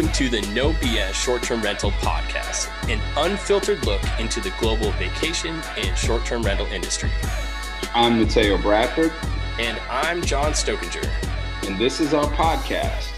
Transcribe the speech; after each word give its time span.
Welcome 0.00 0.16
to 0.16 0.30
the 0.30 0.54
No 0.54 0.72
BS 0.72 1.12
Short 1.12 1.42
Term 1.42 1.60
Rental 1.60 1.90
Podcast, 1.90 2.70
an 2.88 2.98
unfiltered 3.18 3.84
look 3.84 4.00
into 4.18 4.40
the 4.40 4.48
global 4.58 4.92
vacation 4.92 5.60
and 5.76 5.98
short 5.98 6.24
term 6.24 6.42
rental 6.42 6.64
industry. 6.68 7.10
I'm 7.92 8.18
Mateo 8.18 8.56
Bradford. 8.56 9.12
And 9.58 9.78
I'm 9.90 10.22
John 10.22 10.52
Stokinger. 10.52 11.06
And 11.68 11.78
this 11.78 12.00
is 12.00 12.14
our 12.14 12.24
podcast. 12.32 13.12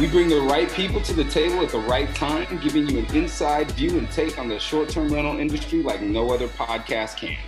We 0.00 0.08
bring 0.08 0.26
the 0.26 0.40
right 0.40 0.68
people 0.68 1.00
to 1.02 1.12
the 1.12 1.22
table 1.22 1.60
at 1.60 1.68
the 1.68 1.78
right 1.78 2.12
time, 2.16 2.58
giving 2.58 2.88
you 2.88 2.98
an 2.98 3.14
inside 3.14 3.70
view 3.70 3.96
and 3.96 4.10
take 4.10 4.36
on 4.36 4.48
the 4.48 4.58
short 4.58 4.88
term 4.88 5.06
rental 5.06 5.38
industry 5.38 5.80
like 5.80 6.02
no 6.02 6.32
other 6.32 6.48
podcast 6.48 7.18
can. 7.18 7.38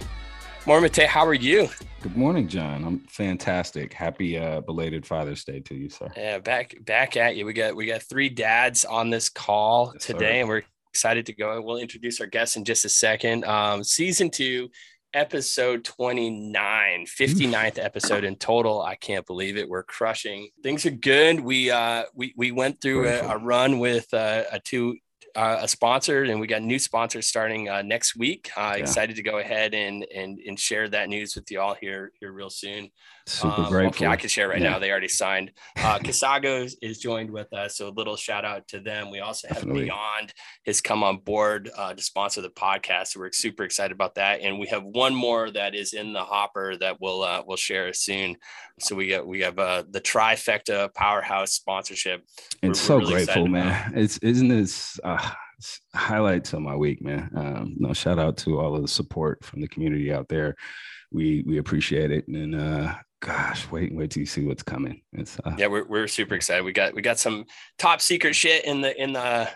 Mateo. 0.68 1.06
How 1.06 1.24
are 1.24 1.32
you? 1.32 1.66
Good 2.02 2.14
morning, 2.14 2.46
John. 2.46 2.84
I'm 2.84 2.98
fantastic. 3.08 3.94
Happy 3.94 4.36
uh, 4.36 4.60
belated 4.60 5.06
Father's 5.06 5.42
Day 5.42 5.60
to 5.60 5.74
you, 5.74 5.88
sir. 5.88 6.10
Yeah, 6.14 6.38
back 6.40 6.76
back 6.84 7.16
at 7.16 7.36
you. 7.36 7.46
We 7.46 7.54
got 7.54 7.74
we 7.74 7.86
got 7.86 8.02
three 8.02 8.28
dads 8.28 8.84
on 8.84 9.08
this 9.08 9.30
call 9.30 9.92
yes, 9.94 10.04
today, 10.04 10.18
sir. 10.18 10.40
and 10.40 10.48
we're 10.48 10.62
excited 10.90 11.24
to 11.26 11.32
go. 11.32 11.58
We'll 11.62 11.78
introduce 11.78 12.20
our 12.20 12.26
guests 12.26 12.56
in 12.56 12.64
just 12.64 12.84
a 12.84 12.90
second. 12.90 13.46
Um, 13.46 13.82
season 13.82 14.30
two, 14.30 14.68
episode 15.14 15.84
29 15.84 17.06
59th 17.06 17.78
episode 17.82 18.24
in 18.24 18.36
total 18.36 18.82
i 18.82 18.94
can't 18.94 19.26
believe 19.26 19.56
it 19.56 19.66
we're 19.66 19.82
crushing 19.82 20.50
things 20.62 20.84
are 20.84 20.90
good 20.90 21.40
we 21.40 21.70
uh 21.70 22.02
we 22.14 22.34
we 22.36 22.52
went 22.52 22.78
through 22.82 23.08
a, 23.08 23.20
a 23.20 23.38
run 23.38 23.78
with 23.78 24.12
uh, 24.12 24.44
a 24.52 24.60
two 24.60 24.98
uh, 25.38 25.60
a 25.62 25.68
sponsor, 25.68 26.24
and 26.24 26.40
we 26.40 26.48
got 26.48 26.62
new 26.62 26.80
sponsors 26.80 27.28
starting 27.28 27.68
uh, 27.68 27.80
next 27.82 28.16
week. 28.16 28.50
Uh, 28.56 28.74
yeah. 28.74 28.82
Excited 28.82 29.14
to 29.14 29.22
go 29.22 29.38
ahead 29.38 29.72
and 29.72 30.04
and 30.14 30.40
and 30.40 30.58
share 30.58 30.88
that 30.88 31.08
news 31.08 31.36
with 31.36 31.48
you 31.50 31.60
all 31.60 31.74
here 31.80 32.10
here 32.18 32.32
real 32.32 32.50
soon. 32.50 32.90
Super 33.28 33.62
um, 33.62 33.68
grateful. 33.68 34.06
Okay, 34.06 34.12
I 34.12 34.16
can 34.16 34.28
share 34.28 34.48
right 34.48 34.60
yeah. 34.60 34.70
now. 34.70 34.78
They 34.78 34.90
already 34.90 35.08
signed. 35.08 35.52
Uh, 35.76 35.98
Casago 36.02 36.70
is 36.80 36.98
joined 36.98 37.30
with 37.30 37.52
us, 37.52 37.76
so 37.76 37.88
a 37.88 37.90
little 37.90 38.16
shout 38.16 38.44
out 38.44 38.66
to 38.68 38.80
them. 38.80 39.10
We 39.10 39.20
also 39.20 39.48
have 39.48 39.58
Definitely. 39.58 39.84
Beyond 39.84 40.32
has 40.66 40.80
come 40.80 41.02
on 41.02 41.18
board 41.18 41.70
uh, 41.76 41.94
to 41.94 42.02
sponsor 42.02 42.40
the 42.40 42.50
podcast. 42.50 43.08
So 43.08 43.20
we're 43.20 43.32
super 43.32 43.64
excited 43.64 43.92
about 43.92 44.14
that, 44.14 44.40
and 44.40 44.58
we 44.58 44.66
have 44.68 44.84
one 44.84 45.14
more 45.14 45.50
that 45.50 45.74
is 45.74 45.92
in 45.92 46.12
the 46.12 46.24
hopper 46.24 46.76
that 46.76 46.96
we'll 47.00 47.22
uh, 47.22 47.42
we'll 47.46 47.56
share 47.56 47.92
soon. 47.92 48.36
So 48.80 48.96
we 48.96 49.08
got 49.08 49.26
we 49.26 49.40
have 49.40 49.58
uh, 49.58 49.84
the 49.90 50.00
trifecta 50.00 50.92
powerhouse 50.94 51.52
sponsorship. 51.52 52.24
It's 52.62 52.62
we're, 52.62 52.74
so 52.74 52.94
we're 52.94 53.00
really 53.00 53.12
grateful, 53.12 53.46
man. 53.46 53.66
About. 53.66 53.98
It's 53.98 54.18
isn't 54.18 54.48
this. 54.48 54.98
Uh, 55.04 55.30
highlights 55.94 56.52
of 56.52 56.60
my 56.60 56.76
week, 56.76 57.02
man. 57.02 57.30
Um, 57.34 57.74
no, 57.78 57.92
shout 57.92 58.18
out 58.18 58.36
to 58.38 58.60
all 58.60 58.76
of 58.76 58.82
the 58.82 58.88
support 58.88 59.44
from 59.44 59.60
the 59.60 59.68
community 59.68 60.12
out 60.12 60.28
there. 60.28 60.54
We 61.10 61.42
we 61.46 61.58
appreciate 61.58 62.10
it, 62.10 62.28
and 62.28 62.54
uh, 62.54 62.94
gosh, 63.20 63.70
wait 63.70 63.94
wait 63.94 64.10
till 64.10 64.20
you 64.20 64.26
see 64.26 64.44
what's 64.44 64.62
coming. 64.62 65.02
It's 65.12 65.38
uh, 65.44 65.54
yeah, 65.58 65.66
we're 65.66 65.84
we're 65.84 66.08
super 66.08 66.34
excited. 66.34 66.64
We 66.64 66.72
got 66.72 66.94
we 66.94 67.02
got 67.02 67.18
some 67.18 67.44
top 67.78 68.00
secret 68.00 68.34
shit 68.34 68.64
in 68.64 68.80
the 68.80 69.00
in 69.00 69.12
the 69.12 69.48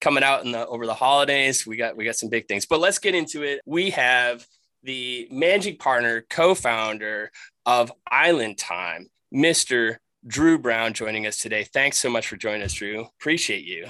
coming 0.00 0.24
out 0.24 0.44
in 0.44 0.52
the 0.52 0.66
over 0.66 0.86
the 0.86 0.94
holidays. 0.94 1.66
We 1.66 1.76
got 1.76 1.96
we 1.96 2.04
got 2.04 2.16
some 2.16 2.28
big 2.28 2.46
things, 2.46 2.66
but 2.66 2.80
let's 2.80 2.98
get 2.98 3.14
into 3.14 3.42
it. 3.42 3.60
We 3.66 3.90
have 3.90 4.46
the 4.82 5.28
managing 5.30 5.78
partner, 5.78 6.24
co-founder 6.28 7.30
of 7.64 7.90
Island 8.10 8.58
Time, 8.58 9.08
Mr. 9.34 9.96
Dru 10.26 10.58
Brown, 10.58 10.92
joining 10.92 11.26
us 11.26 11.38
today. 11.38 11.64
Thanks 11.64 11.98
so 11.98 12.10
much 12.10 12.28
for 12.28 12.36
joining 12.36 12.62
us, 12.62 12.74
Dru. 12.74 13.06
Appreciate 13.18 13.64
you. 13.64 13.86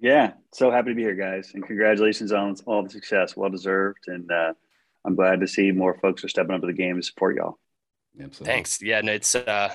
Yeah, 0.00 0.34
so 0.52 0.70
happy 0.70 0.90
to 0.90 0.94
be 0.94 1.02
here, 1.02 1.16
guys, 1.16 1.50
and 1.54 1.66
congratulations 1.66 2.32
on 2.32 2.54
all 2.66 2.84
the 2.84 2.90
success. 2.90 3.36
Well 3.36 3.50
deserved, 3.50 4.04
and 4.06 4.30
uh, 4.30 4.52
I'm 5.04 5.16
glad 5.16 5.40
to 5.40 5.48
see 5.48 5.72
more 5.72 5.98
folks 5.98 6.22
are 6.22 6.28
stepping 6.28 6.54
up 6.54 6.60
to 6.60 6.68
the 6.68 6.72
game 6.72 6.96
to 6.96 7.02
support 7.02 7.34
y'all. 7.34 7.58
Absolutely. 8.20 8.52
Thanks. 8.52 8.82
Yeah, 8.82 9.00
no, 9.00 9.12
it's 9.12 9.34
uh, 9.34 9.74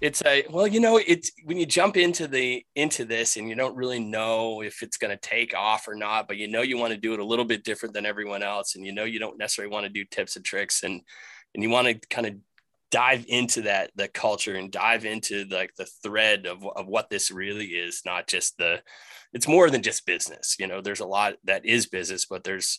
it's 0.00 0.22
a 0.24 0.44
well, 0.50 0.66
you 0.66 0.80
know, 0.80 0.98
it's 0.98 1.30
when 1.44 1.58
you 1.58 1.66
jump 1.66 1.96
into 1.96 2.26
the 2.26 2.64
into 2.74 3.04
this 3.04 3.36
and 3.36 3.48
you 3.48 3.54
don't 3.54 3.76
really 3.76 4.00
know 4.00 4.62
if 4.62 4.82
it's 4.82 4.96
going 4.96 5.10
to 5.10 5.28
take 5.28 5.54
off 5.54 5.86
or 5.86 5.94
not, 5.94 6.26
but 6.26 6.36
you 6.36 6.48
know 6.48 6.62
you 6.62 6.78
want 6.78 6.92
to 6.92 6.98
do 6.98 7.12
it 7.12 7.20
a 7.20 7.24
little 7.24 7.44
bit 7.44 7.64
different 7.64 7.94
than 7.94 8.06
everyone 8.06 8.42
else, 8.42 8.74
and 8.74 8.84
you 8.84 8.92
know 8.92 9.04
you 9.04 9.18
don't 9.18 9.38
necessarily 9.38 9.72
want 9.72 9.84
to 9.84 9.92
do 9.92 10.04
tips 10.04 10.36
and 10.36 10.44
tricks, 10.44 10.82
and 10.82 11.02
and 11.54 11.62
you 11.62 11.70
want 11.70 11.86
to 11.86 12.08
kind 12.08 12.26
of 12.26 12.34
dive 12.92 13.24
into 13.28 13.62
that 13.62 13.90
the 13.96 14.06
culture 14.06 14.54
and 14.54 14.70
dive 14.70 15.06
into 15.06 15.46
like 15.50 15.74
the 15.76 15.88
thread 16.02 16.46
of, 16.46 16.62
of 16.76 16.86
what 16.86 17.08
this 17.08 17.30
really 17.30 17.68
is 17.68 18.02
not 18.04 18.28
just 18.28 18.58
the 18.58 18.82
it's 19.32 19.48
more 19.48 19.70
than 19.70 19.80
just 19.80 20.04
business 20.04 20.56
you 20.58 20.66
know 20.66 20.82
there's 20.82 21.00
a 21.00 21.06
lot 21.06 21.32
that 21.42 21.64
is 21.64 21.86
business 21.86 22.26
but 22.26 22.44
there's 22.44 22.78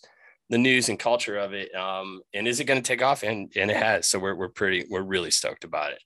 the 0.54 0.58
news 0.60 0.88
and 0.88 1.00
culture 1.00 1.36
of 1.36 1.52
it 1.54 1.74
um, 1.74 2.22
and 2.36 2.48
is 2.48 2.60
it 2.60 2.66
going 2.66 2.80
to 2.80 2.88
take 2.88 3.02
off 3.02 3.24
and 3.24 3.52
and 3.56 3.72
it 3.72 3.76
has 3.76 4.08
so 4.08 4.20
we're, 4.20 4.36
we're 4.36 4.50
pretty 4.50 4.86
we're 4.88 5.02
really 5.02 5.32
stoked 5.32 5.64
about 5.64 5.92
it 5.92 6.00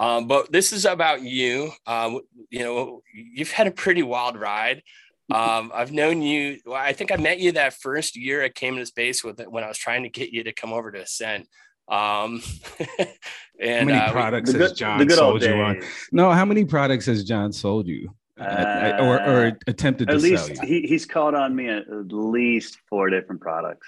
um, 0.00 0.26
but 0.26 0.50
this 0.50 0.72
is 0.72 0.86
about 0.86 1.20
you 1.20 1.70
um, 1.86 2.18
you 2.48 2.60
know 2.60 3.02
you've 3.14 3.52
had 3.52 3.66
a 3.66 3.70
pretty 3.70 4.02
wild 4.02 4.40
ride 4.40 4.82
um, 5.30 5.72
I've 5.74 5.92
known 5.92 6.20
you. 6.20 6.58
Well, 6.66 6.74
I 6.74 6.92
think 6.92 7.10
I 7.10 7.16
met 7.16 7.38
you 7.38 7.52
that 7.52 7.72
first 7.74 8.16
year 8.16 8.44
I 8.44 8.50
came 8.50 8.74
into 8.74 8.84
space 8.84 9.24
with 9.24 9.40
it 9.40 9.50
when 9.50 9.64
I 9.64 9.68
was 9.68 9.78
trying 9.78 10.02
to 10.02 10.10
get 10.10 10.30
you 10.30 10.44
to 10.44 10.52
come 10.52 10.74
over 10.74 10.92
to 10.92 11.00
Ascent. 11.00 11.48
Um, 11.88 12.42
and 13.60 13.90
how 13.90 13.96
many 13.96 13.98
uh, 13.98 14.12
products 14.12 14.52
has 14.52 14.72
John 14.72 15.08
sold 15.08 15.42
you 15.42 15.54
on? 15.54 15.80
No, 16.10 16.32
how 16.32 16.44
many 16.44 16.66
products 16.66 17.06
has 17.06 17.24
John 17.24 17.50
sold 17.52 17.86
you? 17.86 18.12
Uh, 18.40 18.96
or, 18.98 19.22
or 19.22 19.46
uh, 19.46 19.50
attempted 19.66 20.08
at 20.08 20.14
to 20.14 20.18
least 20.18 20.46
sell 20.46 20.66
you? 20.66 20.80
He, 20.80 20.86
he's 20.86 21.04
called 21.04 21.34
on 21.34 21.54
me 21.54 21.68
at 21.68 21.84
least 21.88 22.78
four 22.88 23.10
different 23.10 23.40
products. 23.40 23.86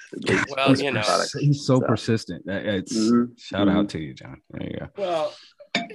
well, 0.55 0.77
you 0.77 0.93
know, 0.93 1.01
he's 1.39 1.67
so, 1.67 1.81
so. 1.81 1.87
persistent. 1.87 2.45
It's 2.47 2.95
mm-hmm. 2.95 3.33
shout 3.39 3.69
mm-hmm. 3.69 3.79
out 3.79 3.89
to 3.91 3.99
you, 3.99 4.13
John. 4.13 4.43
There 4.51 4.69
you 4.69 4.79
go. 4.79 4.89
Well, 4.99 5.35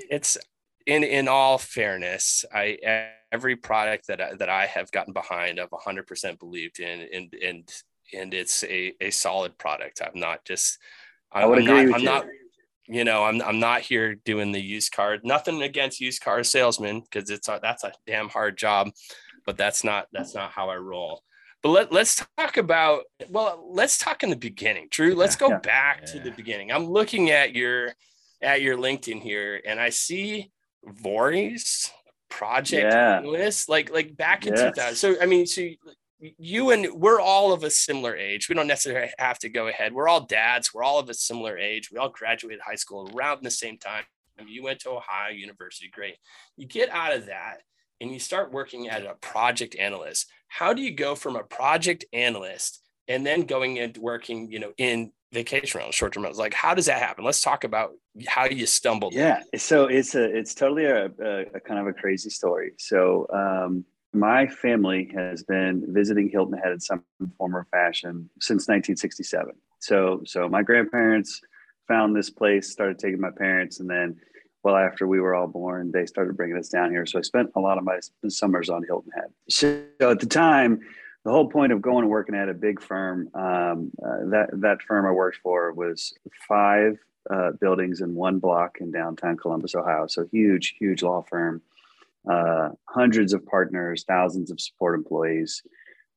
it's 0.10 0.38
in 0.88 1.04
in 1.04 1.28
all 1.28 1.58
fairness, 1.58 2.44
I 2.54 3.10
every 3.32 3.56
product 3.56 4.08
that 4.08 4.20
I, 4.20 4.34
that 4.36 4.50
I 4.50 4.66
have 4.66 4.92
gotten 4.92 5.14
behind, 5.14 5.60
I've 5.60 5.70
100% 5.70 6.40
believed 6.40 6.80
in, 6.80 7.08
and 7.14 7.34
and 7.34 7.72
and 8.14 8.34
it's 8.34 8.64
a 8.64 8.94
a 9.00 9.12
solid 9.12 9.58
product. 9.58 10.02
I'm 10.04 10.20
not 10.20 10.44
just 10.46 10.80
I, 11.32 11.44
I 11.44 11.46
would 11.46 11.60
I'm 11.60 11.66
agree 11.66 11.76
not, 11.76 11.86
with 11.86 11.96
I'm 11.96 12.00
you. 12.00 12.06
not, 12.06 12.26
you 12.90 13.04
know, 13.04 13.24
I'm 13.24 13.42
I'm 13.42 13.60
not 13.60 13.82
here 13.82 14.16
doing 14.16 14.52
the 14.52 14.62
used 14.62 14.92
car. 14.92 15.18
Nothing 15.24 15.62
against 15.62 16.02
used 16.02 16.22
car 16.22 16.44
salesmen 16.44 17.02
because 17.02 17.30
it's 17.30 17.48
a, 17.48 17.60
that's 17.62 17.84
a 17.84 17.94
damn 18.08 18.30
hard 18.30 18.58
job, 18.58 18.90
but 19.46 19.58
that's 19.58 19.84
not 19.84 20.08
that's 20.12 20.34
not 20.34 20.52
how 20.52 20.70
I 20.70 20.78
roll. 20.78 21.24
But 21.62 21.70
let, 21.70 21.92
let's 21.92 22.26
talk 22.38 22.58
about 22.58 23.04
well, 23.30 23.68
let's 23.70 23.98
talk 23.98 24.24
in 24.24 24.32
the 24.32 24.36
beginning. 24.36 24.88
Dru, 24.90 25.14
let's 25.14 25.36
go 25.36 25.50
yeah. 25.50 25.60
back 25.60 26.02
yeah. 26.02 26.14
to 26.14 26.20
the 26.22 26.32
beginning. 26.32 26.72
I'm 26.72 26.86
looking 26.86 27.30
at 27.30 27.54
your 27.54 27.94
at 28.42 28.62
your 28.62 28.78
LinkedIn 28.78 29.22
here, 29.22 29.62
and 29.66 29.80
I 29.80 29.90
see 29.90 30.52
Vorys 30.88 31.92
project 32.30 32.94
yeah. 32.94 33.20
list 33.22 33.70
like 33.70 33.92
like 33.92 34.16
back 34.18 34.48
in 34.48 34.54
yes. 34.54 34.76
2000. 34.76 34.96
So 34.96 35.22
I 35.22 35.28
mean, 35.28 35.46
so 35.46 35.68
you 36.20 36.72
and 36.72 36.88
we're 36.94 37.22
all 37.22 37.54
of 37.54 37.64
a 37.64 37.70
similar 37.70 38.16
age. 38.16 38.50
We 38.50 38.56
don't 38.56 38.68
necessarily 38.68 39.12
have 39.18 39.40
to 39.40 39.50
go 39.50 39.68
ahead. 39.68 39.94
We're 39.94 40.10
all 40.10 40.26
dads. 40.26 40.74
We're 40.74 40.84
all 40.84 41.00
of 41.00 41.10
a 41.10 41.14
similar 41.14 41.58
age. 41.58 41.90
We 41.92 41.98
all 41.98 42.10
graduated 42.10 42.62
high 42.62 42.76
school 42.76 43.10
around 43.16 43.44
the 43.44 43.52
same 43.52 43.78
time. 43.78 44.04
You 44.46 44.64
went 44.64 44.80
to 44.82 44.92
Ohio 44.92 45.32
University. 45.34 45.90
Great. 45.90 46.16
You 46.56 46.66
get 46.66 46.90
out 46.90 47.14
of 47.14 47.26
that 47.26 47.62
and 48.00 48.12
you 48.12 48.20
start 48.20 48.54
working 48.54 48.90
as 48.90 49.04
a 49.04 49.16
project 49.22 49.76
analyst. 49.78 50.32
How 50.48 50.74
do 50.74 50.82
you 50.82 50.92
go 50.92 51.16
from 51.16 51.36
a 51.36 51.44
project 51.44 52.06
analyst 52.14 52.82
and 53.08 53.26
then 53.26 53.44
going 53.44 53.78
into 53.78 54.02
working, 54.02 54.50
you 54.52 54.60
know, 54.60 54.72
in 54.78 55.12
vacation 55.34 55.78
rentals, 55.78 55.96
short-term 55.96 56.24
rentals? 56.24 56.40
Like, 56.40 56.54
how 56.54 56.74
does 56.74 56.86
that 56.86 57.02
happen? 57.02 57.26
Let's 57.26 57.42
talk 57.42 57.66
about 57.66 57.92
how 58.28 58.46
you 58.46 58.66
stumbled. 58.66 59.14
Yeah. 59.14 59.42
So 59.58 59.86
it's 59.86 60.16
a, 60.16 60.24
it's 60.24 60.56
totally 60.56 60.86
a, 60.86 61.06
a, 61.06 61.40
a 61.56 61.60
kind 61.60 61.80
of 61.80 61.88
a 61.88 61.94
crazy 61.94 62.30
story. 62.30 62.72
So, 62.78 63.28
um, 63.34 63.86
my 64.14 64.48
family 64.48 65.12
has 65.16 65.44
been 65.44 65.84
visiting 65.88 66.30
Hilton 66.30 66.58
Head 66.58 66.72
in 66.72 66.80
some 66.80 67.04
form 67.38 67.56
or 67.56 67.68
fashion 67.72 68.30
since 68.40 68.68
1967. 68.68 69.54
So, 69.80 70.22
so 70.26 70.50
my 70.50 70.64
grandparents 70.64 71.42
found 71.88 72.16
this 72.16 72.30
place, 72.30 72.72
started 72.72 73.00
taking 73.00 73.20
my 73.20 73.32
parents, 73.32 73.80
and 73.80 73.90
then, 73.90 74.18
well, 74.64 74.76
after 74.76 75.08
we 75.08 75.20
were 75.20 75.36
all 75.36 75.48
born, 75.48 75.92
they 75.92 76.06
started 76.06 76.36
bringing 76.36 76.58
us 76.58 76.70
down 76.70 76.92
here. 76.92 77.06
So 77.06 77.20
I 77.20 77.22
spent 77.22 77.52
a 77.56 77.60
lot 77.60 77.78
of 77.78 77.84
my 77.84 78.00
summers 78.28 78.70
on 78.70 78.84
Hilton 78.84 79.12
Head. 79.16 79.32
So 79.50 79.84
at 80.02 80.20
the 80.20 80.26
time, 80.26 80.82
the 81.24 81.32
whole 81.32 81.50
point 81.50 81.72
of 81.72 81.82
going 81.82 82.04
and 82.04 82.10
working 82.10 82.36
at 82.36 82.50
a 82.50 82.54
big 82.54 82.82
firm, 82.82 83.30
um, 83.34 83.92
uh, 84.04 84.30
that 84.30 84.50
that 84.54 84.82
firm 84.82 85.06
I 85.06 85.12
worked 85.12 85.38
for 85.44 85.72
was 85.74 86.14
five 86.48 86.98
uh, 87.30 87.52
buildings 87.60 88.02
in 88.02 88.16
one 88.16 88.40
block 88.40 88.78
in 88.80 88.92
downtown 88.92 89.38
Columbus, 89.38 89.76
Ohio. 89.76 90.08
So 90.08 90.26
huge, 90.32 90.76
huge 90.80 91.04
law 91.04 91.24
firm 91.30 91.62
uh, 92.30 92.70
hundreds 92.88 93.34
of 93.34 93.46
partners, 93.46 94.04
thousands 94.08 94.52
of 94.52 94.60
support 94.60 94.96
employees. 94.96 95.62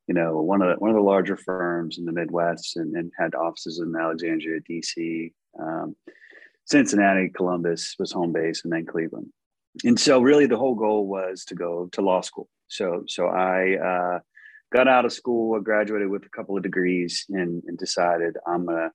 You 0.08 0.14
know, 0.14 0.42
one 0.42 0.62
of 0.62 0.68
the, 0.68 0.74
one 0.80 0.90
of 0.90 0.96
the 0.96 1.02
larger 1.02 1.36
firms 1.36 1.98
in 1.98 2.04
the 2.04 2.12
Midwest, 2.12 2.76
and, 2.76 2.94
and 2.96 3.12
had 3.18 3.34
offices 3.34 3.78
in 3.78 3.94
Alexandria, 3.94 4.60
DC, 4.68 5.32
um, 5.60 5.94
Cincinnati, 6.66 7.28
Columbus 7.28 7.94
was 7.98 8.12
home 8.12 8.32
base, 8.32 8.62
and 8.64 8.72
then 8.72 8.86
Cleveland. 8.86 9.32
And 9.84 9.98
so, 9.98 10.20
really, 10.20 10.46
the 10.46 10.56
whole 10.56 10.74
goal 10.74 11.06
was 11.06 11.44
to 11.46 11.54
go 11.54 11.88
to 11.92 12.02
law 12.02 12.20
school. 12.20 12.48
So, 12.68 13.04
so 13.06 13.26
I 13.26 13.76
uh, 13.76 14.18
got 14.72 14.88
out 14.88 15.04
of 15.04 15.12
school, 15.12 15.58
graduated 15.60 16.08
with 16.08 16.24
a 16.24 16.36
couple 16.36 16.56
of 16.56 16.62
degrees, 16.62 17.24
and, 17.30 17.62
and 17.66 17.78
decided 17.78 18.36
I'm 18.46 18.66
gonna 18.66 18.90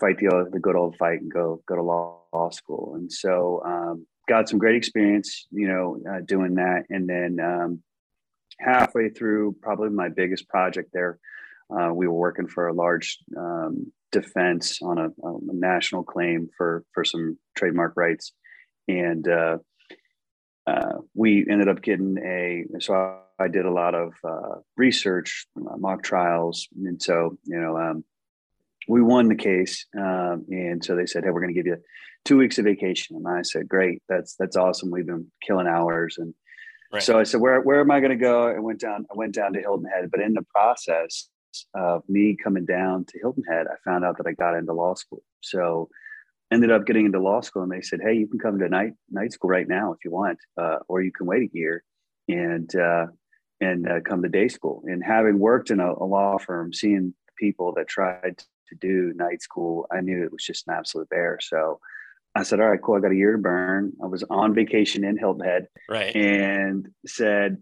fight 0.00 0.18
the, 0.18 0.48
the 0.50 0.58
good 0.58 0.76
old 0.76 0.96
fight 0.96 1.20
and 1.20 1.32
go 1.32 1.62
go 1.66 1.76
to 1.76 1.82
law, 1.82 2.22
law 2.32 2.50
school. 2.50 2.94
And 2.96 3.10
so, 3.10 3.62
um, 3.64 4.06
got 4.28 4.48
some 4.48 4.58
great 4.58 4.76
experience, 4.76 5.46
you 5.50 5.68
know, 5.68 6.00
uh, 6.08 6.20
doing 6.24 6.54
that. 6.54 6.84
And 6.90 7.08
then 7.08 7.38
um, 7.40 7.82
halfway 8.60 9.08
through 9.08 9.56
probably 9.60 9.90
my 9.90 10.08
biggest 10.08 10.48
project 10.48 10.90
there. 10.92 11.18
Uh, 11.70 11.92
we 11.92 12.06
were 12.06 12.14
working 12.14 12.48
for 12.48 12.68
a 12.68 12.72
large 12.72 13.18
um, 13.36 13.92
defense 14.10 14.80
on 14.82 14.98
a, 14.98 15.06
a, 15.06 15.38
national 15.52 16.02
claim 16.02 16.48
for 16.56 16.84
for 16.92 17.04
some 17.04 17.38
trademark 17.56 17.92
rights, 17.96 18.32
and 18.88 19.28
uh, 19.28 19.58
uh, 20.66 20.94
we 21.14 21.46
ended 21.48 21.68
up 21.68 21.80
getting 21.80 22.18
a. 22.18 22.64
So 22.80 22.94
I, 22.94 23.44
I 23.44 23.48
did 23.48 23.66
a 23.66 23.72
lot 23.72 23.94
of 23.94 24.12
uh, 24.24 24.56
research, 24.76 25.46
uh, 25.56 25.76
mock 25.76 26.02
trials, 26.02 26.68
and 26.76 27.00
so 27.00 27.38
you 27.44 27.60
know 27.60 27.76
um, 27.76 28.04
we 28.90 29.02
won 29.02 29.28
the 29.28 29.36
case, 29.36 29.86
um, 29.96 30.44
and 30.50 30.84
so 30.84 30.96
they 30.96 31.06
said, 31.06 31.22
"Hey, 31.22 31.30
we're 31.30 31.40
going 31.40 31.54
to 31.54 31.58
give 31.58 31.66
you 31.66 31.76
two 32.24 32.36
weeks 32.36 32.58
of 32.58 32.64
vacation." 32.64 33.16
And 33.16 33.26
I 33.26 33.42
said, 33.42 33.68
"Great, 33.68 34.02
that's 34.08 34.34
that's 34.34 34.56
awesome. 34.56 34.90
We've 34.90 35.06
been 35.06 35.30
killing 35.46 35.68
hours." 35.68 36.16
And 36.18 36.34
right. 36.92 37.02
so 37.02 37.18
I 37.18 37.22
said, 37.22 37.40
"Where 37.40 37.60
where 37.60 37.80
am 37.80 37.92
I 37.92 38.00
going 38.00 38.10
to 38.10 38.16
go?" 38.16 38.48
I 38.48 38.58
went 38.58 38.80
down. 38.80 39.06
I 39.10 39.14
went 39.16 39.34
down 39.34 39.52
to 39.52 39.60
Hilton 39.60 39.88
Head, 39.88 40.10
but 40.10 40.20
in 40.20 40.34
the 40.34 40.44
process 40.52 41.28
of 41.74 42.02
me 42.08 42.36
coming 42.42 42.64
down 42.64 43.04
to 43.06 43.18
Hilton 43.20 43.44
Head, 43.48 43.66
I 43.68 43.76
found 43.88 44.04
out 44.04 44.16
that 44.18 44.26
I 44.26 44.32
got 44.32 44.56
into 44.56 44.72
law 44.72 44.94
school. 44.94 45.22
So 45.40 45.88
ended 46.52 46.72
up 46.72 46.84
getting 46.84 47.06
into 47.06 47.20
law 47.20 47.42
school, 47.42 47.62
and 47.62 47.70
they 47.70 47.82
said, 47.82 48.00
"Hey, 48.02 48.14
you 48.14 48.26
can 48.26 48.40
come 48.40 48.58
to 48.58 48.68
night 48.68 48.94
night 49.08 49.32
school 49.32 49.50
right 49.50 49.68
now 49.68 49.92
if 49.92 50.04
you 50.04 50.10
want, 50.10 50.38
uh, 50.60 50.78
or 50.88 51.00
you 51.00 51.12
can 51.12 51.26
wait 51.26 51.42
a 51.42 51.50
year 51.52 51.84
and 52.28 52.74
uh, 52.74 53.06
and 53.60 53.88
uh, 53.88 54.00
come 54.00 54.22
to 54.22 54.28
day 54.28 54.48
school." 54.48 54.82
And 54.86 55.00
having 55.04 55.38
worked 55.38 55.70
in 55.70 55.78
a, 55.78 55.92
a 55.92 56.06
law 56.16 56.38
firm, 56.38 56.72
seeing 56.72 57.14
people 57.38 57.72
that 57.74 57.86
tried 57.86 58.42
to 58.70 58.76
do 58.76 59.12
night 59.14 59.42
school, 59.42 59.86
I 59.92 60.00
knew 60.00 60.24
it 60.24 60.32
was 60.32 60.44
just 60.44 60.66
an 60.66 60.74
absolute 60.74 61.08
bear. 61.08 61.38
So 61.40 61.80
I 62.34 62.42
said, 62.44 62.60
all 62.60 62.68
right, 62.68 62.80
cool. 62.82 62.96
I 62.96 63.00
got 63.00 63.12
a 63.12 63.16
year 63.16 63.32
to 63.32 63.38
burn. 63.38 63.92
I 64.02 64.06
was 64.06 64.22
on 64.30 64.54
vacation 64.54 65.04
in 65.04 65.18
Hilton 65.18 65.44
Head. 65.44 65.66
Right. 65.88 66.14
And 66.14 66.88
said, 67.06 67.58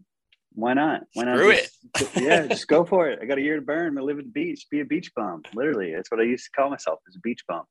why 0.52 0.74
not? 0.74 1.02
Why 1.14 1.24
not? 1.24 1.38
Screw 1.38 1.52
just, 1.52 1.72
it. 2.00 2.08
yeah, 2.22 2.46
just 2.46 2.68
go 2.68 2.84
for 2.84 3.08
it. 3.08 3.20
I 3.22 3.26
got 3.26 3.38
a 3.38 3.42
year 3.42 3.56
to 3.56 3.62
burn. 3.62 3.96
I 3.96 4.02
live 4.02 4.18
at 4.18 4.24
the 4.24 4.30
beach, 4.30 4.66
be 4.70 4.80
a 4.80 4.84
beach 4.84 5.12
bum. 5.14 5.42
Literally. 5.54 5.94
That's 5.94 6.10
what 6.10 6.20
I 6.20 6.24
used 6.24 6.44
to 6.44 6.50
call 6.50 6.70
myself 6.70 7.00
as 7.08 7.16
a 7.16 7.20
beach 7.20 7.44
bum. 7.48 7.64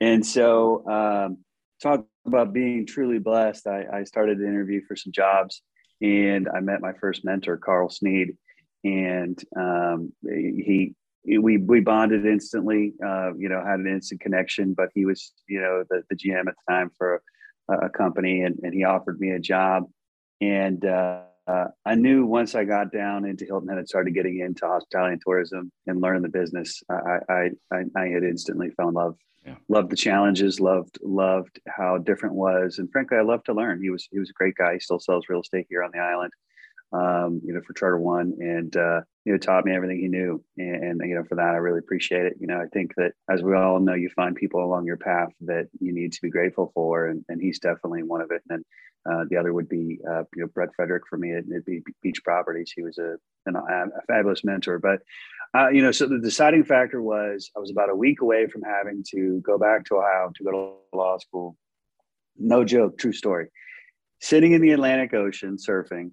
And 0.00 0.24
so 0.24 0.88
um, 0.88 1.38
talk 1.82 2.06
about 2.26 2.52
being 2.52 2.86
truly 2.86 3.18
blessed. 3.18 3.66
I, 3.66 3.84
I 3.92 4.04
started 4.04 4.38
to 4.38 4.46
interview 4.46 4.80
for 4.86 4.96
some 4.96 5.12
jobs 5.12 5.62
and 6.00 6.48
I 6.48 6.60
met 6.60 6.80
my 6.80 6.92
first 6.94 7.24
mentor, 7.24 7.58
Carl 7.58 7.90
Sneed. 7.90 8.36
And 8.82 9.38
um, 9.58 10.12
he 10.24 10.94
we 11.24 11.58
we 11.58 11.80
bonded 11.80 12.26
instantly. 12.26 12.94
Uh, 13.04 13.34
you 13.34 13.48
know, 13.48 13.62
had 13.64 13.80
an 13.80 13.86
instant 13.86 14.20
connection. 14.20 14.74
But 14.74 14.88
he 14.94 15.04
was, 15.04 15.32
you 15.48 15.60
know, 15.60 15.84
the, 15.88 16.02
the 16.08 16.16
GM 16.16 16.48
at 16.48 16.54
the 16.56 16.72
time 16.72 16.90
for 16.96 17.22
a, 17.68 17.86
a 17.86 17.88
company, 17.90 18.42
and, 18.42 18.58
and 18.62 18.74
he 18.74 18.84
offered 18.84 19.20
me 19.20 19.30
a 19.30 19.38
job. 19.38 19.84
And 20.40 20.84
uh, 20.84 21.22
uh, 21.46 21.66
I 21.84 21.94
knew 21.94 22.24
once 22.24 22.54
I 22.54 22.64
got 22.64 22.92
down 22.92 23.26
into 23.26 23.44
Hilton 23.44 23.68
Head 23.68 23.78
and 23.78 23.88
started 23.88 24.14
getting 24.14 24.40
into 24.40 24.66
hospitality 24.66 25.14
and 25.14 25.22
tourism 25.24 25.70
and 25.86 26.00
learning 26.00 26.22
the 26.22 26.28
business, 26.28 26.82
I 26.90 27.18
I, 27.28 27.50
I, 27.72 27.82
I 27.96 28.06
had 28.08 28.24
instantly 28.24 28.70
fell 28.70 28.88
in 28.88 28.94
love. 28.94 29.16
Yeah. 29.46 29.54
Loved 29.70 29.88
the 29.88 29.96
challenges, 29.96 30.60
loved 30.60 30.98
loved 31.02 31.60
how 31.66 31.96
different 31.96 32.34
was, 32.34 32.78
and 32.78 32.90
frankly, 32.92 33.16
I 33.16 33.22
love 33.22 33.42
to 33.44 33.54
learn. 33.54 33.82
He 33.82 33.88
was 33.88 34.06
he 34.10 34.18
was 34.18 34.28
a 34.28 34.34
great 34.34 34.54
guy. 34.54 34.74
He 34.74 34.80
still 34.80 35.00
sells 35.00 35.30
real 35.30 35.40
estate 35.40 35.66
here 35.70 35.82
on 35.82 35.90
the 35.94 35.98
island 35.98 36.32
um, 36.92 37.40
you 37.44 37.52
know, 37.52 37.60
for 37.66 37.72
Charter 37.74 37.98
One, 37.98 38.34
and 38.40 38.76
uh, 38.76 39.00
you 39.24 39.32
know, 39.32 39.38
taught 39.38 39.64
me 39.64 39.74
everything 39.74 40.00
he 40.00 40.08
knew. 40.08 40.42
And, 40.56 41.00
and, 41.00 41.08
you 41.08 41.14
know, 41.14 41.24
for 41.24 41.36
that, 41.36 41.54
I 41.54 41.58
really 41.58 41.78
appreciate 41.78 42.24
it. 42.24 42.36
You 42.40 42.46
know, 42.46 42.60
I 42.60 42.66
think 42.72 42.94
that 42.96 43.12
as 43.30 43.42
we 43.42 43.54
all 43.54 43.78
know, 43.78 43.94
you 43.94 44.08
find 44.16 44.34
people 44.34 44.64
along 44.64 44.86
your 44.86 44.96
path 44.96 45.28
that 45.42 45.68
you 45.78 45.92
need 45.92 46.12
to 46.12 46.22
be 46.22 46.30
grateful 46.30 46.72
for, 46.74 47.06
and, 47.06 47.24
and 47.28 47.40
he's 47.40 47.58
definitely 47.58 48.02
one 48.02 48.22
of 48.22 48.30
it. 48.30 48.42
And 48.48 48.62
then 49.04 49.12
uh, 49.12 49.24
the 49.28 49.36
other 49.36 49.52
would 49.52 49.68
be, 49.68 49.98
uh, 50.08 50.24
you 50.34 50.42
know, 50.42 50.46
Brett 50.48 50.70
Frederick 50.74 51.04
for 51.08 51.16
me 51.16 51.32
at, 51.32 51.44
at 51.54 51.64
Beach 52.02 52.24
Properties. 52.24 52.72
He 52.74 52.82
was 52.82 52.98
a, 52.98 53.16
an, 53.46 53.56
a 53.56 54.02
fabulous 54.06 54.44
mentor. 54.44 54.78
But 54.78 55.00
uh, 55.56 55.68
you 55.68 55.82
know, 55.82 55.90
so 55.90 56.06
the 56.06 56.18
deciding 56.18 56.64
factor 56.64 57.02
was 57.02 57.50
I 57.56 57.60
was 57.60 57.70
about 57.70 57.90
a 57.90 57.96
week 57.96 58.20
away 58.20 58.46
from 58.46 58.62
having 58.62 59.04
to 59.10 59.40
go 59.40 59.58
back 59.58 59.84
to 59.86 59.96
Ohio 59.96 60.30
to 60.34 60.44
go 60.44 60.50
to 60.92 60.96
law 60.96 61.18
school. 61.18 61.56
No 62.38 62.64
joke, 62.64 62.98
true 62.98 63.12
story. 63.12 63.48
Sitting 64.20 64.52
in 64.52 64.60
the 64.60 64.72
Atlantic 64.72 65.12
Ocean 65.14 65.56
surfing 65.56 66.12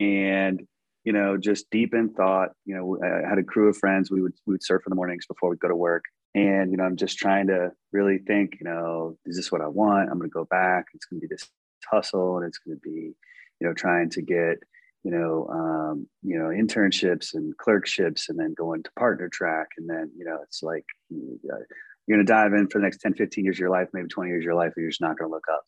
and 0.00 0.66
you 1.04 1.12
know 1.12 1.36
just 1.36 1.70
deep 1.70 1.94
in 1.94 2.10
thought 2.10 2.50
you 2.64 2.74
know 2.74 2.98
i 3.02 3.28
had 3.28 3.38
a 3.38 3.44
crew 3.44 3.68
of 3.68 3.76
friends. 3.76 4.10
We 4.10 4.22
would 4.22 4.34
we 4.46 4.54
would 4.54 4.64
surf 4.64 4.82
in 4.86 4.90
the 4.90 4.96
mornings 4.96 5.26
before 5.26 5.50
we'd 5.50 5.60
go 5.60 5.68
to 5.68 5.76
work. 5.76 6.04
And 6.34 6.70
you 6.70 6.76
know 6.76 6.84
i'm 6.84 6.96
just 6.96 7.18
trying 7.18 7.46
to 7.48 7.72
really 7.92 8.18
think 8.18 8.56
you 8.60 8.64
know 8.64 9.16
is 9.24 9.36
this 9.36 9.50
what 9.52 9.60
i 9.60 9.68
want? 9.68 10.10
I'm 10.10 10.18
going 10.18 10.30
to 10.30 10.34
go 10.34 10.44
back. 10.44 10.86
It's 10.94 11.06
going 11.06 11.20
to 11.20 11.26
be 11.26 11.32
this 11.32 11.48
hustle 11.90 12.38
and 12.38 12.46
it's 12.46 12.58
going 12.58 12.76
to 12.76 12.80
be 12.80 13.14
you 13.60 13.66
know 13.66 13.72
trying 13.72 14.10
to 14.10 14.22
get 14.22 14.58
you 15.04 15.12
know 15.12 15.46
um, 15.52 16.08
you 16.22 16.36
know 16.38 16.46
internships 16.46 17.34
and 17.34 17.56
clerkships 17.56 18.28
and 18.28 18.38
then 18.38 18.54
going 18.54 18.82
to 18.82 18.90
partner 18.98 19.28
track. 19.28 19.68
And 19.78 19.88
then 19.88 20.10
you 20.16 20.24
know 20.24 20.38
it's 20.42 20.62
like 20.62 20.84
you're 21.08 22.16
going 22.16 22.26
to 22.26 22.32
dive 22.32 22.52
in 22.52 22.68
for 22.68 22.78
the 22.78 22.84
next 22.84 23.00
10 23.00 23.14
15 23.14 23.44
years 23.44 23.56
of 23.56 23.60
your 23.60 23.70
life 23.70 23.88
maybe 23.92 24.08
20 24.08 24.30
years 24.30 24.42
of 24.42 24.44
your 24.44 24.54
life 24.54 24.72
and 24.76 24.82
you're 24.82 24.90
just 24.90 25.00
not 25.00 25.16
going 25.16 25.30
to 25.30 25.34
look 25.34 25.46
up. 25.52 25.64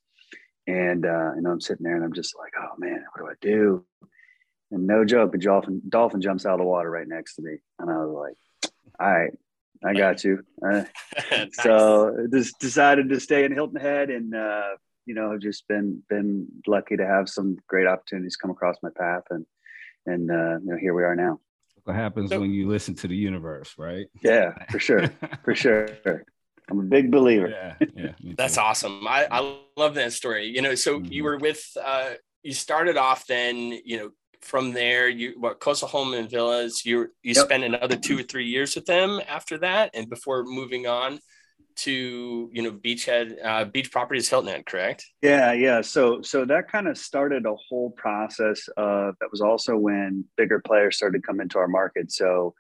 And 0.67 1.07
uh, 1.07 1.35
you 1.37 1.43
know 1.43 1.51
i'm 1.51 1.61
sitting 1.61 1.85
there 1.85 1.97
and 1.97 2.05
i'm 2.05 2.13
just 2.13 2.37
like 2.37 2.53
oh 2.61 2.75
man 2.79 3.05
what 3.13 3.25
do 3.25 3.31
i 3.31 3.35
do 3.41 3.85
and 4.71 4.87
no 4.87 5.05
joke, 5.05 5.35
a 5.35 5.39
dolphin 5.39 5.83
dolphin 5.89 6.21
jumps 6.21 6.47
out 6.47 6.55
of 6.55 6.59
the 6.61 6.65
water 6.65 6.91
right 6.91 7.09
next 7.09 7.37
to 7.37 7.43
me, 7.43 7.57
and 7.79 7.91
I 7.91 7.97
was 7.99 8.15
like, 8.15 8.73
"All 9.01 9.13
right, 9.13 9.33
I 9.85 9.95
got 9.95 10.25
you." 10.25 10.45
Uh, 10.65 10.85
nice. 11.31 11.49
So 11.63 12.27
just 12.33 12.59
decided 12.59 13.09
to 13.09 13.21
stay 13.21 13.45
in 13.45 13.53
Hilton 13.53 13.81
Head, 13.81 14.11
and 14.11 14.35
uh, 14.35 14.77
you 15.07 15.15
know, 15.15 15.39
just 15.39 15.67
been 15.69 16.03
been 16.09 16.49
lucky 16.67 16.97
to 16.97 17.07
have 17.07 17.29
some 17.29 17.57
great 17.67 17.87
opportunities 17.87 18.37
come 18.37 18.51
across 18.51 18.77
my 18.83 18.91
path, 18.97 19.25
and 19.31 19.47
and 20.07 20.31
uh, 20.31 20.59
you 20.61 20.73
know, 20.73 20.77
here 20.77 20.95
we 20.95 21.05
are 21.05 21.17
now. 21.17 21.41
What 21.85 21.97
happens 21.97 22.29
so, 22.29 22.41
when 22.41 22.53
you 22.53 22.69
listen 22.69 22.95
to 22.97 23.09
the 23.09 23.17
universe, 23.17 23.75
right? 23.79 24.09
Yeah, 24.23 24.53
for 24.71 24.79
sure, 24.79 25.09
for 25.45 25.55
sure. 25.55 25.89
I'm 26.71 26.81
a 26.81 26.83
big 26.83 27.11
believer. 27.11 27.49
Yeah, 27.49 27.87
yeah. 27.97 28.35
That's 28.37 28.59
awesome. 28.59 29.07
I, 29.09 29.27
I 29.31 29.57
love 29.77 29.95
that 29.95 30.13
story. 30.13 30.47
You 30.47 30.61
know, 30.61 30.75
so 30.75 31.01
mm-hmm. 31.01 31.11
you 31.13 31.25
were 31.25 31.39
with 31.39 31.67
uh 31.83 32.11
you 32.43 32.53
started 32.53 32.97
off 32.97 33.27
then, 33.27 33.57
you 33.57 33.97
know, 33.97 34.11
from 34.41 34.73
there, 34.73 35.09
you 35.09 35.35
what 35.39 35.61
Coastal 35.61 35.89
Home 35.89 36.15
and 36.15 36.31
Villas, 36.31 36.85
you 36.85 37.01
you 37.23 37.35
yep. 37.35 37.45
spent 37.45 37.65
another 37.65 37.97
two 37.97 38.19
or 38.19 38.23
three 38.23 38.47
years 38.47 38.75
with 38.75 38.87
them 38.87 39.21
after 39.29 39.59
that, 39.59 39.91
and 39.95 40.09
before 40.09 40.45
moving 40.45 40.87
on 40.87 41.21
to 41.77 42.51
you 42.53 42.63
know 42.63 42.73
Beachhead 42.73 43.37
uh, 43.45 43.65
Beach 43.65 43.91
Properties 43.91 44.29
Hilton 44.29 44.51
Head, 44.51 44.67
correct? 44.67 45.07
Yeah, 45.23 45.53
yeah. 45.53 45.81
So 45.81 46.23
so 46.23 46.45
that 46.45 46.71
kind 46.71 46.89
of 46.89 46.99
started 46.99 47.47
a 47.47 47.55
whole 47.55 47.91
process. 47.91 48.69
Of, 48.77 49.15
that 49.21 49.31
was 49.31 49.41
also 49.41 49.77
when 49.77 50.25
bigger 50.37 50.61
players 50.61 50.97
started 50.97 51.21
to 51.21 51.27
come 51.27 51.41
into 51.41 51.59
our 51.59 51.69
market. 51.69 52.11
So 52.13 52.55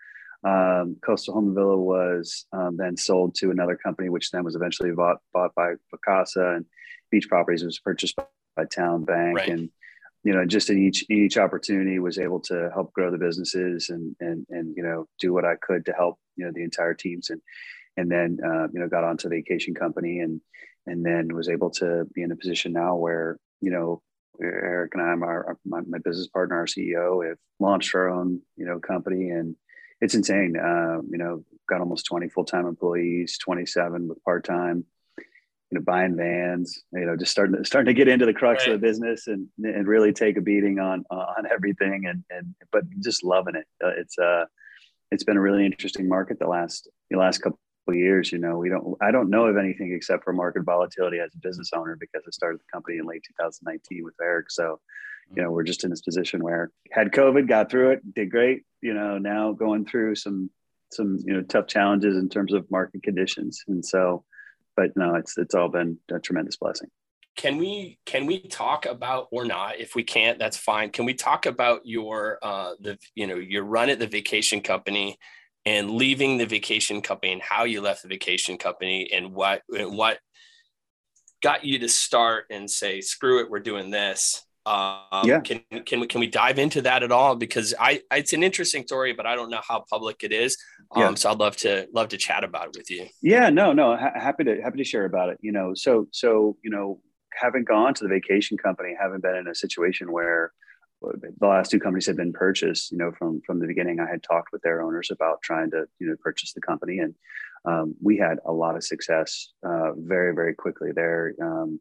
um, 0.45 0.97
Coastal 1.05 1.35
Home 1.35 1.47
and 1.47 1.55
Villa 1.55 1.76
was 1.76 2.47
um, 2.52 2.76
then 2.76 2.97
sold 2.97 3.35
to 3.37 3.50
another 3.50 3.76
company, 3.76 4.09
which 4.09 4.31
then 4.31 4.45
was 4.45 4.55
eventually 4.55 4.93
bought 4.93 5.19
bought 5.33 5.55
by 5.55 5.75
Vacasa, 5.93 6.57
and 6.57 6.67
Beach 7.11 7.29
Properties 7.29 7.64
was 7.64 7.79
purchased 7.79 8.17
by, 8.17 8.25
by 8.57 8.64
Town 8.67 9.05
Bank, 9.05 9.38
right. 9.38 9.49
and 9.49 9.71
you 10.25 10.35
know, 10.35 10.45
just 10.45 10.71
in 10.71 10.79
each 10.79 11.05
each 11.11 11.39
opportunity 11.39 11.99
was 11.99 12.19
able 12.19 12.41
to 12.41 12.71
help 12.73 12.93
grow 12.93 13.11
the 13.11 13.19
businesses 13.19 13.89
and 13.89 14.17
and 14.21 14.47
and 14.51 14.75
you 14.77 14.83
know 14.83 15.07
do 15.21 15.33
what 15.33 15.45
I 15.45 15.55
could 15.61 15.87
to 15.87 15.93
help 15.93 16.19
you 16.37 16.45
know 16.45 16.53
the 16.55 16.65
entire 16.65 16.95
teams 16.95 17.31
and 17.31 17.41
and 17.97 18.11
then 18.11 18.39
uh, 18.45 18.69
you 18.73 18.81
know 18.81 18.89
got 18.89 19.05
onto 19.05 19.29
vacation 19.29 19.75
company 19.75 20.21
and 20.21 20.41
and 20.87 21.05
then 21.05 21.35
was 21.35 21.49
able 21.49 21.71
to 21.71 22.05
be 22.15 22.23
in 22.23 22.33
a 22.33 22.37
position 22.37 22.73
now 22.73 22.97
where 22.97 23.39
you 23.61 23.71
know 23.71 24.03
Eric 24.41 24.93
and 24.95 25.03
I, 25.03 25.27
our, 25.27 25.59
my, 25.65 25.81
my 25.81 25.99
business 25.99 26.29
partner, 26.29 26.59
our 26.59 26.67
CEO, 26.67 27.29
have 27.29 27.39
launched 27.59 27.95
our 27.95 28.09
own 28.09 28.41
you 28.57 28.67
know 28.67 28.79
company 28.79 29.31
and 29.31 29.57
it's 30.01 30.15
insane. 30.15 30.57
Uh, 30.57 31.01
you 31.11 31.19
know, 31.19 31.45
got 31.69 31.81
almost 31.81 32.07
20 32.07 32.29
full 32.29 32.45
time 32.45 32.67
employees, 32.67 33.39
27 33.39 34.09
with 34.09 34.23
part 34.25 34.45
time 34.45 34.85
you 35.71 35.79
know, 35.79 35.85
buying 35.85 36.17
vans, 36.17 36.83
you 36.93 37.05
know, 37.05 37.17
just 37.17 37.31
starting 37.31 37.57
to, 37.57 37.65
starting 37.65 37.95
to 37.95 37.95
get 37.95 38.09
into 38.09 38.25
the 38.25 38.33
crux 38.33 38.67
right. 38.67 38.75
of 38.75 38.81
the 38.81 38.87
business 38.87 39.27
and 39.27 39.49
and 39.59 39.87
really 39.87 40.13
take 40.13 40.37
a 40.37 40.41
beating 40.41 40.79
on 40.79 41.05
on 41.11 41.45
everything 41.51 42.07
and 42.07 42.25
and 42.31 42.55
but 42.73 42.85
just 43.01 43.23
loving 43.23 43.55
it. 43.55 43.67
Uh, 43.85 43.93
it's 43.99 44.19
uh 44.19 44.45
it's 45.11 45.25
been 45.25 45.37
a 45.37 45.41
really 45.41 45.67
interesting 45.67 46.09
market 46.09 46.39
the 46.39 46.47
last 46.47 46.89
the 47.11 47.19
last 47.19 47.39
couple 47.39 47.59
of 47.87 47.95
years. 47.95 48.33
You 48.33 48.39
know, 48.39 48.57
we 48.57 48.71
don't 48.71 48.97
I 49.03 49.11
don't 49.11 49.31
know 49.31 49.47
of 49.47 49.59
anything 49.59 49.93
except 49.93 50.25
for 50.25 50.33
market 50.33 50.63
volatility 50.65 51.19
as 51.19 51.35
a 51.35 51.39
business 51.39 51.71
owner 51.75 51.97
because 51.99 52.23
I 52.27 52.31
started 52.31 52.61
the 52.61 52.73
company 52.73 52.99
in 52.99 53.07
late 53.07 53.25
2019 53.39 54.05
with 54.05 54.15
Eric. 54.23 54.51
So, 54.51 54.81
you 55.35 55.43
know, 55.43 55.51
we're 55.51 55.65
just 55.65 55.85
in 55.85 55.91
this 55.91 56.03
position 56.03 56.43
where 56.43 56.71
had 56.93 57.13
COVID, 57.13 57.47
got 57.47 57.71
through 57.71 57.91
it, 57.91 58.15
did 58.15 58.31
great. 58.31 58.63
You 58.81 58.95
know, 58.95 59.19
now 59.19 59.53
going 59.53 59.85
through 59.85 60.15
some 60.15 60.51
some 60.91 61.19
you 61.27 61.35
know 61.35 61.43
tough 61.43 61.67
challenges 61.67 62.17
in 62.17 62.31
terms 62.31 62.55
of 62.55 62.71
market 62.71 63.03
conditions, 63.03 63.63
and 63.69 63.85
so 63.85 64.25
but 64.78 64.97
no, 64.97 65.16
it's 65.16 65.37
it's 65.37 65.56
all 65.56 65.68
been 65.68 65.99
a 66.08 66.20
tremendous 66.20 66.56
blessing. 66.56 66.88
Can 67.35 67.56
we 67.56 67.99
can 68.06 68.26
we 68.26 68.38
talk 68.38 68.87
about 68.87 69.26
or 69.32 69.44
not? 69.44 69.80
If 69.80 69.97
we 69.97 70.04
can't, 70.04 70.38
that's 70.38 70.56
fine. 70.56 70.90
Can 70.90 71.04
we 71.04 71.14
talk 71.14 71.47
about 71.47 71.80
your 71.85 72.38
uh 72.42 72.75
the 72.78 72.97
you 73.16 73.26
know 73.26 73.35
your 73.35 73.64
run 73.64 73.90
at 73.90 73.99
the 73.99 74.06
vacation 74.06 74.61
company 74.61 75.18
and 75.66 75.90
leaving 75.90 76.38
the 76.38 76.47
vacation 76.47 77.02
company 77.02 77.32
and 77.32 77.42
how 77.42 77.64
you 77.64 77.80
left 77.80 78.02
the 78.02 78.08
vacation 78.08 78.56
company 78.56 79.11
and 79.12 79.35
what 79.35 79.62
and 79.68 79.97
what 79.97 80.20
got 81.42 81.64
you 81.64 81.80
to 81.80 81.88
start 81.88 82.44
and 82.50 82.70
say 82.70 83.00
screw 83.00 83.40
it 83.40 83.50
we're 83.50 83.58
doing 83.58 83.90
this 83.90 84.44
Um, 84.69 85.27
yeah. 85.27 85.41
Can 85.41 85.61
can 85.87 86.01
we 86.01 86.07
can 86.07 86.21
we 86.21 86.27
dive 86.27 86.59
into 86.59 86.83
that 86.83 87.03
at 87.03 87.11
all? 87.11 87.37
Because 87.37 87.75
I 87.81 88.03
it's 88.13 88.35
an 88.35 88.43
interesting 88.43 88.83
story, 88.87 89.15
but 89.15 89.25
I 89.25 89.35
don't 89.35 89.49
know 89.49 89.63
how 89.67 89.85
public 89.89 90.23
it 90.23 90.33
is. 90.33 90.59
Um, 90.95 91.03
yeah. 91.03 91.15
So 91.15 91.31
I'd 91.31 91.39
love 91.39 91.57
to 91.59 91.89
love 91.95 92.09
to 92.09 92.19
chat 92.19 92.45
about 92.45 92.69
it 92.69 92.77
with 92.77 92.91
you. 92.91 93.07
Yeah, 93.23 93.49
no, 93.49 93.73
no, 93.73 93.97
ha- 93.97 94.13
happy 94.15 94.45
to 94.45 94.61
happy 94.61 94.79
to 94.79 94.85
share 94.85 95.07
about 95.07 95.31
it. 95.31 95.39
You 95.41 95.53
know, 95.53 95.73
so 95.75 96.07
so 96.13 96.57
you 96.63 96.71
know, 96.71 97.01
having 97.33 97.65
gone 97.65 97.95
to 97.95 98.05
the 98.05 98.11
vacation 98.11 98.59
company, 98.59 98.95
having 99.01 99.21
been 99.21 99.37
in 99.37 99.49
a 99.49 99.55
situation 99.55 100.13
where 100.13 100.53
the 101.01 101.47
last 101.47 101.71
two 101.71 101.79
companies 101.81 102.07
had 102.07 102.17
been 102.17 102.33
purchased, 102.33 102.93
you 102.93 102.99
know, 102.99 103.13
from 103.19 103.41
from 103.47 103.61
the 103.61 103.67
beginning, 103.67 104.01
I 104.01 104.11
had 104.11 104.23
talked 104.23 104.53
with 104.53 104.61
their 104.61 104.83
owners 104.83 105.11
about 105.11 105.41
trying 105.43 105.71
to 105.71 105.87
you 105.99 106.09
know 106.09 106.17
purchase 106.23 106.53
the 106.53 106.61
company, 106.61 106.99
and 106.99 107.15
um, 107.65 107.95
we 108.03 108.19
had 108.19 108.39
a 108.45 108.53
lot 108.53 108.77
of 108.77 108.85
success 108.85 109.53
uh, 109.67 109.93
very 109.97 110.35
very 110.35 110.55
quickly 110.55 110.91
there. 110.95 111.33
Um, 111.41 111.81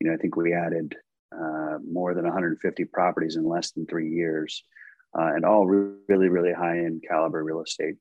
you 0.00 0.08
know, 0.08 0.14
I 0.14 0.18
think 0.18 0.36
we 0.36 0.52
added 0.52 0.94
uh, 1.38 1.78
more 1.86 2.14
than 2.14 2.24
150 2.24 2.84
properties 2.86 3.36
in 3.36 3.44
less 3.46 3.70
than 3.72 3.86
three 3.86 4.10
years, 4.10 4.64
uh, 5.18 5.32
and 5.34 5.44
all 5.44 5.66
really, 5.66 6.28
really 6.28 6.52
high 6.52 6.78
end 6.78 7.04
caliber 7.08 7.42
real 7.42 7.62
estate. 7.62 7.96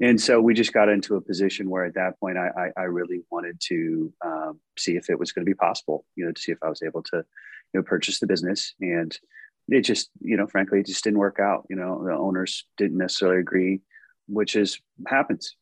And 0.00 0.20
so 0.20 0.40
we 0.40 0.52
just 0.52 0.72
got 0.72 0.88
into 0.88 1.14
a 1.14 1.20
position 1.20 1.70
where 1.70 1.84
at 1.84 1.94
that 1.94 2.18
point 2.18 2.36
I, 2.36 2.48
I, 2.56 2.80
I 2.80 2.84
really 2.84 3.22
wanted 3.30 3.60
to 3.68 4.12
um, 4.24 4.60
see 4.76 4.96
if 4.96 5.08
it 5.08 5.18
was 5.18 5.30
going 5.30 5.44
to 5.44 5.50
be 5.50 5.54
possible, 5.54 6.04
you 6.16 6.24
know, 6.24 6.32
to 6.32 6.40
see 6.40 6.50
if 6.50 6.58
I 6.62 6.68
was 6.68 6.82
able 6.82 7.04
to, 7.04 7.18
you 7.18 7.80
know, 7.80 7.82
purchase 7.82 8.18
the 8.18 8.26
business. 8.26 8.74
And 8.80 9.16
it 9.68 9.82
just, 9.82 10.10
you 10.20 10.36
know, 10.36 10.48
frankly, 10.48 10.80
it 10.80 10.86
just 10.86 11.04
didn't 11.04 11.20
work 11.20 11.38
out. 11.38 11.66
You 11.70 11.76
know, 11.76 12.02
the 12.04 12.12
owners 12.12 12.64
didn't 12.78 12.98
necessarily 12.98 13.40
agree, 13.40 13.80
which 14.26 14.56
is 14.56 14.80
happens. 15.06 15.54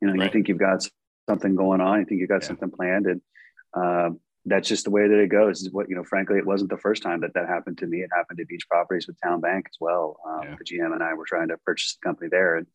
You 0.00 0.08
know, 0.08 0.14
right. 0.14 0.26
you 0.26 0.30
think 0.30 0.48
you've 0.48 0.58
got 0.58 0.88
something 1.28 1.56
going 1.56 1.80
on, 1.80 1.98
you 1.98 2.06
think 2.06 2.20
you've 2.20 2.30
got 2.30 2.42
yeah. 2.42 2.48
something 2.48 2.70
planned, 2.70 3.06
and 3.06 3.20
um, 3.74 4.20
that's 4.46 4.68
just 4.68 4.84
the 4.84 4.90
way 4.90 5.06
that 5.06 5.18
it 5.18 5.28
goes. 5.28 5.62
Is 5.62 5.70
what 5.70 5.88
you 5.88 5.96
know. 5.96 6.04
Frankly, 6.04 6.38
it 6.38 6.46
wasn't 6.46 6.70
the 6.70 6.78
first 6.78 7.02
time 7.02 7.20
that 7.20 7.34
that 7.34 7.48
happened 7.48 7.78
to 7.78 7.86
me. 7.86 7.98
It 7.98 8.10
happened 8.14 8.38
to 8.38 8.46
Beach 8.46 8.66
Properties 8.68 9.06
with 9.06 9.20
Town 9.22 9.40
Bank 9.40 9.66
as 9.68 9.76
well. 9.80 10.18
Um, 10.26 10.40
yeah. 10.44 10.56
The 10.58 10.64
GM 10.64 10.92
and 10.92 11.02
I 11.02 11.14
were 11.14 11.26
trying 11.26 11.48
to 11.48 11.58
purchase 11.58 11.96
the 11.96 12.08
company 12.08 12.28
there, 12.30 12.56
and 12.56 12.66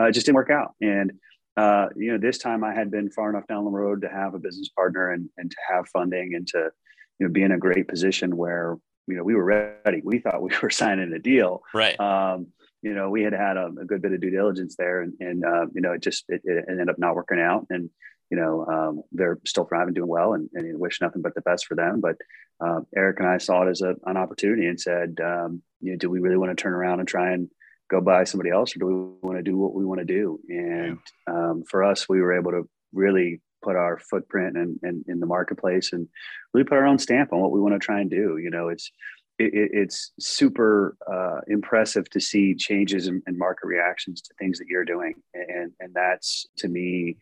uh, 0.00 0.04
it 0.06 0.12
just 0.12 0.26
didn't 0.26 0.36
work 0.36 0.50
out. 0.50 0.74
And 0.80 1.12
uh, 1.56 1.86
you 1.94 2.12
know, 2.12 2.18
this 2.18 2.38
time 2.38 2.64
I 2.64 2.74
had 2.74 2.90
been 2.90 3.10
far 3.10 3.30
enough 3.30 3.46
down 3.46 3.64
the 3.64 3.70
road 3.70 4.02
to 4.02 4.08
have 4.08 4.34
a 4.34 4.38
business 4.38 4.68
partner 4.70 5.12
and 5.12 5.28
and 5.36 5.50
to 5.50 5.56
have 5.70 5.88
funding 5.88 6.34
and 6.34 6.46
to 6.48 6.70
you 7.18 7.26
know 7.26 7.32
be 7.32 7.42
in 7.42 7.52
a 7.52 7.58
great 7.58 7.86
position 7.86 8.36
where 8.36 8.76
you 9.06 9.16
know 9.16 9.22
we 9.22 9.34
were 9.34 9.44
ready. 9.44 10.02
We 10.04 10.18
thought 10.18 10.42
we 10.42 10.50
were 10.62 10.70
signing 10.70 11.12
a 11.12 11.18
deal. 11.18 11.62
Right. 11.72 11.98
Um, 12.00 12.48
you 12.82 12.92
know, 12.92 13.08
we 13.08 13.22
had 13.22 13.32
had 13.32 13.56
a, 13.56 13.70
a, 13.80 13.84
good 13.86 14.02
bit 14.02 14.12
of 14.12 14.20
due 14.20 14.30
diligence 14.30 14.76
there, 14.76 15.00
and, 15.00 15.14
and 15.18 15.42
uh, 15.42 15.66
you 15.74 15.80
know, 15.80 15.92
it 15.92 16.02
just 16.02 16.24
it, 16.28 16.42
it 16.44 16.66
ended 16.68 16.90
up 16.90 16.98
not 16.98 17.14
working 17.14 17.40
out. 17.40 17.66
And 17.70 17.88
you 18.30 18.36
know, 18.36 18.66
um, 18.66 19.02
they're 19.12 19.38
still 19.46 19.64
thriving, 19.64 19.94
doing 19.94 20.08
well, 20.08 20.34
and, 20.34 20.48
and 20.54 20.78
wish 20.78 21.00
nothing 21.00 21.22
but 21.22 21.34
the 21.34 21.40
best 21.42 21.66
for 21.66 21.74
them. 21.74 22.00
But 22.00 22.16
uh, 22.60 22.80
Eric 22.96 23.20
and 23.20 23.28
I 23.28 23.38
saw 23.38 23.62
it 23.62 23.70
as 23.70 23.82
a, 23.82 23.94
an 24.06 24.16
opportunity 24.16 24.66
and 24.66 24.80
said, 24.80 25.16
um, 25.22 25.62
you 25.80 25.92
know, 25.92 25.98
do 25.98 26.10
we 26.10 26.20
really 26.20 26.36
want 26.36 26.56
to 26.56 26.60
turn 26.60 26.72
around 26.72 27.00
and 27.00 27.08
try 27.08 27.32
and 27.32 27.48
go 27.90 28.00
buy 28.00 28.24
somebody 28.24 28.50
else, 28.50 28.74
or 28.74 28.78
do 28.78 28.86
we 28.86 29.28
want 29.28 29.38
to 29.38 29.42
do 29.42 29.56
what 29.56 29.74
we 29.74 29.84
want 29.84 30.00
to 30.00 30.04
do? 30.04 30.40
And 30.48 30.98
um, 31.26 31.64
for 31.68 31.84
us, 31.84 32.08
we 32.08 32.20
were 32.20 32.36
able 32.36 32.52
to 32.52 32.68
really 32.92 33.40
put 33.62 33.76
our 33.76 33.98
footprint 33.98 34.56
in, 34.56 34.78
in, 34.82 35.04
in, 35.08 35.20
the 35.20 35.26
marketplace 35.26 35.92
and 35.92 36.06
really 36.52 36.64
put 36.64 36.76
our 36.76 36.86
own 36.86 36.98
stamp 36.98 37.32
on 37.32 37.40
what 37.40 37.50
we 37.50 37.60
want 37.60 37.74
to 37.74 37.78
try 37.78 38.00
and 38.00 38.10
do. 38.10 38.36
You 38.36 38.50
know, 38.50 38.68
it's 38.68 38.90
it, 39.38 39.50
it's 39.72 40.12
super 40.20 40.96
uh, 41.10 41.40
impressive 41.48 42.08
to 42.10 42.20
see 42.20 42.54
changes 42.54 43.08
in, 43.08 43.22
in, 43.26 43.36
market 43.36 43.66
reactions 43.66 44.20
to 44.22 44.34
things 44.38 44.58
that 44.58 44.68
you're 44.68 44.84
doing, 44.84 45.14
and 45.34 45.72
and 45.80 45.92
that's 45.94 46.46
to 46.58 46.68
me 46.68 47.16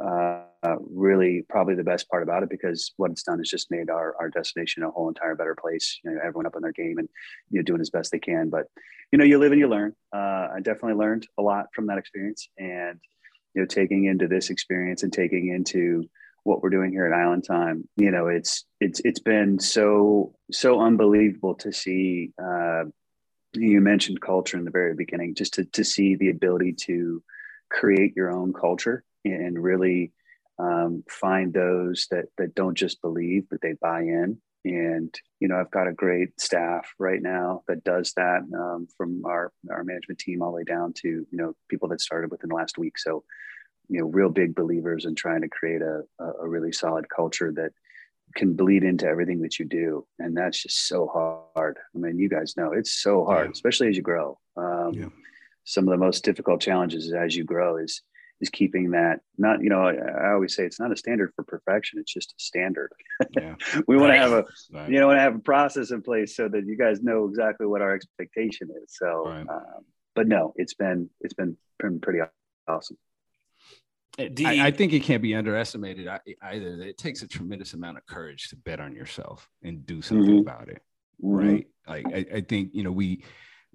uh, 0.00 0.76
really 0.80 1.44
probably 1.48 1.74
the 1.74 1.84
best 1.84 2.08
part 2.08 2.22
about 2.22 2.42
it 2.42 2.50
because 2.50 2.92
what 2.96 3.10
it's 3.10 3.22
done 3.22 3.40
is 3.40 3.50
just 3.50 3.70
made 3.70 3.90
our, 3.90 4.14
our 4.18 4.28
destination 4.30 4.82
a 4.82 4.90
whole 4.90 5.08
entire 5.08 5.34
better 5.34 5.54
place. 5.54 5.98
You 6.04 6.10
know, 6.10 6.18
everyone 6.18 6.46
up 6.46 6.56
on 6.56 6.62
their 6.62 6.72
game 6.72 6.98
and 6.98 7.08
you 7.50 7.60
know 7.60 7.62
doing 7.62 7.80
as 7.80 7.90
best 7.90 8.12
they 8.12 8.18
can. 8.18 8.50
But 8.50 8.66
you 9.12 9.18
know, 9.18 9.24
you 9.24 9.38
live 9.38 9.52
and 9.52 9.60
you 9.60 9.68
learn. 9.68 9.94
Uh, 10.14 10.48
I 10.54 10.60
definitely 10.62 10.94
learned 10.94 11.26
a 11.38 11.42
lot 11.42 11.66
from 11.74 11.86
that 11.86 11.98
experience, 11.98 12.48
and 12.58 12.98
you 13.54 13.62
know, 13.62 13.66
taking 13.66 14.04
into 14.04 14.28
this 14.28 14.50
experience 14.50 15.02
and 15.02 15.12
taking 15.12 15.48
into 15.48 16.08
what 16.44 16.62
we're 16.62 16.70
doing 16.70 16.92
here 16.92 17.06
at 17.06 17.12
Island 17.12 17.44
Time, 17.44 17.88
you 17.96 18.10
know, 18.10 18.28
it's 18.28 18.64
it's 18.80 19.00
it's 19.00 19.20
been 19.20 19.58
so 19.58 20.34
so 20.50 20.80
unbelievable 20.80 21.54
to 21.56 21.72
see. 21.72 22.32
Uh, 22.42 22.84
you 23.52 23.80
mentioned 23.80 24.20
culture 24.20 24.58
in 24.58 24.64
the 24.64 24.70
very 24.70 24.94
beginning, 24.94 25.34
just 25.34 25.54
to 25.54 25.64
to 25.64 25.84
see 25.84 26.16
the 26.16 26.30
ability 26.30 26.74
to 26.86 27.22
create 27.70 28.14
your 28.14 28.30
own 28.30 28.52
culture 28.52 29.04
and 29.32 29.62
really 29.62 30.12
um, 30.58 31.04
find 31.08 31.52
those 31.52 32.06
that 32.10 32.26
that 32.38 32.54
don't 32.54 32.76
just 32.76 33.02
believe 33.02 33.44
but 33.50 33.60
they 33.60 33.74
buy 33.80 34.00
in. 34.00 34.38
And 34.64 35.14
you 35.38 35.46
know 35.46 35.60
i've 35.60 35.70
got 35.70 35.86
a 35.86 35.92
great 35.92 36.40
staff 36.40 36.92
right 36.98 37.22
now 37.22 37.62
that 37.68 37.84
does 37.84 38.12
that 38.14 38.40
um, 38.52 38.88
from 38.96 39.24
our 39.24 39.52
our 39.70 39.84
management 39.84 40.18
team 40.18 40.42
all 40.42 40.50
the 40.50 40.56
way 40.56 40.64
down 40.64 40.92
to 40.94 41.08
you 41.08 41.26
know 41.32 41.54
people 41.68 41.88
that 41.90 42.00
started 42.00 42.30
within 42.30 42.48
the 42.48 42.56
last 42.56 42.76
week. 42.78 42.98
So 42.98 43.22
you 43.88 44.00
know 44.00 44.06
real 44.06 44.28
big 44.28 44.54
believers 44.54 45.04
in 45.04 45.14
trying 45.14 45.42
to 45.42 45.48
create 45.48 45.82
a, 45.82 46.02
a 46.18 46.48
really 46.48 46.72
solid 46.72 47.08
culture 47.08 47.52
that 47.52 47.72
can 48.34 48.54
bleed 48.54 48.82
into 48.82 49.06
everything 49.06 49.40
that 49.42 49.58
you 49.58 49.64
do. 49.64 50.04
And 50.18 50.36
that's 50.36 50.60
just 50.60 50.88
so 50.88 51.06
hard. 51.06 51.78
I 51.94 51.98
mean 51.98 52.18
you 52.18 52.28
guys 52.28 52.56
know 52.56 52.72
it's 52.72 52.92
so 52.92 53.24
hard 53.24 53.46
yeah. 53.46 53.52
especially 53.52 53.88
as 53.88 53.96
you 53.96 54.02
grow. 54.02 54.38
Um, 54.56 54.94
yeah. 54.94 55.08
some 55.64 55.86
of 55.86 55.90
the 55.90 56.04
most 56.04 56.24
difficult 56.24 56.60
challenges 56.60 57.12
as 57.12 57.36
you 57.36 57.44
grow 57.44 57.76
is 57.76 58.02
is 58.40 58.50
keeping 58.50 58.90
that 58.90 59.20
not 59.38 59.62
you 59.62 59.70
know 59.70 59.82
I, 59.82 59.94
I, 59.94 60.32
always 60.32 60.54
say 60.54 60.64
it's 60.64 60.80
not 60.80 60.92
a 60.92 60.96
standard 60.96 61.32
for 61.34 61.44
perfection 61.44 61.98
it's 61.98 62.12
just 62.12 62.32
a 62.32 62.42
standard 62.42 62.92
yeah. 63.36 63.54
we 63.88 63.96
want 63.96 64.12
to 64.12 64.18
have 64.18 64.32
a 64.32 64.44
right. 64.72 64.90
you 64.90 65.00
know 65.00 65.06
want 65.06 65.16
to 65.16 65.22
have 65.22 65.36
a 65.36 65.40
process 65.40 65.90
in 65.90 66.02
place 66.02 66.36
so 66.36 66.48
that 66.48 66.66
you 66.66 66.76
guys 66.76 67.02
know 67.02 67.26
exactly 67.26 67.66
what 67.66 67.82
our 67.82 67.94
expectation 67.94 68.68
is 68.82 68.94
so 68.96 69.24
right. 69.26 69.46
um, 69.48 69.84
but 70.14 70.28
no 70.28 70.52
it's 70.56 70.74
been 70.74 71.08
it's 71.20 71.34
been, 71.34 71.56
been 71.78 72.00
pretty 72.00 72.20
awesome 72.68 72.98
the, 74.16 74.46
I, 74.46 74.66
I, 74.68 74.70
think 74.70 74.94
it 74.94 75.00
can't 75.00 75.20
be 75.20 75.34
underestimated 75.34 76.08
either. 76.08 76.82
It 76.82 76.96
takes 76.96 77.20
a 77.20 77.28
tremendous 77.28 77.74
amount 77.74 77.98
of 77.98 78.06
courage 78.06 78.48
to 78.48 78.56
bet 78.56 78.80
on 78.80 78.94
yourself 78.94 79.46
and 79.62 79.84
do 79.84 80.00
something 80.00 80.26
mm-hmm. 80.26 80.38
about 80.38 80.70
it, 80.70 80.80
mm-hmm. 81.22 81.34
right? 81.34 81.66
Like 81.86 82.06
I, 82.06 82.26
I, 82.36 82.40
think 82.40 82.70
you 82.72 82.82
know 82.82 82.92
we 82.92 83.24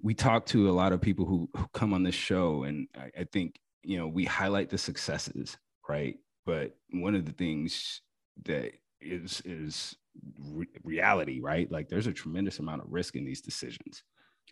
we 0.00 0.14
talk 0.14 0.46
to 0.46 0.68
a 0.68 0.72
lot 0.72 0.92
of 0.92 1.00
people 1.00 1.26
who, 1.26 1.48
who 1.54 1.66
come 1.72 1.94
on 1.94 2.02
this 2.02 2.16
show, 2.16 2.64
and 2.64 2.88
I, 2.96 3.20
I 3.20 3.24
think 3.24 3.60
you 3.82 3.98
know 3.98 4.06
we 4.06 4.24
highlight 4.24 4.70
the 4.70 4.78
successes 4.78 5.56
right? 5.88 6.16
But 6.46 6.76
one 6.90 7.14
of 7.14 7.24
the 7.24 7.32
things 7.32 8.00
that 8.44 8.72
is 9.00 9.42
is 9.44 9.96
re- 10.38 10.66
reality 10.84 11.40
right? 11.40 11.70
Like 11.70 11.88
there's 11.88 12.06
a 12.06 12.12
tremendous 12.12 12.58
amount 12.58 12.82
of 12.82 12.92
risk 12.92 13.16
in 13.16 13.24
these 13.24 13.40
decisions 13.40 14.02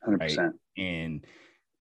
100% 0.06 0.18
right? 0.38 0.50
and 0.76 1.24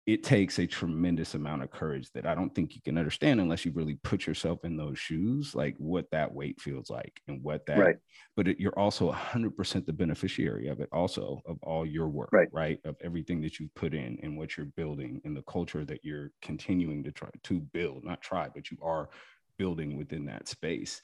it 0.05 0.23
takes 0.23 0.59
a 0.59 0.67
tremendous 0.67 1.33
amount 1.33 1.63
of 1.63 1.71
courage 1.71 2.11
that 2.11 2.27
I 2.27 2.35
don't 2.35 2.53
think 2.53 2.75
you 2.75 2.81
can 2.81 2.97
understand 2.97 3.41
unless 3.41 3.65
you 3.65 3.71
really 3.71 3.95
put 4.03 4.27
yourself 4.27 4.63
in 4.63 4.77
those 4.77 4.99
shoes, 4.99 5.55
like 5.55 5.73
what 5.79 6.05
that 6.11 6.31
weight 6.31 6.61
feels 6.61 6.91
like 6.91 7.19
and 7.27 7.41
what 7.41 7.65
that. 7.65 7.79
Right. 7.79 7.95
But 8.35 8.49
it, 8.49 8.59
you're 8.59 8.77
also 8.77 9.11
100% 9.11 9.85
the 9.85 9.93
beneficiary 9.93 10.67
of 10.67 10.79
it, 10.79 10.89
also 10.91 11.41
of 11.47 11.57
all 11.63 11.87
your 11.87 12.07
work, 12.07 12.29
right. 12.31 12.49
right? 12.51 12.79
Of 12.85 12.97
everything 13.03 13.41
that 13.41 13.59
you've 13.59 13.73
put 13.73 13.95
in 13.95 14.19
and 14.21 14.37
what 14.37 14.57
you're 14.57 14.67
building 14.67 15.21
and 15.25 15.35
the 15.35 15.43
culture 15.43 15.83
that 15.85 16.05
you're 16.05 16.29
continuing 16.39 17.03
to 17.03 17.11
try 17.11 17.29
to 17.43 17.59
build, 17.59 18.03
not 18.03 18.21
try, 18.21 18.47
but 18.53 18.69
you 18.69 18.77
are 18.83 19.09
building 19.57 19.97
within 19.97 20.25
that 20.25 20.47
space. 20.47 21.01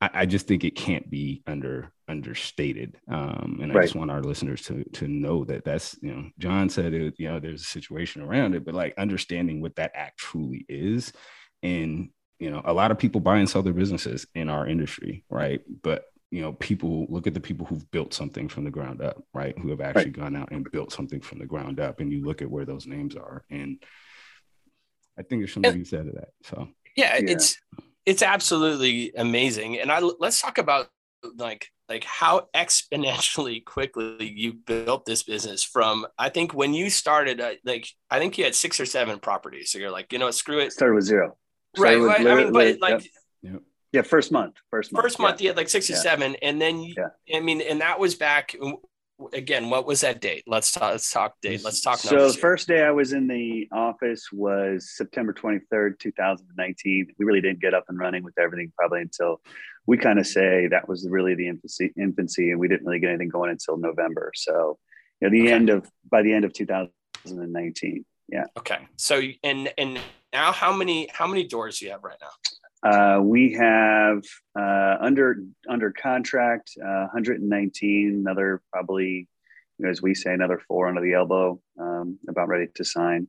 I, 0.00 0.10
I 0.12 0.26
just 0.26 0.46
think 0.46 0.64
it 0.64 0.76
can't 0.76 1.08
be 1.10 1.42
under 1.46 1.92
understated. 2.08 2.98
Um, 3.10 3.58
and 3.62 3.72
I 3.72 3.76
right. 3.76 3.82
just 3.82 3.94
want 3.94 4.10
our 4.10 4.22
listeners 4.22 4.62
to 4.62 4.84
to 4.94 5.08
know 5.08 5.44
that 5.44 5.64
that's 5.64 5.96
you 6.02 6.14
know 6.14 6.30
John 6.38 6.68
said 6.68 6.92
it. 6.92 7.14
You 7.18 7.28
know, 7.28 7.40
there's 7.40 7.62
a 7.62 7.66
situation 7.66 8.22
around 8.22 8.54
it, 8.54 8.64
but 8.64 8.74
like 8.74 8.94
understanding 8.98 9.60
what 9.60 9.76
that 9.76 9.92
act 9.94 10.18
truly 10.18 10.64
is, 10.68 11.12
and 11.62 12.10
you 12.38 12.50
know, 12.50 12.60
a 12.64 12.72
lot 12.72 12.90
of 12.90 12.98
people 12.98 13.20
buy 13.20 13.38
and 13.38 13.48
sell 13.48 13.62
their 13.62 13.72
businesses 13.72 14.26
in 14.34 14.48
our 14.48 14.66
industry, 14.66 15.24
right? 15.30 15.62
But 15.82 16.04
you 16.30 16.42
know, 16.42 16.52
people 16.52 17.06
look 17.08 17.26
at 17.26 17.34
the 17.34 17.40
people 17.40 17.66
who've 17.66 17.90
built 17.90 18.12
something 18.12 18.48
from 18.48 18.64
the 18.64 18.70
ground 18.70 19.00
up, 19.00 19.22
right? 19.32 19.56
Who 19.58 19.70
have 19.70 19.80
actually 19.80 20.06
right. 20.06 20.12
gone 20.18 20.36
out 20.36 20.50
and 20.50 20.70
built 20.70 20.92
something 20.92 21.20
from 21.20 21.38
the 21.38 21.46
ground 21.46 21.80
up, 21.80 22.00
and 22.00 22.12
you 22.12 22.24
look 22.24 22.42
at 22.42 22.50
where 22.50 22.64
those 22.64 22.86
names 22.86 23.16
are, 23.16 23.44
and 23.50 23.82
I 25.18 25.22
think 25.22 25.40
there's 25.40 25.54
something 25.54 25.72
to 25.72 25.78
be 25.78 25.84
said 25.84 26.06
to 26.06 26.12
that. 26.12 26.28
So 26.44 26.68
yeah, 26.96 27.16
yeah. 27.16 27.32
it's 27.32 27.56
it's 28.06 28.22
absolutely 28.22 29.12
amazing. 29.16 29.78
And 29.78 29.92
I 29.92 29.98
let's 29.98 30.40
talk 30.40 30.58
about 30.58 30.88
like 31.36 31.70
like 31.88 32.04
how 32.04 32.48
exponentially 32.54 33.64
quickly 33.64 34.32
you 34.34 34.54
built 34.54 35.04
this 35.04 35.22
business 35.24 35.62
from 35.64 36.06
I 36.18 36.28
think 36.28 36.54
when 36.54 36.72
you 36.72 36.88
started 36.88 37.40
uh, 37.40 37.54
like 37.64 37.88
I 38.10 38.18
think 38.18 38.38
you 38.38 38.44
had 38.44 38.54
six 38.54 38.80
or 38.80 38.86
seven 38.86 39.18
properties. 39.18 39.70
So 39.70 39.78
you're 39.78 39.90
like, 39.90 40.12
you 40.12 40.18
know, 40.18 40.30
screw 40.30 40.60
it. 40.60 40.72
Started 40.72 40.94
with 40.94 41.04
zero. 41.04 41.36
Started 41.74 42.00
right. 42.00 42.18
With 42.20 42.26
I 42.26 42.34
mean, 42.36 42.52
but 42.52 42.80
like 42.80 43.10
yep. 43.42 43.62
Yeah, 43.92 44.02
first 44.02 44.30
month. 44.30 44.56
First 44.70 44.92
month. 44.92 45.02
First 45.04 45.18
month, 45.18 45.40
yeah. 45.40 45.44
you 45.44 45.50
had 45.50 45.56
like 45.56 45.70
six 45.70 45.88
or 45.88 45.94
yeah. 45.94 46.00
seven. 46.00 46.36
And 46.42 46.60
then, 46.60 46.80
you, 46.80 46.94
yeah. 46.98 47.36
I 47.36 47.40
mean, 47.40 47.62
and 47.62 47.80
that 47.80 47.98
was 47.98 48.14
back 48.14 48.54
again, 49.32 49.70
what 49.70 49.86
was 49.86 50.02
that 50.02 50.20
date? 50.20 50.44
Let's 50.46 50.72
talk. 50.72 50.92
Let's 50.92 51.10
talk 51.10 51.34
date. 51.40 51.64
Let's 51.64 51.80
talk. 51.80 51.98
So 51.98 52.28
the 52.28 52.38
first 52.38 52.68
day 52.68 52.82
I 52.82 52.90
was 52.90 53.12
in 53.12 53.26
the 53.26 53.68
office 53.72 54.30
was 54.32 54.90
September 54.96 55.32
23rd, 55.32 55.98
2019. 55.98 57.14
We 57.18 57.24
really 57.24 57.40
didn't 57.40 57.60
get 57.60 57.74
up 57.74 57.84
and 57.88 57.98
running 57.98 58.22
with 58.22 58.38
everything 58.38 58.72
probably 58.76 59.00
until 59.02 59.40
we 59.86 59.96
kind 59.96 60.18
of 60.18 60.26
say 60.26 60.66
that 60.68 60.88
was 60.88 61.06
really 61.08 61.34
the 61.34 61.48
infancy, 61.48 61.92
infancy, 61.96 62.50
and 62.50 62.60
we 62.60 62.68
didn't 62.68 62.86
really 62.86 63.00
get 63.00 63.10
anything 63.10 63.28
going 63.28 63.50
until 63.50 63.76
November. 63.76 64.32
So, 64.34 64.78
you 65.20 65.28
know, 65.28 65.32
the 65.32 65.42
okay. 65.44 65.52
end 65.52 65.70
of 65.70 65.90
by 66.10 66.22
the 66.22 66.32
end 66.32 66.44
of 66.44 66.52
2019. 66.52 68.04
Yeah. 68.28 68.44
Okay. 68.58 68.78
So 68.96 69.22
and 69.44 69.72
and 69.78 69.98
now 70.32 70.52
how 70.52 70.72
many 70.72 71.08
how 71.12 71.26
many 71.26 71.46
doors 71.46 71.78
do 71.78 71.86
you 71.86 71.92
have 71.92 72.02
right 72.02 72.18
now? 72.20 72.30
Uh, 72.82 73.20
we 73.22 73.52
have 73.52 74.22
uh, 74.58 74.96
under 75.00 75.36
under 75.68 75.92
contract 75.92 76.72
uh, 76.80 77.08
119, 77.12 78.22
another 78.26 78.62
probably, 78.72 79.28
you 79.78 79.84
know, 79.84 79.90
as 79.90 80.02
we 80.02 80.14
say, 80.14 80.32
another 80.32 80.60
four 80.68 80.88
under 80.88 81.00
the 81.00 81.14
elbow, 81.14 81.60
um, 81.80 82.18
about 82.28 82.48
ready 82.48 82.66
to 82.74 82.84
sign, 82.84 83.26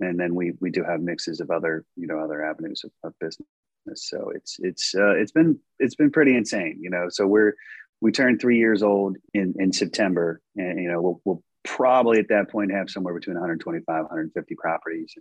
and 0.00 0.18
then 0.18 0.34
we 0.34 0.52
we 0.60 0.70
do 0.70 0.82
have 0.82 1.00
mixes 1.00 1.40
of 1.40 1.50
other 1.50 1.84
you 1.96 2.06
know 2.06 2.18
other 2.18 2.44
avenues 2.44 2.84
of, 2.84 2.90
of 3.04 3.18
business. 3.20 3.46
So 3.94 4.32
it's 4.34 4.56
it's 4.60 4.94
uh, 4.94 5.14
it's 5.14 5.32
been 5.32 5.58
it's 5.78 5.94
been 5.94 6.10
pretty 6.10 6.36
insane, 6.36 6.78
you 6.80 6.90
know. 6.90 7.06
So 7.08 7.26
we're 7.26 7.54
we 8.00 8.12
turned 8.12 8.40
three 8.40 8.58
years 8.58 8.82
old 8.82 9.16
in 9.34 9.54
in 9.58 9.72
September, 9.72 10.40
and 10.56 10.80
you 10.80 10.90
know 10.90 11.00
we'll 11.00 11.20
we'll 11.24 11.42
probably 11.66 12.18
at 12.18 12.28
that 12.28 12.48
point 12.48 12.72
have 12.72 12.88
somewhere 12.88 13.12
between 13.12 13.34
125 13.34 13.86
150 13.86 14.54
properties. 14.54 15.14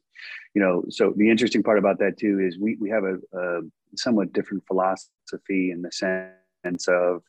You 0.54 0.62
know 0.62 0.84
so 0.90 1.14
the 1.16 1.30
interesting 1.30 1.64
part 1.64 1.80
about 1.80 2.00
that 2.00 2.18
too 2.18 2.40
is 2.40 2.58
we, 2.58 2.78
we 2.80 2.90
have 2.90 3.04
a, 3.04 3.18
a 3.38 3.62
somewhat 3.96 4.32
different 4.32 4.64
philosophy 4.68 5.72
in 5.72 5.82
the 5.82 5.92
sense 5.92 6.88
of 6.88 7.24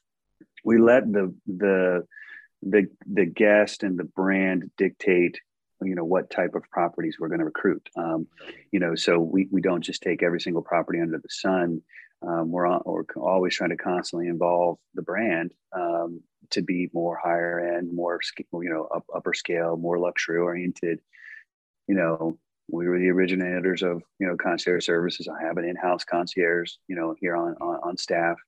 we 0.64 0.78
let 0.78 1.10
the 1.12 1.34
the 1.46 2.06
the 2.62 2.88
the 3.12 3.26
guest 3.26 3.82
and 3.82 3.98
the 3.98 4.04
brand 4.04 4.70
dictate 4.76 5.40
you 5.82 5.94
know 5.94 6.04
what 6.04 6.30
type 6.30 6.54
of 6.54 6.62
properties 6.70 7.16
we're 7.18 7.28
going 7.28 7.40
to 7.40 7.44
recruit. 7.44 7.88
Um, 7.96 8.26
you 8.70 8.80
know 8.80 8.94
so 8.94 9.18
we, 9.18 9.48
we 9.50 9.60
don't 9.60 9.82
just 9.82 10.02
take 10.02 10.22
every 10.22 10.40
single 10.40 10.62
property 10.62 11.00
under 11.00 11.18
the 11.18 11.28
sun 11.28 11.82
um, 12.22 12.50
we're, 12.50 12.66
on, 12.66 12.82
we're 12.84 13.04
always 13.16 13.54
trying 13.54 13.70
to 13.70 13.76
constantly 13.76 14.28
involve 14.28 14.78
the 14.94 15.02
brand 15.02 15.52
um, 15.72 16.22
to 16.50 16.62
be 16.62 16.88
more 16.92 17.16
higher 17.16 17.76
end, 17.76 17.92
more 17.92 18.20
you 18.38 18.70
know 18.70 18.88
up, 18.94 19.04
upper 19.14 19.34
scale, 19.34 19.76
more 19.76 19.98
luxury 19.98 20.38
oriented. 20.38 21.00
You 21.88 21.94
know, 21.94 22.38
we 22.68 22.88
were 22.88 22.98
the 22.98 23.10
originators 23.10 23.82
of 23.82 24.02
you 24.18 24.26
know 24.26 24.36
concierge 24.36 24.84
services. 24.84 25.28
I 25.28 25.44
have 25.44 25.58
an 25.58 25.64
in-house 25.64 26.04
concierge, 26.04 26.72
you 26.88 26.96
know, 26.96 27.14
here 27.20 27.36
on, 27.36 27.54
on 27.60 27.80
on, 27.82 27.96
staff. 27.96 28.38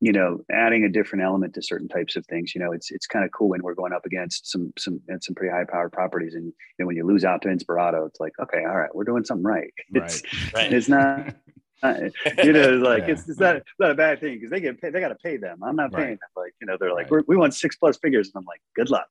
You 0.00 0.12
know, 0.12 0.38
adding 0.52 0.84
a 0.84 0.88
different 0.88 1.24
element 1.24 1.54
to 1.54 1.62
certain 1.62 1.88
types 1.88 2.14
of 2.14 2.24
things. 2.26 2.54
You 2.54 2.60
know, 2.60 2.72
it's 2.72 2.90
it's 2.90 3.06
kind 3.06 3.24
of 3.24 3.32
cool 3.32 3.48
when 3.48 3.62
we're 3.62 3.74
going 3.74 3.92
up 3.92 4.06
against 4.06 4.48
some 4.50 4.72
some 4.78 5.00
and 5.08 5.22
some 5.22 5.34
pretty 5.34 5.52
high 5.52 5.64
powered 5.64 5.92
properties, 5.92 6.34
and 6.34 6.44
you 6.46 6.52
know, 6.78 6.86
when 6.86 6.96
you 6.96 7.04
lose 7.04 7.24
out 7.24 7.42
to 7.42 7.48
Inspirato, 7.48 8.06
it's 8.06 8.20
like, 8.20 8.32
okay, 8.40 8.64
all 8.64 8.76
right, 8.76 8.94
we're 8.94 9.04
doing 9.04 9.24
something 9.24 9.44
right. 9.44 9.72
It's, 9.94 10.22
right. 10.22 10.54
right. 10.54 10.72
It's 10.72 10.88
not 10.88 11.34
you 12.42 12.52
know, 12.52 12.70
like 12.70 13.04
yeah. 13.04 13.12
it's, 13.12 13.28
it's 13.28 13.38
not, 13.38 13.56
it's 13.56 13.66
not 13.78 13.92
a 13.92 13.94
bad 13.94 14.20
thing 14.20 14.34
because 14.34 14.50
they 14.50 14.60
get 14.60 14.80
paid, 14.80 14.92
they 14.92 15.00
got 15.00 15.08
to 15.08 15.14
pay 15.14 15.36
them. 15.36 15.62
I'm 15.62 15.76
not 15.76 15.92
paying 15.92 16.10
them. 16.10 16.18
Like, 16.36 16.52
you 16.60 16.66
know, 16.66 16.76
they're 16.78 16.92
like, 16.92 17.10
right. 17.10 17.24
we 17.28 17.36
want 17.36 17.54
six 17.54 17.76
plus 17.76 17.96
figures. 17.98 18.30
And 18.34 18.40
I'm 18.40 18.44
like, 18.46 18.60
good 18.74 18.90
luck. 18.90 19.06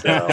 So, 0.00 0.26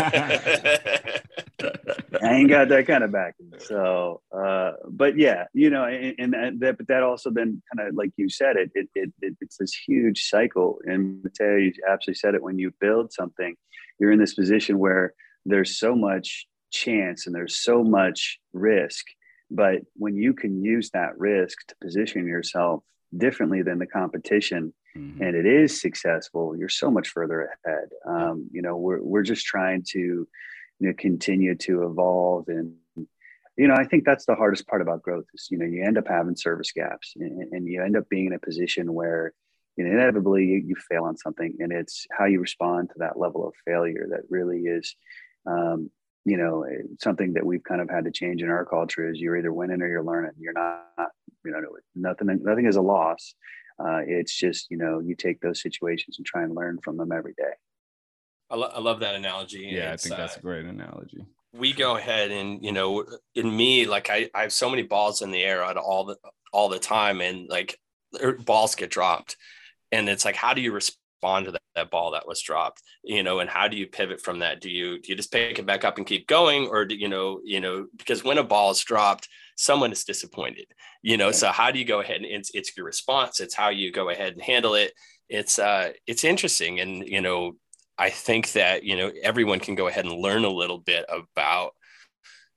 I 2.24 2.34
ain't 2.34 2.50
got 2.50 2.70
that 2.70 2.86
kind 2.86 3.04
of 3.04 3.12
backing. 3.12 3.52
So, 3.58 4.22
uh, 4.36 4.74
but 4.90 5.18
yeah, 5.18 5.46
you 5.54 5.70
know, 5.70 5.86
and, 5.86 6.36
and 6.36 6.60
that, 6.60 6.78
but 6.78 6.88
that 6.88 7.04
also 7.04 7.32
then 7.32 7.62
kind 7.76 7.88
of 7.88 7.96
like 7.96 8.12
you 8.16 8.30
said, 8.30 8.58
it, 8.58 8.72
it, 8.76 8.88
it, 8.94 9.12
it, 9.22 9.36
it's 9.42 9.58
this 9.58 9.74
huge 9.74 10.24
cycle. 10.26 10.80
And 10.86 11.24
Mateo, 11.24 11.58
you 11.58 11.74
absolutely 11.90 12.20
said 12.20 12.36
it 12.36 12.44
when 12.44 12.60
you 12.60 12.72
build 12.80 13.12
something, 13.12 13.56
you're 14.00 14.12
in 14.12 14.20
this 14.20 14.36
position 14.36 14.78
where 14.78 15.14
there's 15.46 15.80
so 15.80 15.96
much 15.96 16.46
chance 16.72 17.26
and 17.26 17.36
there's 17.36 17.58
so 17.58 17.84
much 17.84 18.40
risk 18.54 19.06
but 19.52 19.82
when 19.96 20.16
you 20.16 20.34
can 20.34 20.64
use 20.64 20.90
that 20.92 21.18
risk 21.20 21.68
to 21.68 21.76
position 21.82 22.26
yourself 22.26 22.84
differently 23.16 23.62
than 23.62 23.78
the 23.78 23.86
competition 23.86 24.74
mm-hmm. 24.96 25.22
and 25.22 25.36
it 25.36 25.46
is 25.46 25.82
successful, 25.82 26.56
you're 26.58 26.70
so 26.70 26.90
much 26.90 27.10
further 27.10 27.50
ahead. 27.66 27.90
Um, 28.08 28.48
you 28.52 28.62
know, 28.62 28.78
we're, 28.78 29.02
we're 29.02 29.24
just 29.24 29.46
trying 29.46 29.84
to 29.90 30.00
you 30.80 30.88
know, 30.88 30.94
continue 30.98 31.56
to 31.56 31.84
evolve 31.84 32.48
and 32.48 32.74
you 33.58 33.68
know, 33.68 33.76
I 33.76 33.84
think 33.84 34.06
that's 34.06 34.26
the 34.26 34.36
hardest 34.36 34.66
part 34.66 34.82
about 34.82 35.04
growth 35.04 35.26
is, 35.34 35.50
you 35.52 35.58
know, 35.58 35.66
you 35.66 35.84
end 35.84 35.98
up 35.98 36.08
having 36.08 36.36
service 36.36 36.72
gaps 36.72 37.14
and, 37.18 37.52
and 37.52 37.68
you 37.68 37.84
end 37.84 37.98
up 37.98 38.08
being 38.10 38.28
in 38.28 38.34
a 38.34 38.40
position 38.40 38.94
where, 38.94 39.34
you 39.76 39.84
know, 39.84 39.92
inevitably 39.92 40.46
you, 40.46 40.64
you, 40.66 40.76
fail 40.90 41.04
on 41.04 41.18
something 41.18 41.58
and 41.60 41.72
it's 41.72 42.08
how 42.18 42.26
you 42.26 42.40
respond 42.40 42.90
to 42.90 42.96
that 43.00 43.20
level 43.20 43.46
of 43.46 43.54
failure 43.66 44.08
that 44.10 44.22
really 44.30 44.62
is, 44.62 44.96
um, 45.46 45.92
you 46.26 46.38
know 46.38 46.66
something 47.00 47.34
that 47.34 47.46
we've 47.46 47.64
kind 47.64 47.82
of 47.82 47.90
had 47.90 48.06
to 48.06 48.12
change 48.12 48.42
in 48.42 48.50
our 48.50 48.66
culture 48.66 49.10
is 49.10 49.20
you're 49.20 49.38
either 49.38 49.54
winning 49.54 49.82
or 49.82 49.88
you're 49.88 50.04
learning. 50.04 50.32
You're 50.38 50.54
not 50.54 51.10
you 51.44 51.52
know 51.52 51.62
nothing 51.96 52.40
nothing 52.44 52.66
is 52.66 52.76
a 52.76 52.82
loss. 52.82 53.34
Uh, 53.80 54.02
it's 54.06 54.36
just 54.36 54.70
you 54.70 54.78
know 54.78 55.00
you 55.00 55.16
take 55.16 55.42
those 55.42 55.62
situations 55.62 56.18
and 56.18 56.26
try 56.26 56.44
and 56.44 56.56
learn 56.56 56.80
from 56.84 56.98
them 56.98 57.12
every 57.12 57.34
day. 57.38 57.54
I, 58.50 58.56
lo- 58.56 58.72
I 58.74 58.80
love 58.82 59.00
that 59.00 59.16
analogy 59.16 59.70
yeah 59.72 59.94
it's, 59.94 60.06
i 60.06 60.10
think 60.10 60.20
that's 60.20 60.36
uh, 60.36 60.40
a 60.40 60.42
great 60.42 60.66
analogy. 60.66 61.26
we 61.54 61.72
go 61.72 61.96
ahead 61.96 62.32
and 62.32 62.62
you 62.62 62.74
know 62.74 63.06
in 63.34 63.56
me 63.56 63.86
like 63.86 64.10
I, 64.10 64.30
I 64.36 64.42
have 64.42 64.52
so 64.52 64.70
many 64.70 64.82
balls 64.82 65.22
in 65.22 65.32
the 65.32 65.42
air 65.42 65.64
at 65.64 65.78
all 65.78 66.04
the 66.04 66.18
all 66.52 66.70
the 66.70 66.80
time 66.80 67.22
and 67.22 67.48
like 67.48 67.80
er, 68.22 68.34
balls 68.34 68.76
get 68.76 68.90
dropped. 68.90 69.38
And 69.92 70.08
it's 70.10 70.26
like 70.26 70.36
how 70.36 70.54
do 70.54 70.62
you 70.62 70.72
respond 70.72 71.01
respond 71.22 71.46
to 71.46 71.52
that, 71.52 71.62
that 71.76 71.92
ball 71.92 72.12
that 72.12 72.28
was 72.28 72.42
dropped 72.42 72.82
you 73.04 73.24
know 73.24 73.40
and 73.40 73.50
how 73.50 73.68
do 73.68 73.78
you 73.78 73.88
pivot 73.88 74.22
from 74.22 74.40
that? 74.40 74.62
Do 74.62 74.70
you 74.70 75.00
do 75.00 75.10
you 75.10 75.16
just 75.16 75.32
pick 75.32 75.60
it 75.60 75.66
back 75.66 75.84
up 75.86 75.98
and 75.98 76.06
keep 76.06 76.28
going 76.28 76.68
or 76.68 76.86
do 76.86 76.96
you 76.96 77.08
know 77.08 77.40
you 77.44 77.60
know 77.60 77.88
because 77.98 78.24
when 78.24 78.38
a 78.38 78.44
ball 78.44 78.72
is 78.72 78.80
dropped 78.82 79.28
someone 79.56 79.92
is 79.92 80.04
disappointed 80.04 80.66
you 81.04 81.18
know? 81.18 81.32
So 81.32 81.48
how 81.50 81.72
do 81.72 81.80
you 81.80 81.86
go 81.86 82.02
ahead 82.02 82.18
and 82.18 82.26
it's, 82.26 82.52
it's 82.54 82.76
your 82.76 82.86
response 82.86 83.40
it's 83.40 83.56
how 83.56 83.70
you 83.70 83.92
go 83.92 84.10
ahead 84.10 84.34
and 84.34 84.42
handle 84.42 84.76
it. 84.76 84.94
It's 85.30 85.60
uh 85.60 85.92
it's 86.08 86.24
interesting 86.24 86.80
and 86.80 87.08
you 87.08 87.22
know 87.22 87.54
i 87.98 88.10
think 88.10 88.52
that 88.54 88.84
you 88.84 88.96
know 88.98 89.12
everyone 89.24 89.60
can 89.60 89.76
go 89.76 89.88
ahead 89.88 90.06
and 90.06 90.14
learn 90.14 90.44
a 90.44 90.50
little 90.50 90.80
bit 90.80 91.06
about 91.10 91.72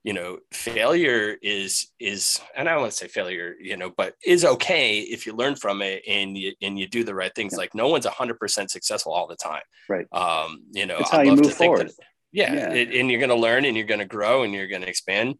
you 0.05 0.13
know 0.13 0.37
failure 0.51 1.35
is 1.41 1.87
is 1.99 2.39
and 2.55 2.69
i 2.69 2.73
don't 2.73 2.81
want 2.81 2.91
to 2.91 2.97
say 2.97 3.07
failure 3.07 3.55
you 3.59 3.75
know 3.75 3.91
but 3.97 4.13
is 4.23 4.45
okay 4.45 4.99
if 4.99 5.25
you 5.25 5.33
learn 5.33 5.55
from 5.55 5.81
it 5.81 6.03
and 6.07 6.37
you 6.37 6.53
and 6.61 6.77
you 6.77 6.87
do 6.87 7.03
the 7.03 7.15
right 7.15 7.33
things. 7.33 7.53
Yeah. 7.53 7.57
like 7.57 7.73
no 7.73 7.87
one's 7.87 8.05
100% 8.05 8.69
successful 8.69 9.11
all 9.11 9.25
the 9.27 9.35
time. 9.35 9.63
Right. 9.89 10.05
Um 10.11 10.63
you 10.71 10.85
know 10.85 11.01
how 11.09 11.21
you 11.21 11.35
move 11.35 11.53
forward 11.53 11.87
that, 11.87 11.95
yeah, 12.31 12.53
yeah. 12.53 12.73
It, 12.73 12.93
and 12.93 13.09
you're 13.09 13.19
going 13.19 13.29
to 13.29 13.35
learn 13.35 13.65
and 13.65 13.75
you're 13.75 13.85
going 13.85 13.99
to 13.99 14.05
grow 14.05 14.43
and 14.43 14.53
you're 14.53 14.67
going 14.67 14.81
to 14.83 14.89
expand. 14.89 15.35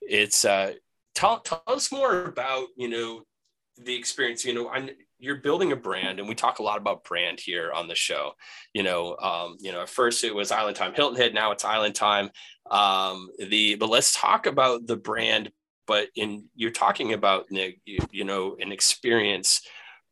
It's 0.00 0.44
uh 0.44 0.72
tell, 1.14 1.40
tell 1.40 1.62
us 1.66 1.92
more 1.92 2.24
about 2.24 2.68
you 2.76 2.88
know 2.88 3.22
the 3.76 3.94
experience 3.94 4.44
you 4.44 4.54
know 4.54 4.68
i 4.68 4.90
you're 5.18 5.36
building 5.36 5.72
a 5.72 5.76
brand 5.76 6.18
and 6.18 6.26
we 6.28 6.34
talk 6.34 6.58
a 6.58 6.62
lot 6.62 6.78
about 6.78 7.04
brand 7.04 7.38
here 7.38 7.70
on 7.72 7.86
the 7.86 7.94
show. 7.94 8.32
You 8.72 8.82
know 8.82 9.16
um, 9.18 9.56
you 9.60 9.72
know 9.72 9.82
at 9.82 9.90
first 9.90 10.24
it 10.24 10.34
was 10.34 10.50
island 10.50 10.76
time 10.76 10.94
hilton 10.94 11.20
head 11.20 11.34
now 11.34 11.52
it's 11.52 11.64
island 11.64 11.94
time 11.94 12.30
um, 12.70 13.30
the 13.38 13.74
but 13.76 13.88
let's 13.88 14.18
talk 14.18 14.46
about 14.46 14.86
the 14.86 14.96
brand 14.96 15.50
but 15.86 16.08
in 16.14 16.44
you're 16.54 16.70
talking 16.70 17.12
about 17.12 17.46
you, 17.50 17.98
you 18.10 18.24
know 18.24 18.56
an 18.60 18.72
experience 18.72 19.62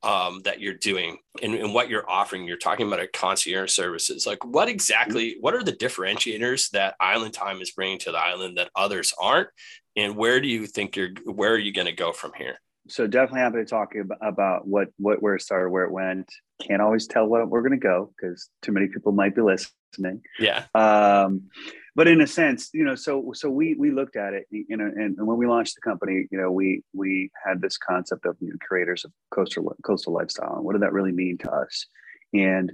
um, 0.03 0.43
that 0.45 0.61
you're 0.61 0.75
doing 0.75 1.19
and, 1.43 1.55
and, 1.55 1.75
what 1.75 1.89
you're 1.89 2.09
offering 2.09 2.47
you're 2.47 2.57
talking 2.57 2.87
about 2.87 3.01
a 3.01 3.09
concierge 3.09 3.73
services 3.73 4.27
like 4.27 4.45
what 4.45 4.69
exactly 4.69 5.37
what 5.41 5.55
are 5.55 5.65
the 5.65 5.73
differentiators 5.73 6.71
that 6.71 6.95
island 7.01 7.35
time 7.35 7.61
is 7.61 7.73
bringing 7.73 7.99
to 7.99 8.13
the 8.13 8.19
island 8.19 8.59
that 8.59 8.71
others 8.77 9.13
aren't 9.21 9.49
and 9.97 10.17
where 10.17 10.41
do 10.41 10.47
you 10.47 10.67
think 10.67 10.95
you're 10.95 11.11
where 11.25 11.53
are 11.53 11.59
you 11.59 11.73
going 11.73 11.87
to 11.87 11.93
go 11.93 12.13
from 12.13 12.33
here 12.37 12.59
so 12.89 13.07
definitely 13.07 13.41
happy 13.41 13.59
to 13.59 13.65
talk 13.65 13.95
about 14.23 14.67
what 14.67 14.89
what 14.97 15.23
where 15.23 15.35
it 15.35 15.43
started, 15.43 15.71
where 15.71 15.85
it 15.85 15.93
went. 15.93 16.33
Can't 16.63 16.83
always 16.83 17.07
tell 17.07 17.27
where 17.27 17.45
we're 17.47 17.61
going 17.61 17.73
to 17.73 17.77
go 17.77 18.13
because 18.17 18.49
too 18.63 18.73
many 18.73 18.89
people 18.89 19.13
might 19.13 19.35
be 19.35 19.43
listening. 19.43 20.23
Yeah. 20.39 20.65
Um, 20.75 21.51
but 21.99 22.07
in 22.07 22.21
a 22.21 22.29
sense, 22.29 22.71
you 22.73 22.85
know, 22.85 22.95
so 22.95 23.33
so 23.35 23.51
we 23.51 23.75
we 23.75 23.91
looked 23.91 24.15
at 24.15 24.33
it, 24.33 24.47
you 24.53 24.77
know, 24.77 24.85
and, 24.85 25.19
and 25.19 25.27
when 25.27 25.37
we 25.37 25.49
launched 25.49 25.75
the 25.75 25.81
company, 25.81 26.29
you 26.31 26.39
know, 26.41 26.49
we 26.49 26.81
we 26.95 27.29
had 27.45 27.61
this 27.61 27.77
concept 27.77 28.25
of 28.25 28.37
you 28.39 28.51
know, 28.51 28.57
creators 28.61 29.05
of 29.05 29.11
coastal 29.33 29.75
coastal 29.85 30.13
lifestyle, 30.13 30.55
and 30.55 30.65
what 30.65 30.75
did 30.75 30.83
that 30.83 30.93
really 30.93 31.11
mean 31.11 31.39
to 31.39 31.51
us? 31.51 31.87
And 32.33 32.71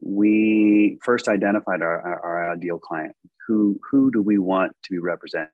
we 0.00 0.98
first 1.04 1.28
identified 1.28 1.82
our, 1.82 2.00
our, 2.00 2.20
our 2.20 2.52
ideal 2.52 2.78
client. 2.78 3.14
Who 3.46 3.78
who 3.90 4.10
do 4.10 4.22
we 4.22 4.38
want 4.38 4.72
to 4.84 4.90
be 4.90 4.98
representing? 4.98 5.50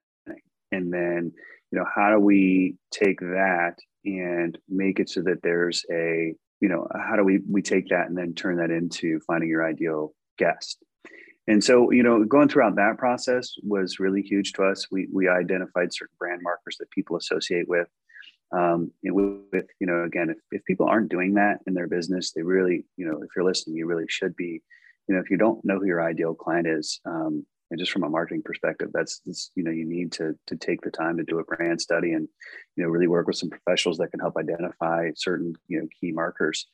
And 0.71 0.93
then 0.93 1.33
you 1.73 1.79
know 1.81 1.87
how 1.93 2.13
do 2.13 2.21
we 2.21 2.77
take 2.93 3.19
that 3.19 3.75
and 4.05 4.57
make 4.69 5.01
it 5.01 5.09
so 5.09 5.23
that 5.23 5.43
there's 5.43 5.85
a 5.91 6.33
you 6.61 6.69
know 6.69 6.87
how 6.95 7.17
do 7.17 7.25
we 7.25 7.41
we 7.51 7.61
take 7.61 7.89
that 7.89 8.07
and 8.07 8.17
then 8.17 8.35
turn 8.35 8.59
that 8.59 8.71
into 8.71 9.19
finding 9.27 9.49
your 9.49 9.67
ideal 9.67 10.15
guest 10.39 10.79
and 11.47 11.63
so 11.63 11.91
you 11.91 12.03
know 12.03 12.25
going 12.25 12.49
throughout 12.49 12.77
that 12.77 12.99
process 12.99 13.55
was 13.63 13.99
really 13.99 14.23
huge 14.23 14.53
to 14.53 14.63
us 14.63 14.87
we 14.91 15.09
we 15.13 15.29
identified 15.29 15.93
certain 15.93 16.15
brand 16.19 16.41
markers 16.43 16.77
that 16.79 16.91
people 16.91 17.17
associate 17.17 17.69
with 17.69 17.89
um, 18.53 18.91
with, 19.05 19.67
you 19.79 19.87
know 19.87 20.03
again 20.05 20.31
if, 20.31 20.39
if 20.51 20.65
people 20.65 20.87
aren't 20.87 21.11
doing 21.11 21.35
that 21.35 21.59
in 21.67 21.75
their 21.75 21.87
business 21.87 22.33
they 22.33 22.43
really 22.43 22.85
you 22.97 23.07
know 23.07 23.23
if 23.23 23.29
you're 23.35 23.45
listening 23.45 23.77
you 23.77 23.87
really 23.87 24.07
should 24.09 24.35
be 24.37 24.63
you 25.11 25.17
know, 25.17 25.23
if 25.23 25.29
you 25.29 25.37
don't 25.37 25.65
know 25.65 25.81
who 25.81 25.87
your 25.87 26.09
ideal 26.09 26.35
client 26.35 26.69
is, 26.69 27.01
um, 27.05 27.45
and 27.73 27.81
just 27.81 27.91
from 27.91 28.05
a 28.05 28.09
marketing 28.09 28.43
perspective, 28.45 28.91
that's, 28.93 29.21
that's, 29.27 29.51
you 29.57 29.65
know, 29.65 29.73
you 29.73 29.85
need 29.85 30.13
to 30.13 30.35
to 30.47 30.57
take 30.57 30.83
the 30.83 30.91
time 30.91 31.17
to 31.17 31.25
do 31.25 31.41
a 31.41 31.45
brand 31.45 31.81
study 31.81 32.13
and, 32.13 32.29
you 32.77 32.85
know, 32.85 32.91
really 32.91 33.09
work 33.09 33.27
with 33.27 33.37
some 33.37 33.51
professionals 33.51 33.99
that 33.99 34.13
can 34.13 34.21
help 34.21 34.37
identify 34.37 35.11
certain, 35.17 35.55
you 35.67 35.81
know, 35.81 35.89
key 36.01 36.13
markers. 36.13 36.67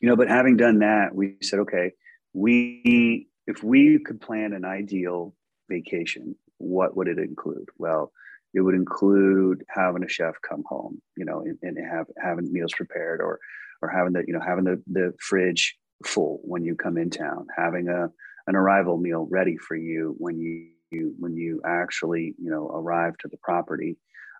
You 0.00 0.08
know, 0.08 0.14
but 0.14 0.28
having 0.28 0.56
done 0.56 0.78
that, 0.80 1.16
we 1.16 1.36
said, 1.42 1.58
okay, 1.60 1.90
we 2.32 3.28
if 3.50 3.64
we 3.64 3.98
could 4.06 4.20
plan 4.20 4.52
an 4.52 4.64
ideal 4.64 5.34
vacation, 5.68 6.36
what 6.58 6.96
would 6.96 7.08
it 7.08 7.18
include? 7.18 7.68
Well, 7.78 8.12
it 8.54 8.60
would 8.60 8.74
include 8.74 9.64
having 9.68 10.04
a 10.04 10.08
chef 10.08 10.34
come 10.48 10.62
home, 10.66 11.02
you 11.16 11.24
know, 11.24 11.40
and, 11.40 11.58
and 11.62 11.76
have 11.90 12.06
having 12.22 12.52
meals 12.52 12.72
prepared 12.72 13.20
or 13.20 13.38
or 13.82 13.88
having 13.88 14.12
the, 14.12 14.22
you 14.26 14.34
know, 14.34 14.44
having 14.46 14.64
the, 14.64 14.82
the 14.86 15.14
fridge 15.20 15.76
full 16.04 16.40
when 16.44 16.64
you 16.64 16.74
come 16.74 16.96
in 16.96 17.10
town, 17.10 17.46
having 17.56 17.88
a 17.88 18.08
an 18.46 18.56
arrival 18.56 18.96
meal 18.96 19.26
ready 19.30 19.56
for 19.56 19.76
you 19.76 20.14
when 20.18 20.38
you, 20.38 20.68
you 20.90 21.14
when 21.18 21.36
you 21.36 21.60
actually, 21.66 22.34
you 22.38 22.50
know, 22.50 22.68
arrive 22.68 23.16
to 23.18 23.28
the 23.28 23.38
property. 23.42 23.96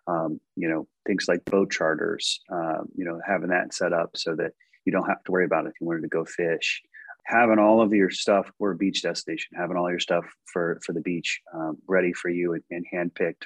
Um, 0.07 0.41
you 0.55 0.67
know, 0.67 0.87
things 1.05 1.25
like 1.27 1.45
boat 1.45 1.71
charters, 1.71 2.41
uh, 2.51 2.79
you 2.95 3.05
know, 3.05 3.19
having 3.25 3.49
that 3.49 3.71
set 3.71 3.93
up 3.93 4.09
so 4.15 4.35
that 4.35 4.53
you 4.83 4.91
don't 4.91 5.07
have 5.07 5.23
to 5.25 5.31
worry 5.31 5.45
about 5.45 5.65
it 5.65 5.69
if 5.69 5.75
you 5.79 5.85
wanted 5.85 6.01
to 6.01 6.07
go 6.07 6.25
fish 6.25 6.81
having 7.31 7.59
all 7.59 7.81
of 7.81 7.93
your 7.93 8.09
stuff 8.09 8.51
for 8.57 8.71
a 8.71 8.75
beach 8.75 9.01
destination, 9.01 9.57
having 9.57 9.77
all 9.77 9.89
your 9.89 9.99
stuff 9.99 10.25
for 10.51 10.79
for 10.85 10.93
the 10.93 11.01
beach 11.01 11.39
um, 11.55 11.77
ready 11.87 12.11
for 12.13 12.29
you 12.29 12.53
and, 12.53 12.63
and 12.69 12.85
handpicked 12.93 13.43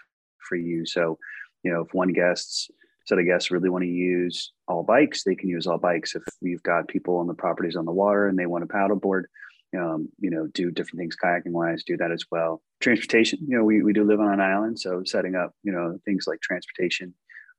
for 0.48 0.56
you. 0.56 0.86
So, 0.86 1.18
you 1.64 1.72
know, 1.72 1.82
if 1.82 1.94
one 1.94 2.12
guest's 2.12 2.70
set 3.06 3.20
of 3.20 3.26
guests 3.26 3.52
really 3.52 3.70
want 3.70 3.84
to 3.84 3.90
use 3.90 4.52
all 4.68 4.84
bikes, 4.84 5.24
they 5.24 5.36
can 5.36 5.50
use 5.50 5.68
all 5.68 5.78
bikes. 5.78 6.16
If 6.16 6.24
we've 6.42 6.64
got 6.64 6.88
people 6.88 7.18
on 7.18 7.28
the 7.28 7.36
properties 7.36 7.76
on 7.76 7.86
the 7.86 7.92
water 7.92 8.28
and 8.28 8.38
they 8.38 8.48
want 8.48 8.64
a 8.64 8.68
paddleboard, 8.68 9.26
um, 9.78 10.10
you 10.20 10.32
know, 10.32 10.48
do 10.48 10.72
different 10.72 11.00
things 11.00 11.16
kayaking 11.24 11.52
wise, 11.52 11.84
do 11.84 11.98
that 11.98 12.12
as 12.12 12.26
well. 12.32 12.64
Transportation, 12.82 13.40
you 13.48 13.56
know, 13.56 13.64
we, 13.64 13.84
we 13.84 13.94
do 13.94 14.04
live 14.04 14.20
on 14.20 14.34
an 14.34 14.42
island, 14.42 14.80
so 14.80 15.04
setting 15.06 15.36
up, 15.36 15.52
you 15.64 15.72
know, 15.72 16.00
things 16.06 16.26
like 16.26 16.42
transportation 16.42 17.14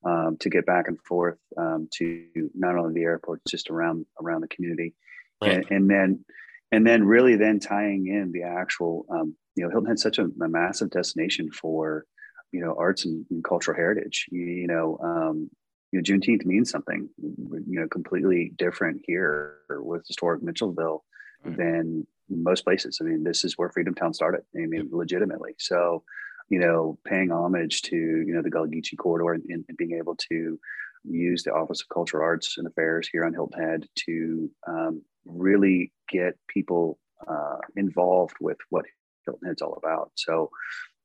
um, 0.04 0.36
to 0.40 0.50
get 0.50 0.66
back 0.66 0.88
and 0.88 0.98
forth 1.02 1.38
um, 1.56 1.88
to 1.94 2.24
not 2.54 2.76
only 2.76 2.94
the 2.94 3.06
airport, 3.06 3.40
just 3.48 3.70
around 3.70 4.06
around 4.20 4.40
the 4.40 4.48
community, 4.48 4.94
right. 5.42 5.56
and, 5.56 5.66
and, 5.70 5.90
then 5.90 6.24
and 6.72 6.86
then 6.86 7.04
really 7.04 7.36
then 7.36 7.60
tying 7.60 8.06
in 8.06 8.32
the 8.32 8.42
actual, 8.42 9.06
um, 9.10 9.34
you 9.54 9.64
know, 9.64 9.70
Hilton 9.70 9.88
Head 9.88 9.98
such 9.98 10.18
a, 10.18 10.24
a 10.24 10.48
massive 10.48 10.90
destination 10.90 11.50
for 11.50 12.04
you 12.52 12.60
know 12.60 12.74
arts 12.78 13.04
and, 13.04 13.24
and 13.30 13.44
cultural 13.44 13.76
heritage. 13.76 14.26
You, 14.30 14.44
you 14.44 14.66
know, 14.66 14.98
um, 15.02 15.50
you 15.92 16.00
know, 16.00 16.02
Juneteenth 16.02 16.44
means 16.44 16.70
something 16.70 17.08
you 17.18 17.80
know 17.80 17.88
completely 17.88 18.52
different 18.56 19.02
here 19.04 19.58
with 19.70 20.06
historic 20.06 20.42
Mitchelville 20.42 21.00
right. 21.44 21.56
than 21.56 22.06
most 22.28 22.64
places. 22.64 22.98
I 23.00 23.04
mean, 23.04 23.24
this 23.24 23.44
is 23.44 23.56
where 23.56 23.70
Freedom 23.70 23.94
Town 23.94 24.12
started. 24.12 24.42
I 24.54 24.66
mean, 24.66 24.88
legitimately. 24.90 25.54
So, 25.58 26.02
you 26.48 26.58
know, 26.58 26.98
paying 27.04 27.30
homage 27.30 27.82
to 27.82 27.96
you 27.96 28.34
know 28.34 28.42
the 28.42 28.50
Gullah 28.50 28.68
Geechee 28.68 28.98
corridor 28.98 29.32
and, 29.34 29.64
and, 29.68 29.76
being 29.76 29.92
able 29.92 30.16
to 30.30 30.58
use 31.04 31.44
the 31.44 31.52
Office 31.52 31.82
of 31.82 31.88
Cultural 31.88 32.24
Arts 32.24 32.58
and 32.58 32.66
Affairs 32.66 33.08
here 33.10 33.24
on 33.24 33.32
Hilton 33.32 33.62
Head 33.62 33.86
to 34.06 34.50
um, 34.66 35.02
really 35.26 35.92
get 36.08 36.38
people 36.48 36.98
uh, 37.26 37.58
involved 37.76 38.36
with 38.40 38.58
what 38.70 38.84
Hilton 39.24 39.48
Head's 39.48 39.62
all 39.62 39.74
about. 39.74 40.12
So, 40.14 40.50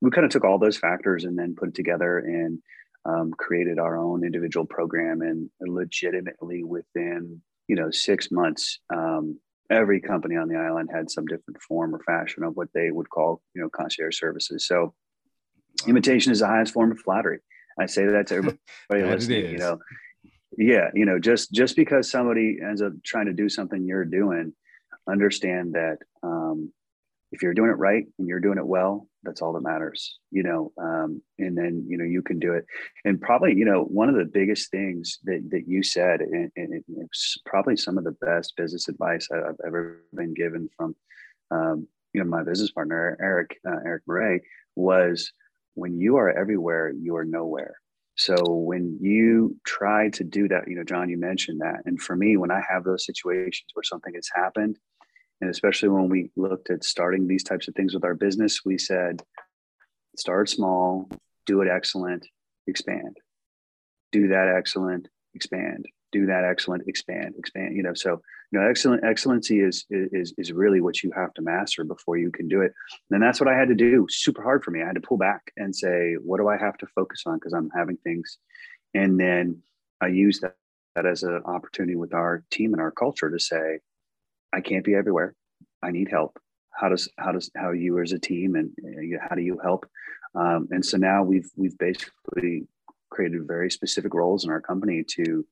we 0.02 0.10
kind 0.10 0.26
of 0.26 0.32
took 0.32 0.44
all 0.44 0.58
those 0.58 0.78
factors 0.78 1.26
and 1.26 1.38
then 1.38 1.56
put 1.56 1.70
it 1.70 1.76
together 1.76 2.18
and 2.18 2.60
um, 3.06 3.32
created 3.32 3.80
our 3.80 3.98
own 3.98 4.24
individual 4.26 4.66
program 4.66 5.22
and 5.22 5.50
legitimately 5.62 6.64
within 6.64 7.42
you 7.68 7.76
know 7.76 7.92
six 7.92 8.32
months 8.32 8.80
um, 8.94 9.40
every 9.70 10.02
company 10.02 10.36
on 10.36 10.50
the 10.50 10.58
island 10.58 10.90
had 10.94 11.10
some 11.10 11.26
different 11.26 11.62
form 11.62 11.96
or 11.96 12.00
fashion 12.00 12.44
of 12.44 12.56
what 12.56 12.68
they 12.74 12.92
would 12.92 13.10
call 13.10 13.42
you 13.56 13.62
know 13.62 13.70
concierge 13.70 14.18
services. 14.18 14.66
So 14.66 14.94
imitation 15.88 16.32
is 16.32 16.40
the 16.40 16.48
highest 16.48 16.74
form 16.74 16.92
of 16.92 17.00
flattery. 17.00 17.40
I 17.80 17.86
say 17.86 18.06
that 18.06 18.28
to 18.28 18.36
everybody 18.36 18.60
listening 18.90 19.52
you 19.52 19.58
know 19.58 19.80
yeah 20.58 20.90
you 20.94 21.06
know 21.06 21.20
just 21.20 21.52
just 21.52 21.76
because 21.76 22.10
somebody 22.10 22.60
ends 22.62 22.82
up 22.82 22.92
trying 23.04 23.26
to 23.26 23.34
do 23.34 23.48
something 23.48 23.86
you're 23.86 24.06
doing 24.06 24.54
understand 25.10 25.74
that 25.74 25.98
um, 26.24 26.72
if 27.32 27.42
you're 27.42 27.54
doing 27.54 27.70
it 27.70 27.78
right 27.78 28.06
and 28.20 28.28
you're 28.28 28.40
doing 28.40 28.58
it 28.58 28.66
well, 28.66 29.08
that's 29.24 29.42
all 29.42 29.54
that 29.54 29.62
matters, 29.62 30.20
you 30.32 30.44
know. 30.44 30.72
Um, 30.78 31.22
and 31.40 31.58
then 31.58 31.86
you 31.88 31.98
know 31.98 32.04
you 32.04 32.22
can 32.22 32.40
do 32.40 32.54
it. 32.54 32.66
And 33.06 33.22
probably 33.22 33.56
you 33.56 33.66
know 33.66 33.84
one 33.84 34.10
of 34.10 34.16
the 34.16 34.26
biggest 34.26 34.70
things 34.70 35.20
that 35.24 35.48
that 35.52 35.68
you 35.68 35.84
said, 35.84 36.22
and, 36.22 36.52
and 36.56 36.84
it's 36.98 37.38
probably 37.46 37.78
some 37.78 37.98
of 37.98 38.04
the 38.04 38.12
best 38.12 38.54
business 38.58 38.90
advice 38.90 39.28
I've 39.32 39.56
ever 39.66 40.04
been 40.14 40.34
given 40.34 40.70
from 40.76 40.96
um, 41.52 41.88
you 42.14 42.22
know 42.22 42.30
my 42.30 42.44
business 42.44 42.72
partner 42.72 43.18
Eric 43.22 43.58
uh, 43.66 43.80
Eric 43.86 44.04
Murray 44.08 44.42
was 44.76 45.32
when 45.76 45.98
you 45.98 46.18
are 46.18 46.30
everywhere, 46.30 46.92
you 46.92 47.16
are 47.16 47.26
nowhere. 47.26 47.76
So 48.16 48.36
when 48.46 48.98
you 49.02 49.58
try 49.66 50.10
to 50.10 50.24
do 50.24 50.48
that, 50.50 50.68
you 50.68 50.76
know, 50.76 50.84
John, 50.84 51.10
you 51.10 51.18
mentioned 51.18 51.62
that. 51.62 51.82
And 51.86 52.00
for 52.00 52.16
me, 52.16 52.38
when 52.38 52.52
I 52.52 52.62
have 52.70 52.84
those 52.84 53.06
situations 53.06 53.72
where 53.74 53.84
something 53.84 54.14
has 54.14 54.30
happened 54.36 54.78
and 55.42 55.50
especially 55.50 55.90
when 55.90 56.08
we 56.08 56.30
looked 56.36 56.70
at 56.70 56.84
starting 56.84 57.28
these 57.28 57.44
types 57.44 57.68
of 57.68 57.74
things 57.74 57.94
with 57.94 58.06
our 58.06 58.14
business, 58.14 58.64
we 58.64 58.78
said, 58.78 59.24
start 60.16 60.50
small, 60.50 61.10
do 61.48 61.62
it 61.62 61.68
excellent, 61.68 62.28
expand. 62.68 63.18
Do 64.12 64.28
that 64.28 64.54
excellent, 64.56 65.08
expand. 65.34 65.86
Do 66.12 66.28
that 66.28 66.44
excellent, 66.44 66.84
expand, 66.88 67.36
expand. 67.38 67.76
You 67.76 67.82
know, 67.82 67.96
so 67.96 68.22
know, 68.60 68.68
excellent 68.68 69.04
excellency 69.04 69.62
is 69.62 69.86
is 69.90 70.34
is 70.38 70.52
really 70.52 70.82
what 70.82 71.04
you 71.04 71.12
have 71.16 71.34
to 71.36 71.42
master 71.42 71.84
before 71.84 72.18
you 72.18 72.32
can 72.32 72.48
do 72.48 72.62
it. 72.62 72.74
And 73.10 73.22
that's 73.22 73.40
what 73.40 73.50
I 73.50 73.58
had 73.58 73.70
to 73.70 73.76
do. 73.76 74.08
Super 74.10 74.44
hard 74.44 74.64
for 74.64 74.72
me. 74.72 74.82
I 74.82 74.86
had 74.86 74.96
to 74.96 75.02
pull 75.02 75.18
back 75.18 75.52
and 75.58 75.76
say, 75.76 76.16
what 76.22 76.40
do 76.40 76.48
I 76.50 76.58
have 76.58 76.78
to 76.78 76.88
focus 76.88 77.24
on? 77.26 77.36
Because 77.36 77.54
I'm 77.54 77.70
having 77.76 77.98
things. 77.98 78.38
And 78.94 79.20
then 79.20 79.62
I 80.02 80.08
use 80.08 80.40
that, 80.42 80.56
that 80.96 81.06
as 81.06 81.24
an 81.24 81.42
opportunity 81.46 81.96
with 81.96 82.14
our 82.14 82.44
team 82.52 82.74
and 82.74 82.82
our 82.82 82.92
culture 82.92 83.30
to 83.30 83.40
say, 83.40 83.80
I 84.52 84.62
can't 84.62 84.84
be 84.84 84.96
everywhere. 84.96 85.34
I 85.82 85.92
need 85.92 86.10
help. 86.10 86.38
How 86.72 86.90
does 86.90 87.10
how 87.18 87.32
does 87.32 87.50
how 87.56 87.72
you 87.72 88.00
as 88.00 88.12
a 88.12 88.20
team 88.20 88.56
and 88.56 88.72
uh, 88.84 89.26
how 89.28 89.36
do 89.36 89.42
you 89.42 89.60
help? 89.64 89.86
Um, 90.36 90.68
and 90.72 90.86
so 90.86 90.98
now 90.98 91.24
we've 91.24 91.50
we've 91.56 91.78
basically 91.78 92.68
created 93.12 93.46
very 93.46 93.70
specific 93.70 94.14
roles 94.14 94.44
in 94.46 94.50
our 94.50 94.62
company 94.62 95.04
to, 95.04 95.46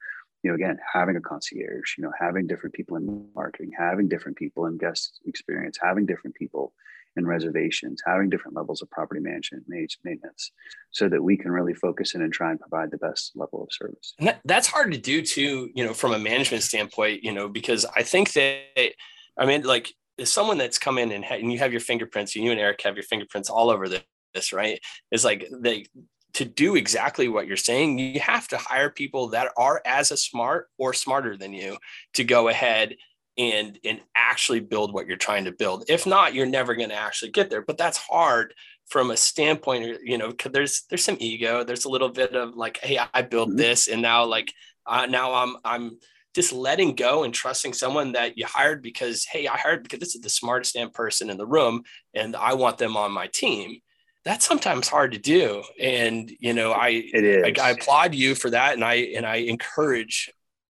you 0.44 0.50
know, 0.50 0.56
again 0.56 0.78
having 0.94 1.16
a 1.16 1.22
concierge, 1.22 1.98
you 1.98 2.04
know, 2.04 2.12
having 2.20 2.48
different 2.48 2.74
people 2.74 2.98
in 2.98 3.28
marketing, 3.36 3.72
having 3.78 4.08
different 4.08 4.38
people 4.38 4.66
in 4.66 4.78
guest 4.78 5.20
experience, 5.26 5.78
having 5.82 6.06
different 6.06 6.36
people 6.36 6.74
in 7.16 7.26
reservations, 7.26 8.02
having 8.06 8.30
different 8.30 8.56
levels 8.56 8.82
of 8.82 8.90
property 8.90 9.20
management, 9.20 9.66
maintenance, 9.68 10.52
so 10.92 11.10
that 11.10 11.22
we 11.22 11.36
can 11.36 11.52
really 11.52 11.74
focus 11.74 12.14
in 12.16 12.22
and 12.22 12.32
try 12.32 12.52
and 12.52 12.60
provide 12.60 12.92
the 12.92 12.98
best 12.98 13.32
level 13.36 13.64
of 13.64 13.70
service. 13.72 14.14
And 14.20 14.28
that, 14.28 14.42
that's 14.46 14.68
hard 14.68 14.92
to 14.94 14.98
do 14.98 15.22
too, 15.22 15.70
you 15.74 15.86
know, 15.86 15.94
from 15.94 16.14
a 16.14 16.20
management 16.20 16.64
standpoint, 16.64 17.24
you 17.24 17.34
know, 17.34 17.50
because 17.50 17.86
I 17.96 18.04
think 18.04 18.34
that, 18.34 18.94
I 19.38 19.46
mean, 19.46 19.64
like 19.64 19.94
as 20.20 20.32
someone 20.32 20.58
that's 20.58 20.78
come 20.78 20.98
in 20.98 21.12
and, 21.12 21.26
ha- 21.26 21.36
and 21.36 21.52
you 21.52 21.60
have 21.60 21.72
your 21.72 21.82
fingerprints, 21.82 22.36
you 22.36 22.52
and 22.52 22.60
Eric 22.60 22.82
have 22.84 22.96
your 22.96 23.04
fingerprints 23.04 23.50
all 23.50 23.70
over 23.70 23.88
this, 24.34 24.54
right? 24.54 24.80
It's 25.12 25.26
like 25.26 25.48
they, 25.52 25.86
to 26.34 26.46
do 26.46 26.76
exactly 26.76 27.28
what 27.28 27.48
you're 27.48 27.58
saying, 27.58 27.98
you 27.98 28.20
have 28.20 28.48
to 28.50 28.58
hire 28.58 28.90
people 28.90 29.30
that 29.30 29.52
are 29.58 29.82
as 29.86 30.12
a 30.12 30.18
smart 30.18 30.70
or 30.78 30.94
smarter 30.94 31.36
than 31.36 31.54
you 31.54 31.78
to 32.14 32.24
go 32.24 32.48
ahead 32.50 32.96
and 33.40 33.80
and 33.86 34.02
actually 34.16 34.60
build 34.60 34.94
what 34.94 35.08
you're 35.08 35.18
trying 35.18 35.46
to 35.46 35.52
build 35.52 35.86
if 35.88 36.06
not 36.06 36.34
you're 36.34 36.46
never 36.46 36.76
going 36.76 36.90
to 36.90 36.96
actually 36.96 37.32
get 37.32 37.50
there 37.50 37.62
but 37.62 37.78
that's 37.78 37.98
hard 37.98 38.54
from 38.88 39.12
a 39.12 39.18
standpoint 39.18 39.98
you 40.04 40.18
know 40.18 40.30
because 40.30 40.52
there's 40.52 40.84
there's 40.90 41.04
some 41.04 41.18
ego 41.20 41.64
there's 41.64 41.86
a 41.86 41.90
little 41.90 42.10
bit 42.10 42.36
of 42.36 42.56
like 42.56 42.78
hey 42.84 43.00
i 43.14 43.22
built 43.22 43.50
mm-hmm. 43.50 43.58
this 43.58 43.88
and 43.88 44.02
now 44.02 44.26
like 44.26 44.54
uh, 44.86 45.06
now 45.06 45.34
i'm 45.34 45.56
i'm 45.64 45.98
just 46.36 46.52
letting 46.52 46.96
go 46.96 47.24
and 47.24 47.34
trusting 47.34 47.74
someone 47.74 48.12
that 48.12 48.38
you 48.38 48.46
hired 48.46 48.84
because 48.84 49.26
hey 49.26 49.48
i 49.48 49.58
hired 49.58 49.84
because 49.84 50.00
this 50.00 50.16
is 50.16 50.22
the 50.22 50.30
smartest 50.30 50.74
damn 50.74 50.90
person 50.90 51.30
in 51.30 51.38
the 51.38 51.48
room 51.48 51.84
and 52.14 52.36
i 52.36 52.54
want 52.54 52.78
them 52.78 52.98
on 52.98 53.12
my 53.12 53.28
team 53.28 53.80
that's 54.26 54.46
sometimes 54.46 54.88
hard 54.88 55.12
to 55.14 55.18
do 55.18 55.64
and 55.80 56.32
you 56.40 56.54
know 56.54 56.72
i 56.72 56.90
it 56.90 57.24
is. 57.24 57.60
I, 57.60 57.68
I 57.68 57.70
applaud 57.72 58.14
you 58.14 58.36
for 58.36 58.50
that 58.50 58.74
and 58.74 58.84
i 58.84 58.96
and 58.96 59.26
i 59.26 59.38
encourage 59.38 60.30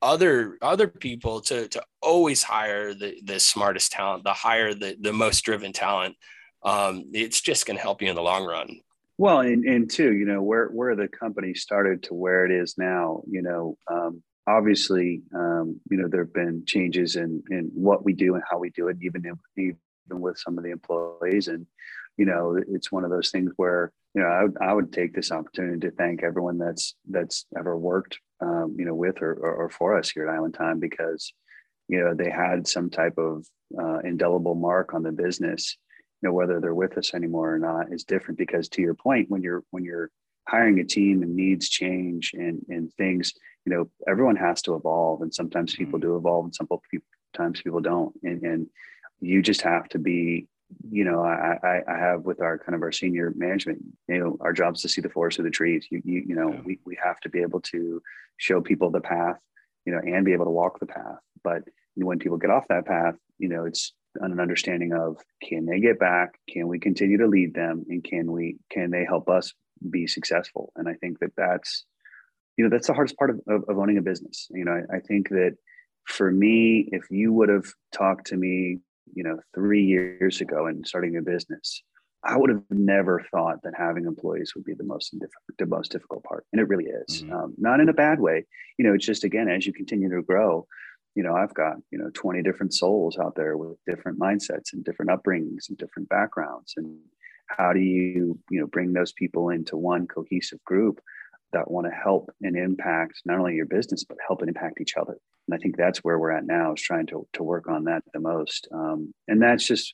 other 0.05 0.57
other 0.61 0.87
people 0.87 1.41
to 1.41 1.67
to 1.67 1.81
always 2.01 2.43
hire 2.43 2.93
the 2.93 3.19
the 3.23 3.39
smartest 3.39 3.91
talent, 3.91 4.23
the 4.23 4.33
hire 4.33 4.73
the 4.73 4.95
the 4.99 5.11
most 5.11 5.41
driven 5.41 5.73
talent. 5.73 6.15
Um, 6.63 7.05
it's 7.13 7.41
just 7.41 7.65
going 7.65 7.77
to 7.77 7.83
help 7.83 8.01
you 8.01 8.09
in 8.09 8.15
the 8.15 8.21
long 8.21 8.45
run. 8.45 8.79
Well, 9.17 9.39
and, 9.39 9.63
and 9.65 9.89
two, 9.89 10.13
you 10.13 10.25
know, 10.25 10.41
where 10.41 10.67
where 10.67 10.95
the 10.95 11.07
company 11.07 11.55
started 11.55 12.03
to 12.03 12.13
where 12.13 12.45
it 12.45 12.51
is 12.51 12.75
now, 12.77 13.23
you 13.27 13.41
know, 13.41 13.77
um, 13.91 14.21
obviously, 14.47 15.23
um, 15.33 15.79
you 15.89 15.97
know, 15.97 16.07
there 16.07 16.23
have 16.23 16.33
been 16.33 16.63
changes 16.65 17.15
in 17.15 17.43
in 17.49 17.71
what 17.73 18.05
we 18.05 18.13
do 18.13 18.35
and 18.35 18.43
how 18.49 18.59
we 18.59 18.69
do 18.69 18.89
it, 18.89 18.97
even 19.01 19.23
even 19.57 19.77
with 20.09 20.37
some 20.37 20.57
of 20.57 20.63
the 20.63 20.71
employees, 20.71 21.47
and 21.47 21.65
you 22.17 22.25
know, 22.25 22.57
it's 22.67 22.91
one 22.91 23.03
of 23.03 23.09
those 23.09 23.31
things 23.31 23.51
where 23.57 23.91
you 24.13 24.21
know 24.21 24.27
I 24.27 24.43
would, 24.43 24.57
I 24.61 24.73
would 24.73 24.93
take 24.93 25.13
this 25.13 25.31
opportunity 25.31 25.79
to 25.81 25.91
thank 25.91 26.23
everyone 26.23 26.57
that's 26.57 26.95
that's 27.09 27.45
ever 27.57 27.77
worked 27.77 28.19
um, 28.41 28.75
you 28.77 28.85
know, 28.85 28.93
with 28.95 29.21
or, 29.21 29.33
or, 29.33 29.53
or, 29.53 29.69
for 29.69 29.97
us 29.97 30.09
here 30.09 30.27
at 30.27 30.35
Island 30.35 30.53
Time 30.53 30.77
because, 30.77 31.31
you 31.87 31.99
know 31.99 32.13
they 32.13 32.29
had 32.29 32.67
some 32.67 32.89
type 32.89 33.17
of 33.17 33.45
uh, 33.79 33.99
indelible 33.99 34.55
mark 34.55 34.93
on 34.93 35.03
the 35.03 35.11
business 35.11 35.77
you 36.21 36.29
know 36.29 36.33
whether 36.33 36.59
they're 36.59 36.75
with 36.75 36.97
us 36.97 37.13
anymore 37.13 37.53
or 37.53 37.59
not 37.59 37.91
is 37.91 38.03
different 38.03 38.37
because 38.37 38.69
to 38.69 38.81
your 38.81 38.93
point 38.93 39.29
when 39.29 39.41
you're 39.41 39.63
when 39.71 39.83
you're 39.83 40.09
hiring 40.47 40.79
a 40.79 40.83
team 40.83 41.23
and 41.23 41.35
needs 41.35 41.69
change 41.69 42.31
and 42.33 42.63
and 42.69 42.93
things 42.93 43.33
you 43.65 43.73
know 43.73 43.89
everyone 44.07 44.35
has 44.35 44.61
to 44.61 44.75
evolve 44.75 45.21
and 45.21 45.33
sometimes 45.33 45.75
people 45.75 45.99
mm-hmm. 45.99 46.09
do 46.09 46.17
evolve 46.17 46.45
and 46.45 46.55
sometimes 46.55 47.61
people 47.61 47.81
don't 47.81 48.13
and 48.23 48.43
and 48.43 48.67
you 49.21 49.41
just 49.41 49.61
have 49.61 49.87
to 49.89 49.99
be 49.99 50.47
you 50.89 51.03
know 51.03 51.21
I, 51.23 51.81
I 51.87 51.97
have 51.97 52.23
with 52.23 52.41
our 52.41 52.57
kind 52.57 52.75
of 52.75 52.81
our 52.81 52.91
senior 52.91 53.33
management 53.35 53.83
you 54.07 54.19
know 54.19 54.37
our 54.41 54.53
job 54.53 54.75
is 54.75 54.81
to 54.81 54.89
see 54.89 55.01
the 55.01 55.09
forest 55.09 55.37
through 55.37 55.45
the 55.45 55.51
trees. 55.51 55.87
You 55.89 56.01
you, 56.03 56.23
you 56.27 56.35
know 56.35 56.51
yeah. 56.53 56.61
we, 56.63 56.79
we 56.85 56.97
have 57.03 57.19
to 57.21 57.29
be 57.29 57.41
able 57.41 57.61
to 57.61 58.01
show 58.37 58.61
people 58.61 58.91
the 58.91 59.01
path 59.01 59.37
you 59.85 59.93
know 59.93 59.99
and 59.99 60.25
be 60.25 60.33
able 60.33 60.45
to 60.45 60.51
walk 60.51 60.79
the 60.79 60.85
path. 60.85 61.19
But 61.43 61.63
when 61.95 62.19
people 62.19 62.37
get 62.37 62.49
off 62.49 62.67
that 62.69 62.85
path 62.85 63.15
you 63.37 63.49
know 63.49 63.65
it's 63.65 63.93
an 64.21 64.39
understanding 64.39 64.93
of 64.93 65.17
can 65.43 65.65
they 65.65 65.79
get 65.79 65.99
back? 65.99 66.39
Can 66.49 66.67
we 66.67 66.79
continue 66.79 67.17
to 67.17 67.27
lead 67.27 67.53
them? 67.53 67.85
And 67.89 68.03
can 68.03 68.31
we 68.31 68.57
can 68.69 68.91
they 68.91 69.05
help 69.05 69.29
us 69.29 69.53
be 69.89 70.07
successful? 70.07 70.71
And 70.75 70.87
i 70.87 70.93
think 70.93 71.19
that 71.19 71.31
that's 71.35 71.85
you 72.57 72.63
know 72.63 72.69
that's 72.69 72.87
the 72.87 72.93
hardest 72.93 73.17
part 73.17 73.31
of, 73.31 73.41
of, 73.47 73.63
of 73.67 73.77
owning 73.77 73.97
a 73.97 74.01
business. 74.01 74.47
You 74.51 74.65
know 74.65 74.71
I, 74.71 74.97
I 74.97 74.99
think 74.99 75.29
that 75.29 75.57
for 76.05 76.31
me 76.31 76.87
if 76.91 77.09
you 77.09 77.33
would 77.33 77.49
have 77.49 77.65
talked 77.91 78.27
to 78.27 78.37
me 78.37 78.79
you 79.13 79.23
know 79.23 79.37
three 79.53 79.83
years 79.83 80.41
ago 80.41 80.67
and 80.67 80.85
starting 80.85 81.17
a 81.17 81.21
business 81.21 81.81
i 82.23 82.37
would 82.37 82.49
have 82.49 82.63
never 82.69 83.23
thought 83.31 83.61
that 83.63 83.73
having 83.77 84.05
employees 84.05 84.53
would 84.55 84.65
be 84.65 84.73
the 84.73 84.83
most 84.83 85.15
the 85.57 85.65
most 85.65 85.91
difficult 85.91 86.23
part 86.23 86.45
and 86.51 86.61
it 86.61 86.67
really 86.67 86.85
is. 86.85 87.23
Mm-hmm. 87.23 87.33
um, 87.33 87.53
not 87.57 87.79
in 87.79 87.89
a 87.89 87.93
bad 87.93 88.19
way. 88.19 88.45
You 88.77 88.85
know 88.85 88.93
it's 88.93 89.05
just 89.05 89.23
again 89.23 89.49
as 89.49 89.65
you 89.65 89.73
continue 89.73 90.09
to 90.09 90.21
grow 90.21 90.67
you 91.15 91.23
know 91.23 91.33
i've 91.33 91.53
got 91.53 91.77
you 91.91 91.97
know 91.97 92.09
20 92.13 92.43
different 92.43 92.73
souls 92.73 93.17
out 93.17 93.35
there 93.35 93.57
with 93.57 93.77
different 93.87 94.19
mindsets 94.19 94.73
and 94.73 94.83
different 94.83 95.11
upbringings 95.11 95.69
and 95.69 95.77
different 95.77 96.09
backgrounds. 96.09 96.73
And 96.77 96.97
how 97.47 97.73
do 97.73 97.79
you 97.79 98.37
you 98.49 98.59
know 98.59 98.67
bring 98.67 98.93
those 98.93 99.13
people 99.13 99.49
into 99.49 99.77
one 99.77 100.07
cohesive 100.07 100.63
group 100.63 100.99
that 101.53 101.69
want 101.69 101.87
to 101.87 101.91
help 101.91 102.29
and 102.41 102.57
impact 102.57 103.21
not 103.25 103.39
only 103.39 103.55
your 103.55 103.65
business 103.65 104.03
but 104.03 104.17
help 104.25 104.41
and 104.41 104.49
impact 104.49 104.81
each 104.81 104.97
other. 104.97 105.17
And 105.47 105.55
i 105.55 105.57
think 105.57 105.77
that's 105.77 105.99
where 105.99 106.19
we're 106.19 106.31
at 106.31 106.45
now 106.45 106.73
is 106.73 106.81
trying 106.81 107.07
to, 107.07 107.27
to 107.33 107.43
work 107.43 107.67
on 107.67 107.85
that 107.85 108.03
the 108.13 108.19
most. 108.19 108.67
Um, 108.73 109.13
and 109.27 109.41
that's 109.41 109.65
just 109.65 109.93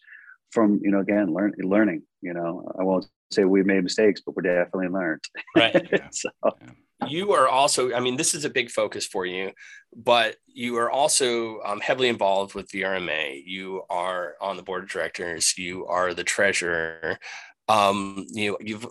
from 0.52 0.80
you 0.84 0.92
know 0.92 1.00
again 1.00 1.34
learn, 1.34 1.54
learning 1.58 2.04
you 2.22 2.34
know. 2.34 2.70
I 2.80 2.84
won't 2.84 3.08
say 3.32 3.46
we've 3.46 3.66
made 3.66 3.84
mistakes 3.84 4.22
but 4.26 4.36
we're 4.36 4.44
definitely 4.44 4.90
learned. 4.90 5.22
Right. 5.56 6.02
So, 6.12 6.30
you 7.08 7.32
are 7.32 7.48
also 7.48 7.94
i 7.94 8.00
mean 8.00 8.16
this 8.16 8.36
is 8.36 8.46
a 8.46 8.50
big 8.50 8.70
focus 8.70 9.08
for 9.08 9.26
you 9.26 9.52
but 9.96 10.36
you 10.46 10.78
are 10.78 10.92
also 10.92 11.60
um, 11.62 11.80
heavily 11.82 12.10
involved 12.10 12.54
with 12.54 12.70
vrma 12.70 13.42
you 13.44 13.82
are 13.90 14.36
on 14.40 14.58
the 14.58 14.64
board 14.64 14.84
of 14.84 14.90
directors. 14.90 15.58
You 15.58 15.86
are 15.88 16.14
the 16.14 16.24
treasurer. 16.24 17.20
Um, 17.68 18.26
you 18.30 18.58
you've 18.62 18.88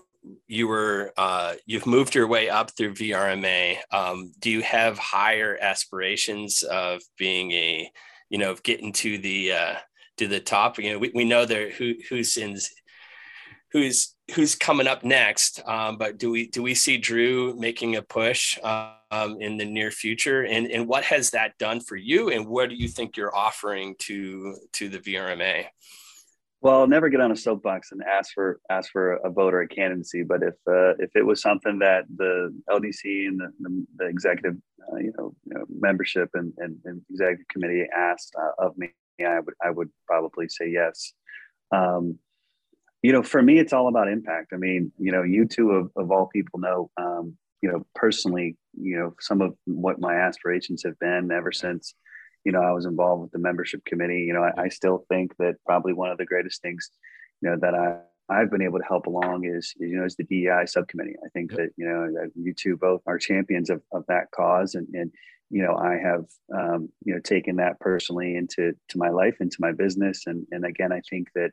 you 0.46 0.68
were 0.68 1.12
uh, 1.16 1.54
you've 1.66 1.86
moved 1.86 2.14
your 2.14 2.26
way 2.26 2.48
up 2.48 2.70
through 2.76 2.94
vrma 2.94 3.76
um, 3.90 4.32
do 4.38 4.50
you 4.50 4.62
have 4.62 4.98
higher 4.98 5.58
aspirations 5.60 6.62
of 6.62 7.00
being 7.16 7.52
a 7.52 7.90
you 8.28 8.38
know 8.38 8.50
of 8.50 8.62
getting 8.62 8.92
to 8.92 9.18
the 9.18 9.52
uh, 9.52 9.74
to 10.16 10.26
the 10.26 10.40
top 10.40 10.78
you 10.78 10.92
know 10.92 10.98
we, 10.98 11.10
we 11.14 11.24
know 11.24 11.44
there 11.44 11.70
who 11.70 11.94
who's 12.08 12.36
in 12.36 12.56
who's 13.72 14.14
who's 14.34 14.54
coming 14.54 14.86
up 14.86 15.04
next. 15.04 15.60
Um, 15.66 15.96
but 15.96 16.18
do 16.18 16.30
we 16.30 16.48
do 16.48 16.62
we 16.62 16.74
see 16.74 16.98
Dru 16.98 17.54
making 17.58 17.96
a 17.96 18.02
push 18.02 18.58
um, 18.62 19.40
in 19.40 19.56
the 19.56 19.64
near 19.64 19.90
future? 19.90 20.44
And 20.44 20.66
and 20.66 20.86
what 20.86 21.04
has 21.04 21.30
that 21.30 21.58
done 21.58 21.80
for 21.80 21.96
you? 21.96 22.30
And 22.30 22.46
what 22.46 22.70
do 22.70 22.76
you 22.76 22.88
think 22.88 23.16
you're 23.16 23.34
offering 23.34 23.96
to 24.00 24.56
to 24.72 24.88
the 24.88 24.98
VRMA? 24.98 25.66
Well, 26.62 26.80
I'll 26.80 26.86
never 26.86 27.08
get 27.08 27.22
on 27.22 27.32
a 27.32 27.36
soapbox 27.36 27.90
and 27.90 28.02
ask 28.02 28.34
for 28.34 28.60
ask 28.68 28.92
for 28.92 29.14
a 29.14 29.30
vote 29.30 29.54
or 29.54 29.62
a 29.62 29.68
candidacy. 29.68 30.22
But 30.22 30.42
if 30.42 30.54
uh, 30.68 30.94
if 30.98 31.10
it 31.14 31.24
was 31.24 31.40
something 31.40 31.78
that 31.78 32.04
the 32.14 32.54
LDC 32.68 33.28
and 33.28 33.40
the, 33.40 33.52
the, 33.60 33.86
the 33.96 34.06
executive 34.06 34.56
uh, 34.92 34.96
you, 34.96 35.12
know, 35.16 35.34
you, 35.46 35.54
know, 35.54 35.64
membership 35.80 36.28
and, 36.34 36.52
and, 36.58 36.76
and 36.84 37.00
executive 37.10 37.48
committee 37.48 37.86
asked 37.96 38.34
uh, 38.38 38.66
of 38.66 38.76
me, 38.76 38.90
I 39.26 39.40
would 39.40 39.54
I 39.64 39.70
would 39.70 39.88
probably 40.06 40.48
say 40.48 40.68
yes. 40.70 41.14
Um, 41.72 42.18
you 43.02 43.12
know, 43.12 43.22
for 43.22 43.40
me, 43.40 43.58
it's 43.58 43.72
all 43.72 43.88
about 43.88 44.08
impact. 44.08 44.52
I 44.52 44.56
mean, 44.56 44.92
you 44.98 45.12
know, 45.12 45.22
you 45.22 45.46
two 45.46 45.70
of, 45.70 45.90
of 45.96 46.10
all 46.10 46.26
people 46.26 46.58
know, 46.58 46.90
um, 46.98 47.38
you 47.62 47.70
know, 47.70 47.86
personally, 47.94 48.58
you 48.78 48.98
know, 48.98 49.14
some 49.20 49.40
of 49.40 49.54
what 49.64 49.98
my 49.98 50.16
aspirations 50.16 50.82
have 50.84 50.98
been 50.98 51.30
ever 51.32 51.52
since, 51.52 51.94
you 52.44 52.52
know, 52.52 52.62
I 52.62 52.72
was 52.72 52.86
involved 52.86 53.22
with 53.22 53.32
the 53.32 53.38
membership 53.38 53.84
committee. 53.84 54.22
You 54.22 54.32
know, 54.32 54.42
I, 54.42 54.64
I 54.64 54.68
still 54.68 55.04
think 55.08 55.36
that 55.38 55.56
probably 55.66 55.92
one 55.92 56.10
of 56.10 56.18
the 56.18 56.26
greatest 56.26 56.62
things, 56.62 56.90
you 57.40 57.50
know, 57.50 57.56
that 57.60 57.74
I 57.74 57.98
I've 58.30 58.50
been 58.50 58.62
able 58.62 58.78
to 58.78 58.84
help 58.84 59.06
along 59.06 59.44
is, 59.44 59.74
you 59.76 59.96
know, 59.96 60.04
is 60.04 60.14
the 60.14 60.22
DEI 60.22 60.64
subcommittee. 60.66 61.16
I 61.24 61.28
think 61.30 61.50
that, 61.56 61.70
you 61.76 61.84
know, 61.84 62.12
that 62.12 62.30
you 62.36 62.54
two 62.54 62.76
both 62.76 63.02
are 63.06 63.18
champions 63.18 63.70
of, 63.70 63.82
of 63.92 64.04
that 64.06 64.30
cause. 64.30 64.76
And, 64.76 64.86
and, 64.94 65.10
you 65.50 65.62
know, 65.62 65.74
I 65.74 65.98
have, 65.98 66.26
um, 66.56 66.90
you 67.04 67.12
know, 67.12 67.20
taken 67.20 67.56
that 67.56 67.80
personally 67.80 68.36
into, 68.36 68.76
to 68.90 68.98
my 68.98 69.08
life, 69.08 69.38
into 69.40 69.56
my 69.58 69.72
business. 69.72 70.28
And, 70.28 70.46
and 70.52 70.64
again, 70.64 70.92
I 70.92 71.00
think 71.10 71.28
that, 71.34 71.50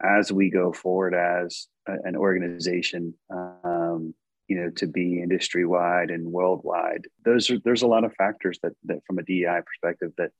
as 0.00 0.30
we 0.30 0.48
go 0.48 0.72
forward 0.72 1.12
as 1.12 1.66
a, 1.88 1.94
an 2.04 2.14
organization, 2.14 3.14
um, 3.30 4.14
you 4.48 4.56
know, 4.56 4.70
to 4.76 4.86
be 4.86 5.22
industry 5.22 5.64
wide 5.64 6.10
and 6.10 6.32
worldwide, 6.32 7.06
those 7.24 7.50
are, 7.50 7.58
there's 7.64 7.82
a 7.82 7.86
lot 7.86 8.04
of 8.04 8.14
factors 8.14 8.58
that, 8.62 8.72
that 8.84 9.04
from 9.06 9.18
a 9.18 9.22
DEI 9.22 9.60
perspective 9.64 10.12
that 10.16 10.30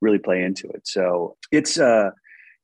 really 0.00 0.18
play 0.18 0.42
into 0.42 0.68
it. 0.68 0.86
So 0.86 1.36
it's, 1.52 1.78
uh, 1.78 2.10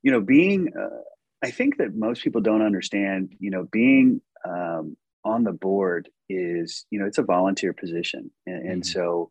you 0.03 0.11
know, 0.11 0.21
being, 0.21 0.73
uh, 0.79 1.03
I 1.43 1.51
think 1.51 1.77
that 1.79 1.95
most 1.95 2.23
people 2.23 2.41
don't 2.41 2.63
understand, 2.63 3.35
you 3.39 3.51
know, 3.51 3.69
being 3.71 4.23
um, 4.47 4.97
on 5.25 5.45
the 5.45 5.53
board 5.53 6.09
is, 6.29 6.87
you 6.91 6.99
know, 6.99 7.07
it's 7.07 7.19
a 7.19 7.23
volunteer 7.23 7.73
position. 7.73 8.31
And, 8.47 8.69
and 8.69 8.83
mm-hmm. 8.83 8.93
so 8.93 9.31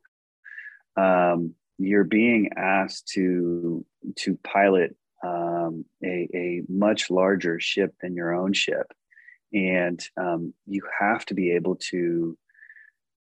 um, 0.95 1.55
you're 1.77 2.03
being 2.03 2.51
asked 2.55 3.07
to, 3.13 3.85
to 4.17 4.37
pilot 4.43 4.95
um, 5.25 5.85
a, 6.03 6.27
a 6.35 6.61
much 6.67 7.09
larger 7.09 7.59
ship 7.59 7.95
than 8.01 8.15
your 8.15 8.33
own 8.33 8.53
ship. 8.53 8.91
And 9.53 10.03
um, 10.17 10.53
you 10.65 10.81
have 10.99 11.25
to 11.27 11.33
be 11.33 11.51
able 11.51 11.75
to, 11.89 12.37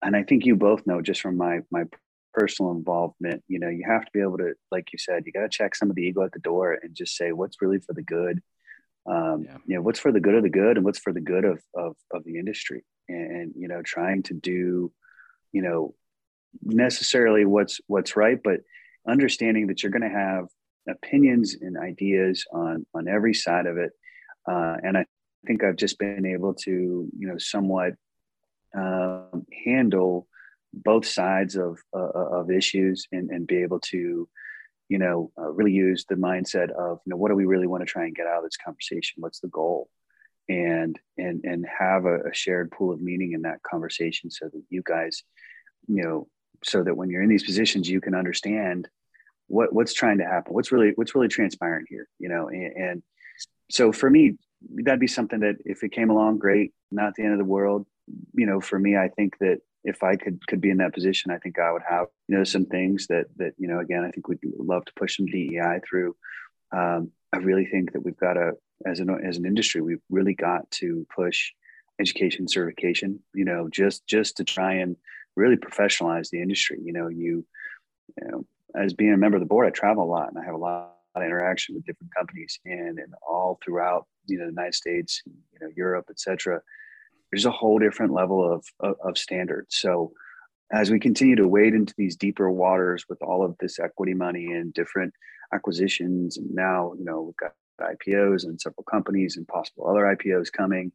and 0.03 0.17
I 0.17 0.23
think 0.23 0.47
you 0.47 0.57
both 0.57 0.87
know 0.87 1.03
just 1.03 1.21
from 1.21 1.37
my, 1.37 1.61
my 1.71 1.85
personal 2.33 2.73
involvement, 2.73 3.43
you 3.49 3.59
know, 3.59 3.69
you 3.69 3.85
have 3.87 4.05
to 4.05 4.11
be 4.13 4.21
able 4.21 4.39
to, 4.39 4.55
like 4.71 4.93
you 4.93 4.99
said, 4.99 5.25
you 5.27 5.33
got 5.33 5.43
to 5.43 5.49
check 5.49 5.75
some 5.75 5.91
of 5.91 5.97
the 5.97 6.03
ego 6.03 6.23
at 6.23 6.33
the 6.33 6.39
door 6.39 6.79
and 6.83 6.95
just 6.95 7.17
say 7.17 7.33
what's 7.33 7.61
really 7.61 7.79
for 7.79 7.93
the 7.93 8.03
good. 8.03 8.43
Um, 9.07 9.45
yeah. 9.45 9.59
You 9.67 9.77
know, 9.77 9.83
what's 9.83 10.01
for 10.01 10.13
the 10.13 10.21
good 10.21 10.35
of 10.35 10.43
the 10.43 10.49
good 10.49 10.77
and 10.77 10.85
what's 10.85 10.99
for 10.99 11.13
the 11.13 11.21
good 11.21 11.45
of, 11.45 11.61
of, 11.75 11.95
of 12.13 12.25
the 12.25 12.39
industry. 12.39 12.85
And, 13.09 13.31
and, 13.31 13.53
you 13.57 13.69
know, 13.69 13.83
trying 13.83 14.23
to 14.25 14.35
do, 14.35 14.93
you 15.53 15.63
know, 15.63 15.95
necessarily 16.63 17.45
what's, 17.45 17.81
what's 17.87 18.17
right, 18.17 18.41
but 18.43 18.61
understanding 19.07 19.67
that 19.67 19.83
you're 19.83 19.93
going 19.93 20.03
to 20.03 20.09
have 20.09 20.47
opinions 20.89 21.57
and 21.61 21.77
ideas 21.79 22.45
on 22.53 22.85
on 22.95 23.09
every 23.09 23.35
side 23.35 23.67
of 23.67 23.79
it 23.79 23.93
uh, 24.51 24.77
and 24.83 24.99
i 24.99 25.05
think 25.47 25.65
i've 25.65 25.77
just 25.77 25.99
been 25.99 26.27
able 26.27 26.55
to 26.55 27.09
you 27.17 27.27
know 27.29 27.39
somewhat 27.39 27.95
um, 28.77 29.47
handle 29.65 30.27
both 30.73 31.07
sides 31.07 31.57
of 31.57 31.79
uh, 31.95 32.09
of 32.09 32.51
issues 32.51 33.07
and, 33.13 33.31
and 33.31 33.47
be 33.47 33.63
able 33.63 33.81
to 33.81 34.29
you 34.89 34.99
know 34.99 35.31
uh, 35.39 35.51
really 35.51 35.73
use 35.73 36.05
the 36.09 36.15
mindset 36.15 36.71
of 36.71 37.01
you 37.05 37.11
know 37.11 37.17
what 37.17 37.29
do 37.29 37.35
we 37.35 37.47
really 37.47 37.67
want 37.67 37.83
to 37.83 37.87
try 37.87 38.05
and 38.05 38.17
get 38.17 38.27
out 38.27 38.39
of 38.39 38.45
this 38.45 38.57
conversation? 38.57 39.23
What's 39.23 39.41
the 39.41 39.49
goal? 39.49 39.89
And 40.49 40.99
and 41.17 41.43
and 41.45 41.65
have 41.67 42.05
a, 42.05 42.21
a 42.31 42.35
shared 42.35 42.71
pool 42.71 42.93
of 42.93 43.01
meaning 43.01 43.33
in 43.33 43.43
that 43.43 43.63
conversation 43.63 44.31
so 44.31 44.47
that 44.47 44.63
you 44.69 44.83
guys 44.85 45.23
you 45.87 46.03
know 46.03 46.29
so 46.63 46.83
that 46.83 46.97
when 46.97 47.09
you're 47.09 47.23
in 47.23 47.31
these 47.31 47.45
positions 47.45 47.89
you 47.89 48.01
can 48.01 48.15
understand 48.15 48.89
what 49.47 49.73
what's 49.73 49.95
trying 49.95 50.19
to 50.19 50.25
happen 50.25 50.53
what's 50.53 50.71
really 50.71 50.93
what's 50.97 51.15
really 51.15 51.29
transpiring 51.29 51.85
here 51.89 52.09
you 52.19 52.29
know 52.29 52.49
and, 52.49 52.77
and, 52.77 53.03
so 53.71 53.91
for 53.91 54.11
me 54.11 54.37
that'd 54.85 55.01
be 55.01 55.07
something 55.07 55.41
that 55.41 55.57
if 55.65 55.83
it 55.83 55.93
came 55.93 56.11
along 56.11 56.39
great 56.39 56.73
not 56.91 57.15
the 57.15 57.23
end 57.23 57.33
of 57.33 57.39
the 57.39 57.45
world. 57.45 57.87
You 58.35 58.47
know 58.47 58.61
for 58.61 58.79
me 58.79 58.97
i 58.97 59.09
think 59.09 59.39
that 59.39 59.61
if 59.83 60.03
i 60.03 60.15
could 60.17 60.47
could 60.47 60.61
be 60.61 60.69
in 60.69 60.77
that 60.77 60.93
position 60.93 61.31
i 61.31 61.39
think 61.39 61.59
i 61.59 61.73
would 61.73 61.83
have 61.89 62.07
you 62.29 62.37
know 62.37 62.45
some 62.45 62.67
things 62.67 63.07
that 63.07 63.27
that 63.37 63.55
you 63.57 63.67
know 63.67 63.79
again 63.79 64.05
i 64.05 64.11
think 64.11 64.29
we'd 64.29 64.41
love 64.59 64.85
to 64.85 64.93
push 64.95 65.17
some 65.17 65.27
dei 65.27 65.81
through. 65.89 66.15
Um, 66.71 67.13
i 67.33 67.39
really 67.39 67.65
think 67.65 67.93
that 67.93 68.05
we've 68.05 68.17
got 68.19 68.35
to 68.35 68.53
as 68.85 69.01
an 69.01 69.09
as 69.25 69.39
an 69.39 69.47
industry 69.47 69.81
we've 69.81 70.03
really 70.11 70.35
got 70.35 70.71
to 70.73 71.07
push 71.15 71.53
education 71.99 72.47
certification 72.47 73.21
you 73.35 73.47
know 73.47 73.69
just 73.71 74.07
just 74.07 74.37
to 74.37 74.45
try 74.45 74.75
and 74.75 74.97
really 75.37 75.57
professionalize 75.57 76.31
the 76.31 76.41
industry. 76.41 76.79
You 76.83 76.93
know 76.93 77.09
you 77.09 77.45
you 78.21 78.29
know 78.29 78.47
as 78.77 78.93
being 78.93 79.13
a 79.13 79.17
member 79.17 79.37
of 79.37 79.41
the 79.41 79.47
board, 79.47 79.67
I 79.67 79.71
travel 79.71 80.05
a 80.05 80.11
lot 80.11 80.29
and 80.29 80.39
I 80.39 80.45
have 80.45 80.55
a 80.55 80.59
lot 80.59 80.95
of 81.15 81.23
interaction 81.23 81.77
with 81.77 81.87
different 81.87 82.13
companies 82.15 82.59
and, 82.65 82.99
and 82.99 83.15
all 83.27 83.61
throughout, 83.65 84.07
you 84.27 84.39
know, 84.39 84.45
the 84.47 84.53
United 84.53 84.75
States, 84.75 85.23
you 85.27 85.59
know, 85.61 85.73
Europe, 85.77 86.07
et 86.11 86.21
cetera. 86.21 86.61
There's 87.31 87.47
a 87.47 87.51
whole 87.51 87.79
different 87.79 88.13
level 88.13 88.53
of, 88.53 88.65
of, 88.81 88.97
of 89.05 89.19
standards. 89.19 89.77
So 89.77 90.13
as 90.73 90.91
we 90.91 90.99
continue 90.99 91.37
to 91.37 91.49
wade 91.49 91.75
into 91.75 91.95
these 91.97 92.17
deeper 92.17 92.51
waters 92.51 93.05
with 93.09 93.23
all 93.23 93.45
of 93.45 93.57
this 93.59 93.79
equity 93.79 94.15
money 94.15 94.47
and 94.47 94.73
different 94.73 95.13
acquisitions, 95.53 96.37
and 96.37 96.53
now 96.55 96.95
you 96.99 97.05
know 97.05 97.23
we've 97.23 97.37
got 97.37 97.53
IPOs 97.81 98.45
and 98.45 98.61
several 98.61 98.85
companies 98.85 99.37
and 99.37 99.47
possible 99.47 99.89
other 99.89 100.03
IPOs 100.05 100.53
coming. 100.53 100.93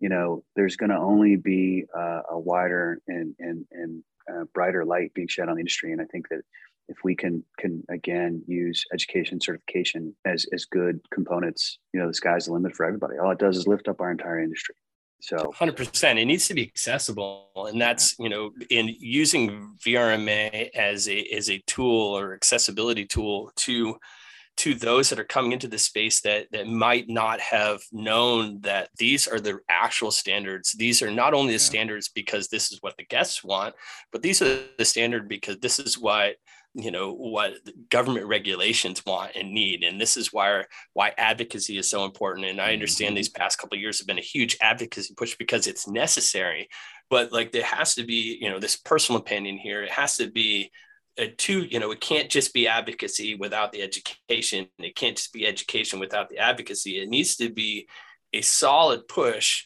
You 0.00 0.10
know, 0.10 0.44
there's 0.54 0.76
going 0.76 0.90
to 0.90 0.98
only 0.98 1.36
be 1.36 1.84
uh, 1.96 2.22
a 2.30 2.38
wider 2.38 3.00
and 3.08 3.34
and 3.38 3.64
and 3.72 4.04
uh, 4.30 4.44
brighter 4.52 4.84
light 4.84 5.14
being 5.14 5.28
shed 5.28 5.48
on 5.48 5.54
the 5.56 5.60
industry, 5.60 5.92
and 5.92 6.00
I 6.00 6.04
think 6.04 6.28
that 6.28 6.42
if 6.88 6.98
we 7.04 7.14
can 7.14 7.44
can 7.58 7.82
again 7.88 8.42
use 8.46 8.84
education 8.92 9.40
certification 9.40 10.14
as 10.24 10.46
as 10.52 10.64
good 10.64 11.00
components, 11.12 11.78
you 11.92 12.00
know, 12.00 12.08
the 12.08 12.14
sky's 12.14 12.46
the 12.46 12.52
limit 12.52 12.74
for 12.74 12.86
everybody. 12.86 13.18
All 13.18 13.30
it 13.30 13.38
does 13.38 13.56
is 13.56 13.66
lift 13.66 13.88
up 13.88 14.00
our 14.00 14.10
entire 14.10 14.40
industry. 14.40 14.74
So 15.20 15.36
100% 15.36 16.20
it 16.20 16.24
needs 16.26 16.46
to 16.48 16.54
be 16.54 16.62
accessible 16.62 17.48
and 17.68 17.80
that's 17.80 18.14
you 18.18 18.28
know 18.28 18.52
in 18.70 18.94
using 19.00 19.74
VRMA 19.84 20.70
as 20.74 21.08
a 21.08 21.22
as 21.34 21.50
a 21.50 21.62
tool 21.66 22.16
or 22.16 22.34
accessibility 22.34 23.06
tool 23.06 23.50
to 23.56 23.96
to 24.58 24.74
those 24.74 25.10
that 25.10 25.18
are 25.18 25.24
coming 25.24 25.52
into 25.52 25.68
the 25.68 25.78
space 25.78 26.20
that 26.20 26.46
that 26.52 26.66
might 26.66 27.08
not 27.08 27.40
have 27.40 27.80
known 27.92 28.60
that 28.60 28.88
these 28.98 29.26
are 29.26 29.40
the 29.40 29.58
actual 29.68 30.10
standards 30.10 30.72
these 30.72 31.02
are 31.02 31.10
not 31.10 31.34
only 31.34 31.48
the 31.48 31.52
yeah. 31.54 31.58
standards 31.58 32.08
because 32.08 32.48
this 32.48 32.70
is 32.70 32.82
what 32.82 32.96
the 32.98 33.04
guests 33.04 33.42
want 33.42 33.74
but 34.12 34.22
these 34.22 34.40
are 34.42 34.58
the 34.78 34.84
standard 34.84 35.28
because 35.28 35.58
this 35.58 35.78
is 35.78 35.98
what 35.98 36.36
you 36.76 36.90
know 36.90 37.12
what 37.12 37.54
government 37.88 38.26
regulations 38.26 39.04
want 39.06 39.32
and 39.34 39.52
need. 39.52 39.82
And 39.82 39.98
this 39.98 40.16
is 40.16 40.32
why 40.32 40.64
why 40.92 41.12
advocacy 41.16 41.78
is 41.78 41.88
so 41.88 42.04
important. 42.04 42.46
And 42.46 42.60
i 42.60 42.72
understand 42.72 43.10
mm-hmm. 43.10 43.16
these 43.16 43.28
past 43.30 43.58
couple 43.58 43.78
years 43.78 43.98
have 43.98 44.06
been 44.06 44.18
a 44.18 44.22
huge 44.22 44.58
advocacy 44.60 45.14
push 45.16 45.36
because 45.36 45.66
it's 45.66 45.88
necessary. 45.88 46.68
But 47.08 47.32
like 47.32 47.52
there 47.52 47.64
has 47.64 47.94
to 47.94 48.04
be 48.04 48.38
you 48.40 48.50
know 48.50 48.60
this 48.60 48.76
personal 48.76 49.20
opinion 49.20 49.56
here. 49.56 49.82
It 49.82 49.90
has 49.90 50.16
to 50.18 50.30
be 50.30 50.70
a 51.18 51.28
two 51.28 51.62
you 51.62 51.80
know 51.80 51.92
it 51.92 52.00
can't 52.02 52.28
just 52.28 52.52
be 52.52 52.68
advocacy 52.68 53.36
without 53.36 53.72
the 53.72 53.80
education. 53.80 54.68
It 54.78 54.94
can't 54.96 55.16
just 55.16 55.32
be 55.32 55.46
education 55.46 55.98
without 55.98 56.28
the 56.28 56.38
advocacy. 56.38 57.00
It 57.00 57.08
needs 57.08 57.36
to 57.36 57.50
be 57.50 57.88
a 58.34 58.42
solid 58.42 59.08
push 59.08 59.64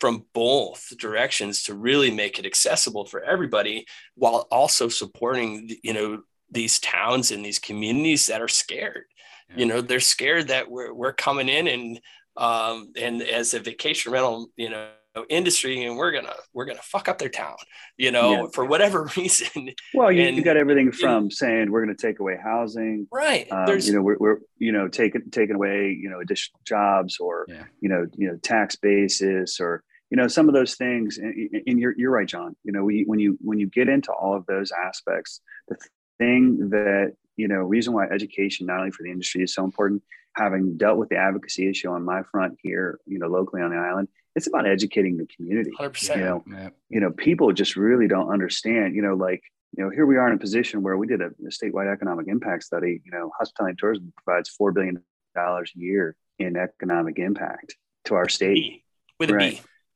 from 0.00 0.24
both 0.32 0.92
directions 0.98 1.64
to 1.64 1.74
really 1.74 2.10
make 2.10 2.38
it 2.38 2.46
accessible 2.46 3.04
for 3.04 3.22
everybody 3.22 3.86
while 4.16 4.48
also 4.50 4.88
supporting 4.88 5.70
you 5.84 5.92
know 5.92 6.22
these 6.50 6.78
towns 6.78 7.30
and 7.30 7.44
these 7.44 7.58
communities 7.58 8.26
that 8.26 8.40
are 8.40 8.48
scared. 8.48 9.04
Yeah. 9.50 9.56
You 9.56 9.66
know, 9.66 9.80
they're 9.80 10.00
scared 10.00 10.48
that 10.48 10.70
we're, 10.70 10.92
we're 10.92 11.12
coming 11.12 11.48
in 11.48 11.66
and 11.68 12.00
um, 12.36 12.92
and 12.96 13.20
as 13.20 13.52
a 13.54 13.58
vacation 13.58 14.12
rental, 14.12 14.48
you 14.56 14.70
know, 14.70 14.90
industry 15.28 15.84
and 15.84 15.96
we're 15.96 16.12
gonna 16.12 16.34
we're 16.52 16.64
gonna 16.64 16.78
fuck 16.82 17.08
up 17.08 17.18
their 17.18 17.28
town 17.28 17.56
you 17.96 18.10
know 18.10 18.30
yeah. 18.30 18.46
for 18.52 18.64
whatever 18.64 19.10
reason 19.16 19.70
well 19.94 20.12
you, 20.12 20.22
and, 20.22 20.36
you 20.36 20.42
got 20.42 20.56
everything 20.56 20.92
from 20.92 21.24
and, 21.24 21.32
saying 21.32 21.70
we're 21.70 21.80
gonna 21.80 21.94
take 21.94 22.20
away 22.20 22.38
housing 22.42 23.06
right 23.10 23.50
um, 23.50 23.78
you 23.80 23.92
know 23.92 24.02
we're, 24.02 24.16
we're 24.18 24.38
you 24.58 24.72
know 24.72 24.88
taking 24.88 25.22
taking 25.30 25.56
away 25.56 25.96
you 26.00 26.08
know 26.08 26.20
additional 26.20 26.60
jobs 26.64 27.18
or 27.18 27.46
yeah. 27.48 27.64
you 27.80 27.88
know 27.88 28.06
you 28.16 28.28
know 28.28 28.36
tax 28.42 28.76
basis 28.76 29.60
or 29.60 29.82
you 30.10 30.16
know 30.16 30.28
some 30.28 30.48
of 30.48 30.54
those 30.54 30.74
things 30.74 31.18
and, 31.18 31.34
and, 31.66 31.78
you're, 31.78 31.94
you're 31.96 32.10
right 32.10 32.28
john 32.28 32.54
you 32.64 32.72
know 32.72 32.84
we, 32.84 33.04
when 33.06 33.18
you 33.18 33.36
when 33.40 33.58
you 33.58 33.66
get 33.66 33.88
into 33.88 34.12
all 34.12 34.34
of 34.34 34.46
those 34.46 34.72
aspects 34.72 35.40
the 35.68 35.76
thing 36.18 36.70
that 36.70 37.14
you 37.36 37.48
know 37.48 37.56
reason 37.56 37.92
why 37.92 38.06
education 38.06 38.66
not 38.66 38.80
only 38.80 38.90
for 38.90 39.02
the 39.02 39.10
industry 39.10 39.42
is 39.42 39.54
so 39.54 39.64
important 39.64 40.02
having 40.34 40.76
dealt 40.76 40.98
with 40.98 41.08
the 41.08 41.16
advocacy 41.16 41.68
issue 41.68 41.88
on 41.88 42.04
my 42.04 42.22
front 42.30 42.58
here 42.62 42.98
you 43.06 43.18
know 43.18 43.26
locally 43.26 43.62
on 43.62 43.70
the 43.70 43.76
island 43.76 44.08
it's 44.36 44.46
about 44.46 44.66
educating 44.66 45.16
the 45.16 45.26
community 45.26 45.70
100%. 45.78 46.16
you 46.16 46.22
know 46.22 46.70
you 46.88 47.00
know 47.00 47.10
people 47.10 47.52
just 47.52 47.76
really 47.76 48.08
don't 48.08 48.30
understand 48.30 48.94
you 48.94 49.02
know 49.02 49.14
like 49.14 49.42
you 49.76 49.84
know 49.84 49.90
here 49.90 50.06
we 50.06 50.16
are 50.16 50.28
in 50.28 50.34
a 50.34 50.38
position 50.38 50.82
where 50.82 50.96
we 50.96 51.06
did 51.06 51.20
a, 51.20 51.26
a 51.26 51.50
statewide 51.50 51.92
economic 51.92 52.26
impact 52.28 52.64
study 52.64 53.00
you 53.04 53.10
know 53.10 53.30
hospitality 53.38 53.70
and 53.70 53.78
tourism 53.78 54.12
provides 54.22 54.48
four 54.48 54.72
billion 54.72 55.02
dollars 55.34 55.72
a 55.76 55.78
year 55.78 56.16
in 56.38 56.56
economic 56.56 57.18
impact 57.18 57.76
to 58.04 58.14
our 58.14 58.28
state 58.28 58.82
with 59.18 59.30
a 59.30 59.34
right. 59.34 59.52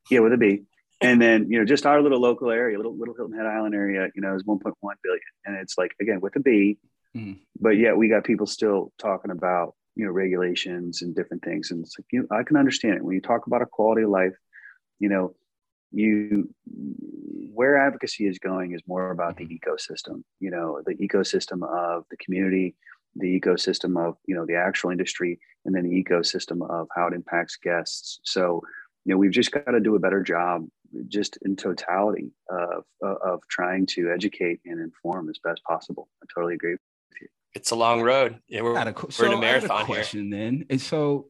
B. 0.09 0.15
yeah 0.15 0.21
with 0.21 0.33
a 0.33 0.37
b 0.37 0.63
and 1.03 1.21
then 1.21 1.51
you 1.51 1.59
know 1.59 1.65
just 1.65 1.87
our 1.87 2.01
little 2.01 2.21
local 2.21 2.51
area 2.51 2.77
little 2.77 2.97
little 2.97 3.15
hilton 3.15 3.37
head 3.37 3.47
island 3.47 3.75
area 3.75 4.09
you 4.15 4.23
know 4.23 4.35
is 4.35 4.43
1.1 4.45 4.73
billion. 5.03 5.21
And 5.45 5.57
it's 5.57 5.77
like 5.79 5.93
again 6.01 6.21
with 6.21 6.37
a 6.37 6.41
b. 6.41 6.79
Mm. 7.15 7.41
but 7.61 7.77
yet 7.77 7.95
we 7.95 8.09
got 8.09 8.25
people 8.25 8.47
still 8.47 8.91
talking 8.97 9.31
about 9.31 9.75
you 9.97 10.07
know 10.07 10.11
regulations 10.11 11.03
and 11.03 11.15
different 11.15 11.45
things. 11.45 11.71
And 11.71 11.85
it's 11.85 11.99
like 11.99 12.07
you 12.11 12.21
know, 12.21 12.37
i 12.37 12.43
can 12.43 12.57
understand 12.57 12.95
it. 12.95 13.05
When 13.05 13.15
you 13.15 13.21
talk 13.21 13.47
about 13.47 13.63
a 13.63 13.67
quality 13.67 14.03
of 14.03 14.11
life 14.11 14.35
you 14.99 15.09
know 15.09 15.35
you 15.91 16.49
where 17.55 17.77
advocacy 17.77 18.27
is 18.27 18.39
going 18.39 18.73
is 18.73 18.81
more 18.87 19.11
about 19.11 19.37
the 19.37 19.47
ecosystem 19.47 20.23
you 20.41 20.51
know 20.51 20.81
the 20.87 20.95
ecosystem 20.95 21.63
of 21.69 22.05
the 22.11 22.17
community 22.17 22.75
the 23.17 23.41
ecosystem 23.41 23.99
of 23.99 24.17
you 24.27 24.35
know 24.35 24.47
the 24.47 24.55
actual 24.55 24.91
industry 24.91 25.39
and 25.65 25.75
then 25.75 25.89
the 25.89 26.05
ecosystem 26.05 26.69
of 26.69 26.89
how 26.95 27.07
it 27.07 27.15
impacts 27.15 27.57
guests. 27.57 28.21
So 28.25 28.63
you 29.05 29.13
know 29.13 29.19
we've 29.19 29.31
just 29.31 29.53
got 29.53 29.71
to 29.71 29.81
do 29.81 29.97
a 29.97 30.01
better 30.01 30.23
job 30.23 30.67
just 31.09 31.39
in 31.43 31.57
totality 31.57 32.33
of, 32.51 32.85
of 33.03 33.41
trying 33.49 33.87
to 33.87 34.11
educate 34.11 34.61
and 34.65 34.81
inform 34.81 35.29
as 35.29 35.39
best 35.43 35.63
possible. 35.65 36.09
I 36.23 36.27
totally 36.35 36.55
agree 36.55 36.73
with 36.73 36.81
you. 37.21 37.29
It's 37.55 37.71
a 37.71 37.77
long 37.77 38.03
road. 38.03 38.41
Yeah, 38.49 38.63
we're, 38.63 38.77
a, 38.77 38.95
we're 39.19 39.27
in 39.27 39.33
a 39.33 39.41
marathon 39.41 39.83
a 39.83 39.85
question 39.85 40.33
here. 40.33 40.39
Then, 40.39 40.67
and 40.71 40.81
so 40.81 41.29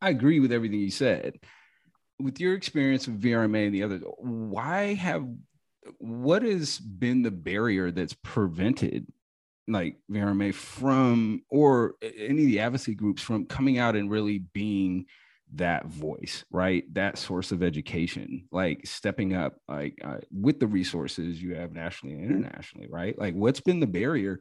I 0.00 0.10
agree 0.10 0.40
with 0.40 0.52
everything 0.52 0.80
you 0.80 0.90
said. 0.90 1.38
With 2.20 2.40
your 2.40 2.54
experience 2.54 3.06
with 3.08 3.20
VRMA 3.20 3.66
and 3.66 3.74
the 3.74 3.82
others, 3.82 4.02
why 4.18 4.94
have 4.94 5.26
what 5.98 6.42
has 6.42 6.78
been 6.78 7.22
the 7.22 7.30
barrier 7.30 7.90
that's 7.90 8.14
prevented 8.22 9.06
like 9.66 9.96
VRMA 10.10 10.54
from 10.54 11.42
or 11.48 11.94
any 12.02 12.42
of 12.42 12.48
the 12.48 12.60
advocacy 12.60 12.94
groups 12.94 13.22
from 13.22 13.46
coming 13.46 13.78
out 13.78 13.96
and 13.96 14.10
really 14.10 14.38
being 14.38 15.06
that 15.56 15.86
voice 15.86 16.44
right 16.50 16.92
that 16.94 17.18
source 17.18 17.52
of 17.52 17.62
education 17.62 18.46
like 18.50 18.84
stepping 18.86 19.34
up 19.34 19.56
like 19.68 19.98
uh, 20.04 20.18
with 20.32 20.58
the 20.58 20.66
resources 20.66 21.40
you 21.40 21.54
have 21.54 21.72
nationally 21.72 22.14
and 22.14 22.24
internationally 22.24 22.88
right 22.90 23.18
like 23.18 23.34
what's 23.34 23.60
been 23.60 23.80
the 23.80 23.86
barrier 23.86 24.40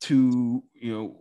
to 0.00 0.62
you 0.74 0.92
know 0.92 1.16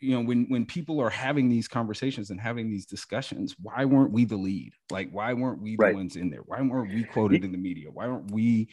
you 0.00 0.14
know 0.14 0.22
when 0.22 0.46
when 0.48 0.64
people 0.66 1.00
are 1.00 1.10
having 1.10 1.48
these 1.48 1.68
conversations 1.68 2.30
and 2.30 2.40
having 2.40 2.70
these 2.70 2.86
discussions 2.86 3.54
why 3.60 3.84
weren't 3.84 4.12
we 4.12 4.24
the 4.24 4.36
lead 4.36 4.72
like 4.90 5.10
why 5.10 5.32
weren't 5.32 5.60
we 5.60 5.72
the 5.76 5.82
right. 5.82 5.94
ones 5.94 6.16
in 6.16 6.30
there 6.30 6.42
why 6.46 6.60
weren't 6.60 6.92
we 6.92 7.02
quoted 7.04 7.44
in 7.44 7.52
the 7.52 7.58
media 7.58 7.90
why 7.90 8.06
aren't 8.06 8.30
we 8.30 8.68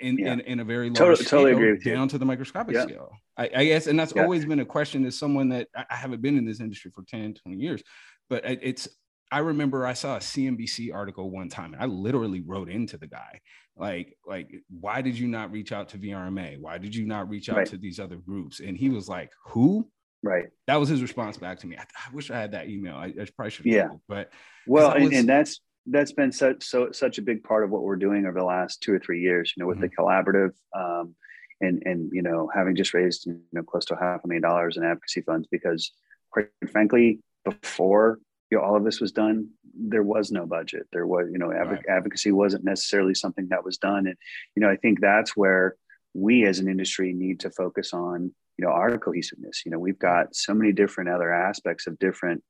in, 0.00 0.16
yeah. 0.16 0.34
in, 0.34 0.40
in 0.40 0.60
a 0.60 0.64
very 0.64 0.88
large 0.88 0.98
totally, 0.98 1.24
scale 1.24 1.40
totally 1.40 1.78
down 1.78 2.04
you. 2.04 2.08
to 2.08 2.18
the 2.18 2.24
microscopic 2.24 2.74
yeah. 2.74 2.82
scale 2.82 3.10
I, 3.36 3.50
I, 3.54 3.64
guess 3.66 3.86
and 3.86 3.98
that's 3.98 4.12
yeah. 4.14 4.22
always 4.22 4.44
been 4.44 4.60
a 4.60 4.64
question 4.64 5.04
as 5.06 5.18
someone 5.18 5.48
that 5.50 5.68
I 5.74 5.94
haven't 5.94 6.22
been 6.22 6.38
in 6.38 6.44
this 6.44 6.60
industry 6.60 6.90
for 6.94 7.02
10 7.02 7.34
20 7.34 7.58
years 7.58 7.82
but 8.28 8.42
it's 8.44 8.88
I 9.30 9.40
remember 9.40 9.86
I 9.86 9.92
saw 9.92 10.16
a 10.16 10.20
CNBC 10.20 10.94
article 10.94 11.30
one 11.30 11.48
time 11.48 11.74
and 11.74 11.82
I 11.82 11.86
literally 11.86 12.40
wrote 12.40 12.70
into 12.70 12.96
the 12.96 13.06
guy 13.06 13.40
like 13.78 14.16
like 14.26 14.50
why 14.68 15.00
did 15.02 15.18
you 15.18 15.28
not 15.28 15.52
reach 15.52 15.72
out 15.72 15.88
to 15.90 15.98
VRMA? 15.98 16.58
Why 16.60 16.78
did 16.78 16.94
you 16.94 17.06
not 17.06 17.28
reach 17.28 17.48
out 17.48 17.58
right. 17.58 17.66
to 17.68 17.76
these 17.76 18.00
other 18.00 18.16
groups? 18.16 18.60
And 18.60 18.76
he 18.76 18.88
was 18.88 19.08
like, 19.08 19.30
"Who?" 19.46 19.88
Right. 20.22 20.48
That 20.66 20.76
was 20.76 20.88
his 20.88 21.00
response 21.00 21.36
back 21.36 21.60
to 21.60 21.66
me. 21.66 21.76
I, 21.76 21.82
I 21.82 22.12
wish 22.12 22.30
I 22.30 22.38
had 22.38 22.52
that 22.52 22.68
email. 22.68 22.96
I, 22.96 23.06
I 23.06 23.26
probably 23.36 23.50
should. 23.50 23.66
Yeah. 23.66 23.88
but 24.08 24.30
well, 24.66 24.90
and, 24.90 25.04
was, 25.04 25.14
and, 25.14 25.28
that's 25.28 25.60
that's 25.86 26.12
been 26.12 26.32
such 26.32 26.64
so 26.64 26.90
such 26.90 27.18
a 27.18 27.22
big 27.22 27.44
part 27.44 27.62
of 27.62 27.70
what 27.70 27.82
we're 27.82 27.96
doing 27.96 28.26
over 28.26 28.38
the 28.38 28.44
last 28.44 28.82
two 28.82 28.92
or 28.92 28.98
three 28.98 29.20
years. 29.20 29.52
You 29.56 29.62
know, 29.62 29.68
with 29.68 29.78
mm-hmm. 29.78 29.86
the 29.86 29.96
collaborative. 29.96 30.52
Um, 30.76 31.14
and 31.60 31.82
and 31.84 32.10
you 32.12 32.22
know 32.22 32.48
having 32.54 32.76
just 32.76 32.94
raised 32.94 33.26
you 33.26 33.40
know 33.52 33.64
close 33.64 33.84
to 33.86 33.96
half 33.96 34.20
a 34.24 34.28
million 34.28 34.42
dollars 34.42 34.76
in 34.76 34.84
advocacy 34.84 35.22
funds 35.22 35.48
because 35.50 35.90
quite 36.30 36.46
frankly 36.70 37.18
before 37.50 38.18
you 38.50 38.58
know, 38.58 38.64
all 38.64 38.76
of 38.76 38.84
this 38.84 39.00
was 39.00 39.12
done, 39.12 39.48
there 39.74 40.02
was 40.02 40.30
no 40.30 40.46
budget. 40.46 40.86
There 40.92 41.06
was, 41.06 41.28
you 41.30 41.38
know, 41.38 41.52
adv- 41.52 41.70
right. 41.70 41.84
advocacy 41.88 42.32
wasn't 42.32 42.64
necessarily 42.64 43.14
something 43.14 43.48
that 43.50 43.64
was 43.64 43.78
done. 43.78 44.06
And, 44.06 44.16
you 44.56 44.62
know, 44.62 44.70
I 44.70 44.76
think 44.76 45.00
that's 45.00 45.36
where 45.36 45.76
we 46.14 46.46
as 46.46 46.58
an 46.58 46.68
industry 46.68 47.12
need 47.12 47.40
to 47.40 47.50
focus 47.50 47.92
on, 47.92 48.32
you 48.56 48.64
know, 48.64 48.72
our 48.72 48.98
cohesiveness. 48.98 49.62
You 49.64 49.72
know, 49.72 49.78
we've 49.78 49.98
got 49.98 50.34
so 50.34 50.54
many 50.54 50.72
different 50.72 51.10
other 51.10 51.32
aspects 51.32 51.86
of 51.86 51.98
different, 51.98 52.42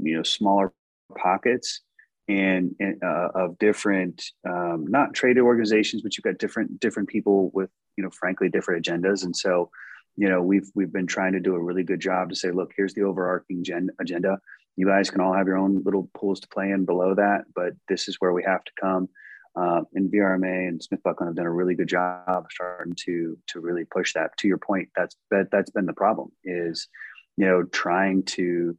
you 0.00 0.16
know, 0.16 0.22
smaller 0.22 0.72
pockets 1.16 1.82
and, 2.26 2.74
and 2.80 3.02
uh, 3.04 3.28
of 3.34 3.58
different, 3.58 4.24
um, 4.48 4.86
not 4.88 5.14
trade 5.14 5.38
organizations, 5.38 6.02
but 6.02 6.16
you've 6.16 6.24
got 6.24 6.38
different, 6.38 6.80
different 6.80 7.08
people 7.08 7.50
with, 7.52 7.70
you 7.96 8.02
know, 8.02 8.10
frankly, 8.10 8.48
different 8.48 8.84
agendas. 8.84 9.24
And 9.24 9.36
so, 9.36 9.70
you 10.16 10.28
know, 10.28 10.40
we've, 10.40 10.70
we've 10.74 10.92
been 10.92 11.06
trying 11.06 11.32
to 11.32 11.40
do 11.40 11.54
a 11.54 11.62
really 11.62 11.82
good 11.82 12.00
job 12.00 12.30
to 12.30 12.36
say, 12.36 12.50
look, 12.50 12.72
here's 12.76 12.94
the 12.94 13.02
overarching 13.02 13.64
gen- 13.64 13.90
agenda 14.00 14.38
you 14.76 14.86
guys 14.86 15.10
can 15.10 15.20
all 15.20 15.32
have 15.32 15.46
your 15.46 15.56
own 15.56 15.82
little 15.84 16.08
pools 16.14 16.40
to 16.40 16.48
play 16.48 16.70
in 16.70 16.84
below 16.84 17.14
that, 17.14 17.44
but 17.54 17.74
this 17.88 18.08
is 18.08 18.16
where 18.18 18.32
we 18.32 18.42
have 18.42 18.64
to 18.64 18.72
come. 18.80 19.08
Uh, 19.56 19.82
and 19.94 20.10
VRMA 20.10 20.68
and 20.68 20.80
SmithBucklin 20.80 21.26
have 21.26 21.36
done 21.36 21.46
a 21.46 21.52
really 21.52 21.76
good 21.76 21.88
job 21.88 22.46
starting 22.50 22.94
to 23.04 23.38
to 23.48 23.60
really 23.60 23.84
push 23.84 24.12
that. 24.14 24.36
To 24.38 24.48
your 24.48 24.58
point, 24.58 24.88
that's 24.96 25.14
that 25.30 25.48
that's 25.52 25.70
been 25.70 25.86
the 25.86 25.92
problem 25.92 26.32
is, 26.42 26.88
you 27.36 27.46
know, 27.46 27.62
trying 27.62 28.24
to 28.24 28.76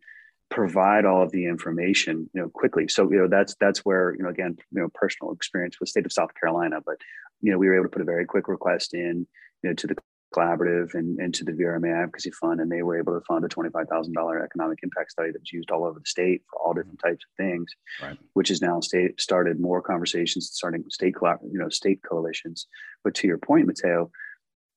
provide 0.49 1.05
all 1.05 1.23
of 1.23 1.31
the 1.31 1.47
information 1.47 2.29
you 2.33 2.39
know 2.39 2.47
quickly 2.47 2.87
so 2.87 3.11
you 3.11 3.17
know 3.17 3.27
that's 3.27 3.55
that's 3.59 3.79
where 3.79 4.15
you 4.15 4.21
know 4.21 4.29
again 4.29 4.55
you 4.71 4.79
know 4.79 4.87
personal 4.93 5.33
experience 5.33 5.79
with 5.79 5.89
state 5.89 6.05
of 6.05 6.13
south 6.13 6.29
carolina 6.39 6.77
but 6.85 6.97
you 7.41 7.51
know 7.51 7.57
we 7.57 7.67
were 7.67 7.73
able 7.73 7.85
to 7.85 7.89
put 7.89 8.01
a 8.03 8.05
very 8.05 8.25
quick 8.25 8.47
request 8.47 8.93
in 8.93 9.25
you 9.63 9.69
know 9.69 9.73
to 9.73 9.87
the 9.87 9.95
collaborative 10.35 10.93
and, 10.93 11.19
and 11.19 11.33
to 11.33 11.43
the 11.43 11.51
vrma 11.51 12.03
advocacy 12.03 12.31
fund 12.31 12.59
and 12.59 12.71
they 12.71 12.81
were 12.81 12.97
able 12.97 13.13
to 13.13 13.25
fund 13.25 13.45
a 13.45 13.47
$25000 13.47 14.43
economic 14.43 14.79
impact 14.83 15.11
study 15.11 15.31
that 15.31 15.39
was 15.39 15.51
used 15.51 15.71
all 15.71 15.85
over 15.85 15.99
the 15.99 16.05
state 16.05 16.41
for 16.49 16.59
all 16.59 16.73
different 16.73 16.99
types 16.99 17.23
of 17.23 17.45
things 17.45 17.71
right. 18.01 18.17
which 18.33 18.51
is 18.51 18.61
now 18.61 18.79
state 18.79 19.19
started 19.19 19.59
more 19.59 19.81
conversations 19.81 20.49
starting 20.51 20.83
state 20.89 21.15
you 21.51 21.59
know 21.59 21.69
state 21.69 21.99
coalitions. 22.07 22.67
But 23.03 23.15
to 23.15 23.27
your 23.27 23.37
point 23.37 23.67
mateo 23.67 24.11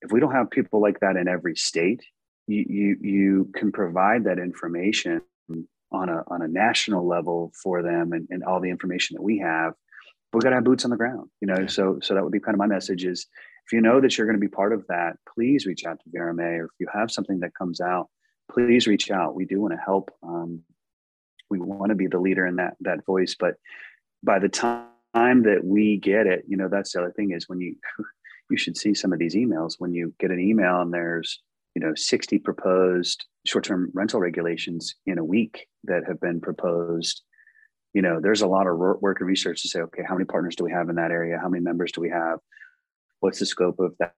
if 0.01 0.11
we 0.11 0.19
don't 0.19 0.31
have 0.31 0.49
people 0.49 0.81
like 0.81 0.99
that 1.01 1.15
in 1.15 1.27
every 1.27 1.55
state 1.55 2.01
you 2.47 2.65
you, 2.67 2.97
you 3.01 3.51
can 3.55 3.71
provide 3.71 4.23
that 4.23 4.39
information 4.39 5.21
on 5.91 6.09
a 6.09 6.23
on 6.27 6.41
a 6.41 6.47
national 6.47 7.07
level 7.07 7.51
for 7.61 7.81
them 7.81 8.13
and, 8.13 8.27
and 8.29 8.43
all 8.43 8.61
the 8.61 8.69
information 8.69 9.15
that 9.15 9.23
we 9.23 9.39
have 9.39 9.73
We've 10.31 10.43
got 10.43 10.49
to 10.49 10.57
have 10.57 10.63
boots 10.63 10.85
on 10.85 10.91
the 10.91 10.97
ground 10.97 11.29
you 11.41 11.47
know? 11.47 11.67
So 11.67 11.99
so 12.01 12.13
that 12.13 12.23
would 12.23 12.31
be 12.31 12.39
kind 12.39 12.55
of 12.55 12.59
my 12.59 12.67
message 12.67 13.03
is 13.03 13.27
if 13.69 13.73
you 13.73 13.81
know 13.81 14.01
that 14.01 14.17
you're 14.17 14.25
going 14.25 14.39
to 14.39 14.41
be 14.41 14.47
part 14.47 14.73
of 14.73 14.85
that 14.87 15.13
please 15.33 15.67
reach 15.67 15.85
out 15.85 15.99
to 15.99 16.09
vrma 16.09 16.59
or 16.59 16.65
if 16.65 16.71
you 16.79 16.87
have 16.91 17.11
something 17.11 17.39
that 17.39 17.53
comes 17.53 17.79
out 17.79 18.09
please 18.51 18.87
reach 18.87 19.11
out. 19.11 19.35
We 19.35 19.45
do 19.45 19.61
want 19.61 19.73
to 19.73 19.79
help 19.79 20.09
um, 20.23 20.63
we 21.49 21.59
want 21.59 21.89
to 21.89 21.95
be 21.95 22.07
the 22.07 22.19
leader 22.19 22.45
in 22.45 22.57
that 22.57 22.75
that 22.81 23.05
voice 23.05 23.35
but 23.39 23.55
by 24.23 24.39
the 24.39 24.49
time 24.49 24.87
that 25.13 25.61
we 25.63 25.97
get 25.97 26.27
it 26.27 26.43
you 26.47 26.57
know 26.57 26.67
that's 26.69 26.93
the 26.93 26.99
other 26.99 27.11
thing 27.11 27.31
is 27.31 27.47
when 27.47 27.61
you 27.61 27.75
you 28.49 28.57
should 28.57 28.77
see 28.77 28.95
some 28.95 29.13
of 29.13 29.19
these 29.19 29.35
emails. 29.35 29.75
When 29.77 29.93
you 29.93 30.11
get 30.19 30.31
an 30.31 30.39
email 30.39 30.81
and 30.81 30.91
there's 30.91 31.39
you 31.75 31.81
know 31.81 31.93
60 31.95 32.39
proposed 32.39 33.25
short-term 33.45 33.91
rental 33.93 34.19
regulations 34.19 34.95
in 35.05 35.19
a 35.19 35.23
week 35.23 35.67
that 35.83 36.03
have 36.07 36.19
been 36.19 36.41
proposed 36.41 37.21
you 37.93 38.01
know 38.01 38.19
there's 38.19 38.41
a 38.41 38.47
lot 38.47 38.65
of 38.65 38.77
work 38.77 39.19
and 39.19 39.27
research 39.27 39.61
to 39.61 39.69
say 39.69 39.79
okay 39.81 40.01
how 40.07 40.15
many 40.15 40.25
partners 40.25 40.55
do 40.55 40.63
we 40.63 40.71
have 40.71 40.89
in 40.89 40.95
that 40.95 41.11
area? 41.11 41.39
How 41.39 41.49
many 41.49 41.63
members 41.63 41.91
do 41.91 42.01
we 42.01 42.09
have 42.09 42.39
what's 43.19 43.39
the 43.39 43.45
scope 43.45 43.79
of 43.79 43.95
that 43.99 44.13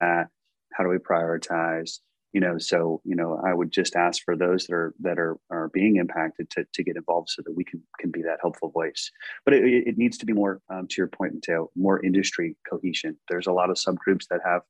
how 0.00 0.82
do 0.82 0.88
we 0.88 0.96
prioritize 0.96 1.98
you 2.32 2.40
know 2.40 2.58
so 2.58 3.00
you 3.04 3.14
know 3.14 3.40
i 3.46 3.54
would 3.54 3.70
just 3.70 3.96
ask 3.96 4.22
for 4.24 4.36
those 4.36 4.66
that 4.66 4.74
are 4.74 4.94
that 5.00 5.18
are 5.18 5.36
are 5.50 5.68
being 5.68 5.96
impacted 5.96 6.50
to, 6.50 6.66
to 6.72 6.82
get 6.82 6.96
involved 6.96 7.30
so 7.30 7.42
that 7.44 7.56
we 7.56 7.64
can 7.64 7.82
can 7.98 8.10
be 8.10 8.22
that 8.22 8.38
helpful 8.40 8.70
voice 8.70 9.10
but 9.44 9.54
it, 9.54 9.64
it 9.64 9.98
needs 9.98 10.18
to 10.18 10.26
be 10.26 10.32
more 10.32 10.60
um, 10.68 10.86
to 10.88 10.96
your 10.98 11.08
point 11.08 11.34
Mateo, 11.34 11.70
more 11.76 12.04
industry 12.04 12.56
cohesion 12.68 13.16
there's 13.28 13.46
a 13.46 13.52
lot 13.52 13.70
of 13.70 13.76
subgroups 13.76 14.26
that 14.28 14.40
have 14.44 14.62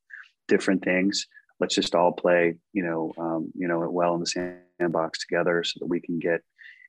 different 0.47 0.85
things 0.85 1.27
let's 1.61 1.75
just 1.75 1.95
all 1.95 2.13
play, 2.13 2.57
you 2.73 2.83
know, 2.83 3.13
um, 3.19 3.51
you 3.55 3.69
know, 3.69 3.79
well 3.91 4.15
in 4.15 4.21
the 4.21 4.61
sandbox 4.79 5.21
together 5.21 5.63
so 5.65 5.79
that 5.81 5.87
we 5.87 6.01
can 6.01 6.19
get, 6.19 6.43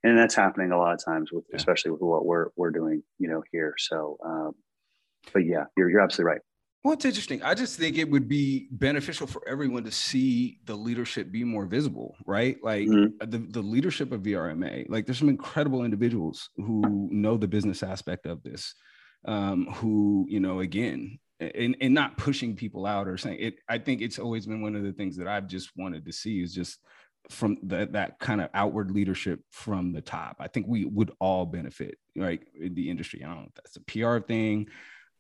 and 0.04 0.18
that's 0.18 0.36
happening 0.36 0.72
a 0.72 0.78
lot 0.78 0.93
of 0.93 1.04
times 1.04 1.32
with, 1.32 1.46
yeah. 1.50 1.56
especially 1.56 1.91
with 1.91 2.02
what 2.02 2.26
we're, 2.26 2.48
we're 2.56 2.72
doing, 2.72 3.04
you 3.20 3.28
know, 3.28 3.43
here. 3.52 3.76
So, 3.78 4.18
um, 4.26 4.52
but 5.34 5.46
yeah, 5.46 5.66
you're, 5.78 5.89
you're 5.89 6.02
absolutely 6.02 6.34
right. 6.34 6.41
Well, 6.86 6.94
it's 6.94 7.04
interesting. 7.04 7.42
I 7.42 7.56
just 7.56 7.80
think 7.80 7.98
it 7.98 8.08
would 8.12 8.28
be 8.28 8.68
beneficial 8.70 9.26
for 9.26 9.42
everyone 9.48 9.86
to 9.86 9.92
see 9.92 10.60
the 10.66 10.76
leadership 10.76 11.32
be 11.32 11.44
more 11.44 11.66
visible, 11.66 12.16
right? 12.28 12.58
Like 12.62 12.88
mm-hmm. 12.88 13.28
the, 13.28 13.40
the 13.40 13.62
leadership 13.64 14.12
of 14.12 14.22
VRMA, 14.22 14.88
like 14.88 15.08
there's 15.08 15.18
some 15.18 15.30
incredible 15.30 15.84
individuals 15.84 16.52
who 16.58 17.10
know 17.10 17.38
the 17.38 17.48
business 17.48 17.82
aspect 17.82 18.28
of 18.28 18.44
this, 18.44 18.76
um, 19.28 19.66
who, 19.66 20.28
you 20.30 20.40
know, 20.40 20.60
again, 20.60 21.18
and, 21.40 21.76
and 21.82 21.92
not 21.92 22.18
pushing 22.18 22.56
people 22.56 22.86
out 22.86 23.10
or 23.10 23.18
saying 23.18 23.38
it 23.42 23.56
i 23.68 23.78
think 23.78 24.02
it's 24.02 24.20
always 24.20 24.46
been 24.46 24.62
one 24.62 24.74
of 24.74 24.84
the 24.84 24.94
things 24.94 25.18
that 25.18 25.28
i've 25.28 25.48
just 25.48 25.70
wanted 25.76 26.06
to 26.06 26.14
see 26.14 26.42
is 26.42 26.56
just 26.56 26.80
from 27.30 27.58
the, 27.62 27.90
that 27.92 28.18
kind 28.20 28.40
of 28.40 28.50
outward 28.54 28.90
leadership 28.90 29.42
from 29.52 29.92
the 29.92 30.00
top 30.00 30.38
i 30.40 30.48
think 30.48 30.66
we 30.66 30.86
would 30.86 31.12
all 31.20 31.46
benefit 31.46 31.98
right 32.16 32.42
in 32.58 32.74
the 32.74 32.90
industry 32.90 33.22
i 33.22 33.28
don't 33.28 33.36
know 33.36 33.48
if 33.48 33.54
that's 33.54 33.76
a 33.76 33.82
pr 33.82 34.26
thing 34.26 34.66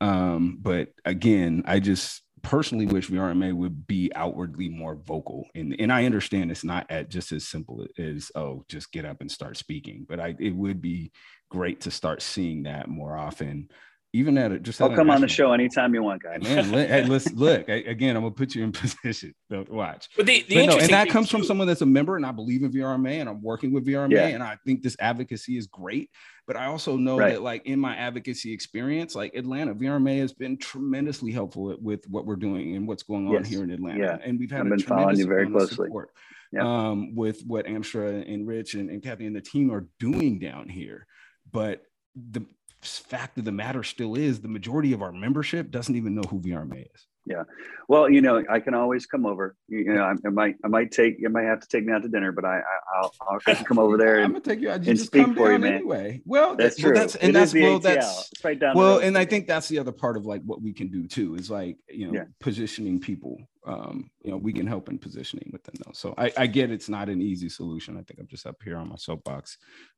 um, 0.01 0.57
but 0.61 0.89
again 1.05 1.63
i 1.65 1.79
just 1.79 2.21
personally 2.41 2.85
wish 2.85 3.09
vrma 3.09 3.53
would 3.53 3.87
be 3.87 4.11
outwardly 4.13 4.69
more 4.69 4.95
vocal. 4.95 5.47
And, 5.55 5.75
and 5.79 5.91
i 5.91 6.05
understand 6.05 6.51
it's 6.51 6.63
not 6.63 6.85
at 6.89 7.09
just 7.09 7.31
as 7.31 7.47
simple 7.47 7.85
as 7.97 8.31
oh 8.35 8.65
just 8.67 8.91
get 8.91 9.05
up 9.05 9.21
and 9.21 9.31
start 9.31 9.57
speaking 9.57 10.05
but 10.07 10.19
i 10.19 10.35
it 10.39 10.55
would 10.55 10.81
be 10.81 11.11
great 11.49 11.81
to 11.81 11.91
start 11.91 12.21
seeing 12.21 12.63
that 12.63 12.87
more 12.87 13.17
often 13.17 13.69
even 14.15 14.37
at 14.37 14.53
it, 14.53 14.63
just 14.63 14.81
I'll 14.81 14.95
come 14.95 15.09
on 15.09 15.19
the 15.19 15.27
show 15.27 15.51
anytime 15.51 15.93
you 15.93 16.01
want, 16.01 16.23
guys. 16.23 16.41
Man, 16.41 16.63
hey, 16.71 17.03
listen, 17.03 17.35
look 17.35 17.67
again. 17.67 18.15
I'm 18.15 18.23
gonna 18.23 18.33
put 18.33 18.55
you 18.55 18.63
in 18.63 18.71
position. 18.71 19.35
Don't 19.49 19.69
watch. 19.69 20.07
But 20.15 20.25
the, 20.25 20.45
the 20.47 20.55
but 20.55 20.65
no, 20.67 20.77
and 20.77 20.89
that 20.89 21.09
comes 21.09 21.29
from 21.29 21.43
someone 21.43 21.67
that's 21.67 21.81
a 21.81 21.85
member, 21.85 22.15
and 22.15 22.25
I 22.25 22.31
believe 22.31 22.63
in 22.63 22.71
VRMA, 22.71 23.19
and 23.19 23.29
I'm 23.29 23.41
working 23.41 23.73
with 23.73 23.85
VRMA, 23.85 24.11
yeah. 24.11 24.27
and 24.27 24.41
I 24.41 24.57
think 24.65 24.83
this 24.83 24.95
advocacy 24.99 25.57
is 25.57 25.67
great. 25.67 26.09
But 26.47 26.55
I 26.55 26.67
also 26.67 26.95
know 26.95 27.17
right. 27.17 27.33
that, 27.33 27.41
like 27.41 27.65
in 27.65 27.79
my 27.79 27.95
advocacy 27.95 28.53
experience, 28.53 29.15
like 29.15 29.35
Atlanta, 29.35 29.75
VRMA 29.75 30.19
has 30.19 30.31
been 30.31 30.57
tremendously 30.57 31.31
helpful 31.31 31.75
with 31.81 32.07
what 32.07 32.25
we're 32.25 32.35
doing 32.35 32.75
and 32.75 32.87
what's 32.87 33.03
going 33.03 33.27
on 33.27 33.33
yes. 33.33 33.47
here 33.47 33.63
in 33.63 33.71
Atlanta. 33.71 33.99
Yeah. 33.99 34.17
and 34.23 34.39
we've 34.39 34.51
had 34.51 34.61
I've 34.61 34.69
been 34.69 34.79
following 34.79 35.17
you 35.17 35.27
very 35.27 35.49
closely. 35.49 35.87
Support, 35.87 36.11
yeah. 36.53 36.61
um, 36.61 37.15
with 37.15 37.41
what 37.45 37.65
Amstra 37.65 38.31
and 38.31 38.47
Rich 38.47 38.75
and, 38.75 38.89
and 38.89 39.03
Kathy 39.03 39.25
and 39.25 39.35
the 39.35 39.41
team 39.41 39.71
are 39.71 39.87
doing 39.99 40.39
down 40.39 40.69
here. 40.69 41.05
But 41.51 41.83
the 42.15 42.45
fact 42.85 43.37
of 43.37 43.45
the 43.45 43.51
matter 43.51 43.83
still 43.83 44.15
is 44.15 44.41
the 44.41 44.47
majority 44.47 44.93
of 44.93 45.01
our 45.01 45.11
membership 45.11 45.71
doesn't 45.71 45.95
even 45.95 46.15
know 46.15 46.23
who 46.23 46.39
VRMA 46.39 46.87
is. 46.93 47.07
Yeah. 47.25 47.43
Well, 47.87 48.09
you 48.09 48.21
know, 48.21 48.43
I 48.49 48.59
can 48.59 48.75
always 48.75 49.07
come 49.07 49.25
over. 49.25 49.55
You, 49.67 49.93
know, 49.93 50.03
I, 50.03 50.13
I, 50.25 50.29
might, 50.29 50.55
I 50.63 50.67
might 50.67 50.91
take, 50.91 51.15
you 51.19 51.29
might 51.29 51.45
have 51.45 51.59
to 51.59 51.67
take 51.67 51.83
me 51.83 51.91
out 51.91 52.03
to 52.03 52.07
dinner, 52.07 52.31
but 52.31 52.45
I, 52.45 52.59
I 52.59 53.01
will 53.01 53.13
I'll 53.27 53.55
come 53.63 53.79
over 53.79 53.97
there. 53.97 54.17
And, 54.17 54.25
I'm 54.25 54.31
gonna 54.33 54.43
take 54.43 54.61
you. 54.61 54.69
and 54.69 54.99
speak 54.99 55.35
for 55.35 55.51
you, 55.51 55.57
man. 55.57 55.73
Anyway, 55.73 56.21
well, 56.25 56.55
that's 56.55 56.77
true. 56.77 56.93
Well, 56.93 57.01
that's, 57.01 57.15
and 57.15 57.31
it 57.31 57.33
that's 57.33 57.53
well, 57.53 57.79
that's 57.79 58.29
right 58.43 58.59
down. 58.59 58.75
Well, 58.75 58.99
and 58.99 59.17
I 59.17 59.25
think 59.25 59.47
that's 59.47 59.67
the 59.67 59.79
other 59.79 59.91
part 59.91 60.17
of 60.17 60.25
like 60.25 60.43
what 60.43 60.61
we 60.61 60.71
can 60.71 60.89
do 60.89 61.07
too 61.07 61.35
is 61.35 61.49
like 61.49 61.77
you 61.89 62.07
know 62.07 62.13
yeah. 62.13 62.25
positioning 62.39 62.99
people 62.99 63.39
um, 63.65 64.09
you 64.23 64.31
know, 64.31 64.37
we 64.37 64.53
can 64.53 64.67
help 64.67 64.89
in 64.89 64.97
positioning 64.97 65.49
within 65.51 65.75
those. 65.85 65.97
So 65.97 66.13
I, 66.17 66.31
I 66.37 66.47
get 66.47 66.71
it's 66.71 66.89
not 66.89 67.09
an 67.09 67.21
easy 67.21 67.49
solution. 67.49 67.97
I 67.97 68.03
think 68.03 68.19
I'm 68.19 68.27
just 68.27 68.45
up 68.45 68.57
here 68.63 68.77
on 68.77 68.89
my 68.89 68.95
soapbox, 68.95 69.57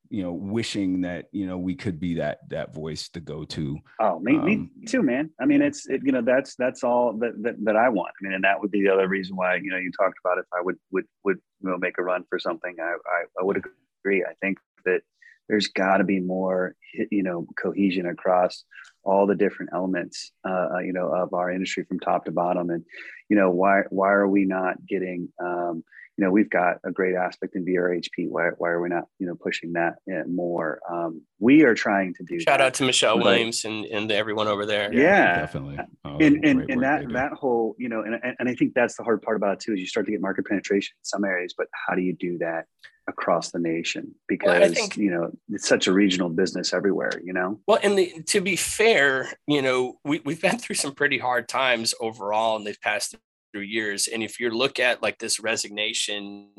you 0.10 0.24
know, 0.24 0.32
wishing 0.32 1.02
that, 1.02 1.26
you 1.32 1.46
know, 1.46 1.58
we 1.58 1.76
could 1.76 2.00
be 2.00 2.16
that 2.16 2.40
that 2.50 2.74
voice 2.74 3.10
to 3.10 3.20
go 3.20 3.44
to. 3.46 3.78
Oh, 4.00 4.20
me, 4.20 4.38
um, 4.38 4.46
me 4.46 4.70
too, 4.88 5.04
man. 5.04 5.30
I 5.42 5.46
mean, 5.46 5.62
it's 5.62 5.88
it, 5.88 6.02
you 6.04 6.12
know, 6.12 6.22
that's 6.22 6.56
that's 6.56 6.84
all 6.84 7.14
that, 7.20 7.34
that 7.44 7.56
that 7.66 7.76
I 7.76 7.90
want. 7.90 8.14
I 8.22 8.24
mean, 8.24 8.34
and 8.34 8.44
that 8.44 8.60
would 8.60 8.72
be 8.72 8.82
the 8.82 8.94
other 8.94 9.08
reason 9.08 9.36
why, 9.36 9.56
you 9.56 9.70
know, 9.70 9.78
you 9.78 9.92
talked 9.92 10.18
about 10.24 10.38
if 10.38 10.46
I 10.58 10.62
would 10.62 10.78
would 10.92 11.06
would 11.26 11.38
you 11.62 11.70
know 11.70 11.78
make 11.78 11.98
a 11.98 12.04
run 12.04 12.24
for 12.30 12.40
something. 12.40 12.76
I 12.80 12.84
I, 12.84 13.24
I 13.40 13.44
would 13.44 13.58
agree. 14.04 14.24
I 14.24 14.34
think 14.42 14.60
that 14.86 15.02
there's 15.50 15.68
got 15.68 15.98
to 15.98 16.04
be 16.04 16.20
more 16.20 16.76
you 17.12 17.24
know 17.24 17.48
cohesion 17.58 18.06
across 18.06 18.64
all 19.08 19.26
the 19.26 19.36
different 19.36 19.72
elements 19.74 20.32
uh, 20.48 20.68
uh, 20.76 20.80
you 20.80 20.94
know 20.94 21.08
of 21.08 21.34
our 21.34 21.50
industry 21.50 21.84
from 21.86 22.00
top 22.00 22.26
to 22.26 22.32
bottom. 22.32 22.70
And 22.70 22.84
you 23.30 23.38
know 23.38 23.50
why 23.50 23.84
why 23.90 24.12
are 24.12 24.28
we 24.28 24.46
not 24.46 24.86
getting 24.86 25.30
um, 25.42 25.84
you 26.18 26.26
know 26.26 26.32
we've 26.32 26.50
got 26.50 26.78
a 26.84 26.92
great 26.92 27.16
aspect 27.16 27.56
in 27.56 27.66
VRHP 27.66 28.28
why, 28.28 28.50
why 28.58 28.70
are 28.70 28.82
we 28.82 28.90
not 28.90 29.06
you 29.20 29.28
know 29.28 29.36
pushing 29.36 29.74
that 29.74 29.96
more? 30.28 30.80
Um, 30.92 31.22
we 31.40 31.64
are 31.64 31.74
trying 31.74 32.14
to 32.16 32.24
do 32.24 32.40
shout 32.40 32.60
that. 32.60 32.66
out 32.66 32.74
to 32.76 32.84
Michelle 32.84 33.18
Williams 33.20 33.66
and, 33.66 33.86
and 33.86 34.12
everyone 34.12 34.48
over 34.48 34.66
there. 34.66 34.94
Yeah, 34.94 35.02
yeah. 35.02 35.40
definitely 35.40 35.80
oh, 36.20 36.26
and 36.26 36.46
and, 36.46 36.70
and 36.70 36.84
that 36.84 37.08
that 37.10 37.34
whole 37.34 37.76
you 37.78 37.90
know 37.90 38.02
and, 38.02 38.20
and 38.40 38.50
I 38.50 38.56
think 38.56 38.74
that's 38.74 38.96
the 38.96 39.04
hard 39.04 39.22
part 39.22 39.38
about 39.38 39.54
it 39.54 39.60
too 39.60 39.74
is 39.74 39.80
you 39.80 39.88
start 39.88 40.06
to 40.06 40.12
get 40.12 40.22
market 40.22 40.46
penetration 40.46 40.94
in 41.00 41.06
some 41.06 41.24
areas 41.24 41.54
but 41.58 41.68
how 41.72 41.96
do 41.96 42.02
you 42.02 42.14
do 42.14 42.38
that 42.40 42.66
across 43.10 43.52
the 43.52 43.60
nation? 43.60 44.14
Because 44.28 44.60
well, 44.60 44.74
think, 44.74 44.98
you 44.98 45.12
know 45.12 45.32
it's 45.50 45.68
such 45.68 45.88
a 45.88 45.94
regional 45.94 46.30
business 46.30 46.74
everywhere 46.74 47.12
you 47.24 47.34
know? 47.34 47.60
Well 47.68 47.80
and 47.82 47.98
the, 47.98 48.22
to 48.28 48.42
be 48.42 48.56
fair 48.56 49.32
you 49.48 49.62
know 49.62 50.00
we, 50.04 50.22
we've 50.26 50.42
been 50.42 50.58
through 50.58 50.76
some 50.76 50.94
pretty 50.94 51.18
hard 51.18 51.48
times 51.48 51.94
overall 52.00 52.58
in 52.58 52.64
these 52.64 52.78
past 52.78 53.16
through 53.54 53.62
years 53.62 54.08
and 54.08 54.24
if 54.24 54.40
you 54.40 54.50
look 54.50 54.80
at 54.80 55.02
like 55.02 55.20
this 55.20 55.40
resignation 55.40 56.50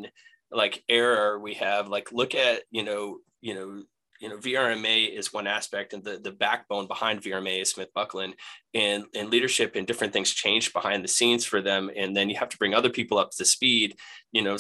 like 0.51 0.83
error 0.89 1.39
we 1.39 1.55
have 1.55 1.89
like 1.89 2.11
look 2.13 2.35
at 2.35 2.63
you 2.71 2.83
know 2.83 3.19
you 3.41 3.55
know 3.55 3.83
you 4.21 4.29
know, 4.29 4.37
VRMA 4.37 5.17
is 5.17 5.33
one 5.33 5.47
aspect, 5.47 5.93
and 5.93 6.03
the, 6.03 6.19
the 6.19 6.33
backbone 6.33 6.87
behind 6.87 7.23
VRMA 7.23 7.63
is 7.63 7.75
SmithBucklin, 7.75 8.33
and 8.75 9.05
and 9.15 9.31
leadership 9.31 9.77
and 9.77 9.87
different 9.87 10.13
things 10.13 10.31
change 10.31 10.73
behind 10.73 11.05
the 11.05 11.09
scenes 11.09 11.45
for 11.45 11.61
them, 11.61 11.91
and 11.97 12.17
then 12.17 12.29
you 12.29 12.37
have 12.37 12.49
to 12.51 12.59
bring 12.59 12.75
other 12.75 12.91
people 12.91 13.19
up 13.19 13.31
to 13.33 13.45
speed. 13.45 13.97
You 14.33 14.43
know, 14.43 14.57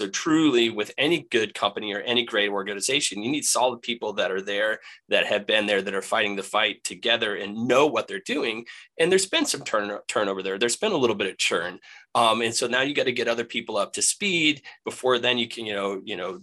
so 0.00 0.08
truly, 0.08 0.70
with 0.70 0.92
any 0.96 1.26
good 1.30 1.54
company 1.54 1.92
or 1.92 2.00
any 2.00 2.24
great 2.24 2.50
organization, 2.50 3.22
you 3.22 3.30
need 3.30 3.44
solid 3.44 3.82
people 3.82 4.12
that 4.12 4.30
are 4.30 4.40
there, 4.40 4.78
that 5.08 5.26
have 5.26 5.44
been 5.44 5.66
there, 5.66 5.82
that 5.82 5.94
are 5.94 6.02
fighting 6.02 6.36
the 6.36 6.42
fight 6.44 6.84
together 6.84 7.34
and 7.34 7.66
know 7.66 7.88
what 7.88 8.06
they're 8.06 8.20
doing. 8.20 8.64
And 9.00 9.10
there's 9.10 9.26
been 9.26 9.44
some 9.44 9.62
turn, 9.62 9.98
turnover 10.06 10.40
there. 10.40 10.56
There's 10.56 10.76
been 10.76 10.92
a 10.92 10.96
little 10.96 11.16
bit 11.16 11.28
of 11.28 11.36
churn, 11.36 11.80
um, 12.14 12.42
and 12.42 12.54
so 12.54 12.68
now 12.68 12.82
you 12.82 12.94
got 12.94 13.04
to 13.04 13.12
get 13.12 13.26
other 13.26 13.44
people 13.44 13.76
up 13.76 13.92
to 13.94 14.02
speed 14.02 14.62
before 14.84 15.18
then 15.18 15.36
you 15.36 15.48
can, 15.48 15.66
you 15.66 15.74
know, 15.74 16.00
you 16.04 16.16
know. 16.16 16.42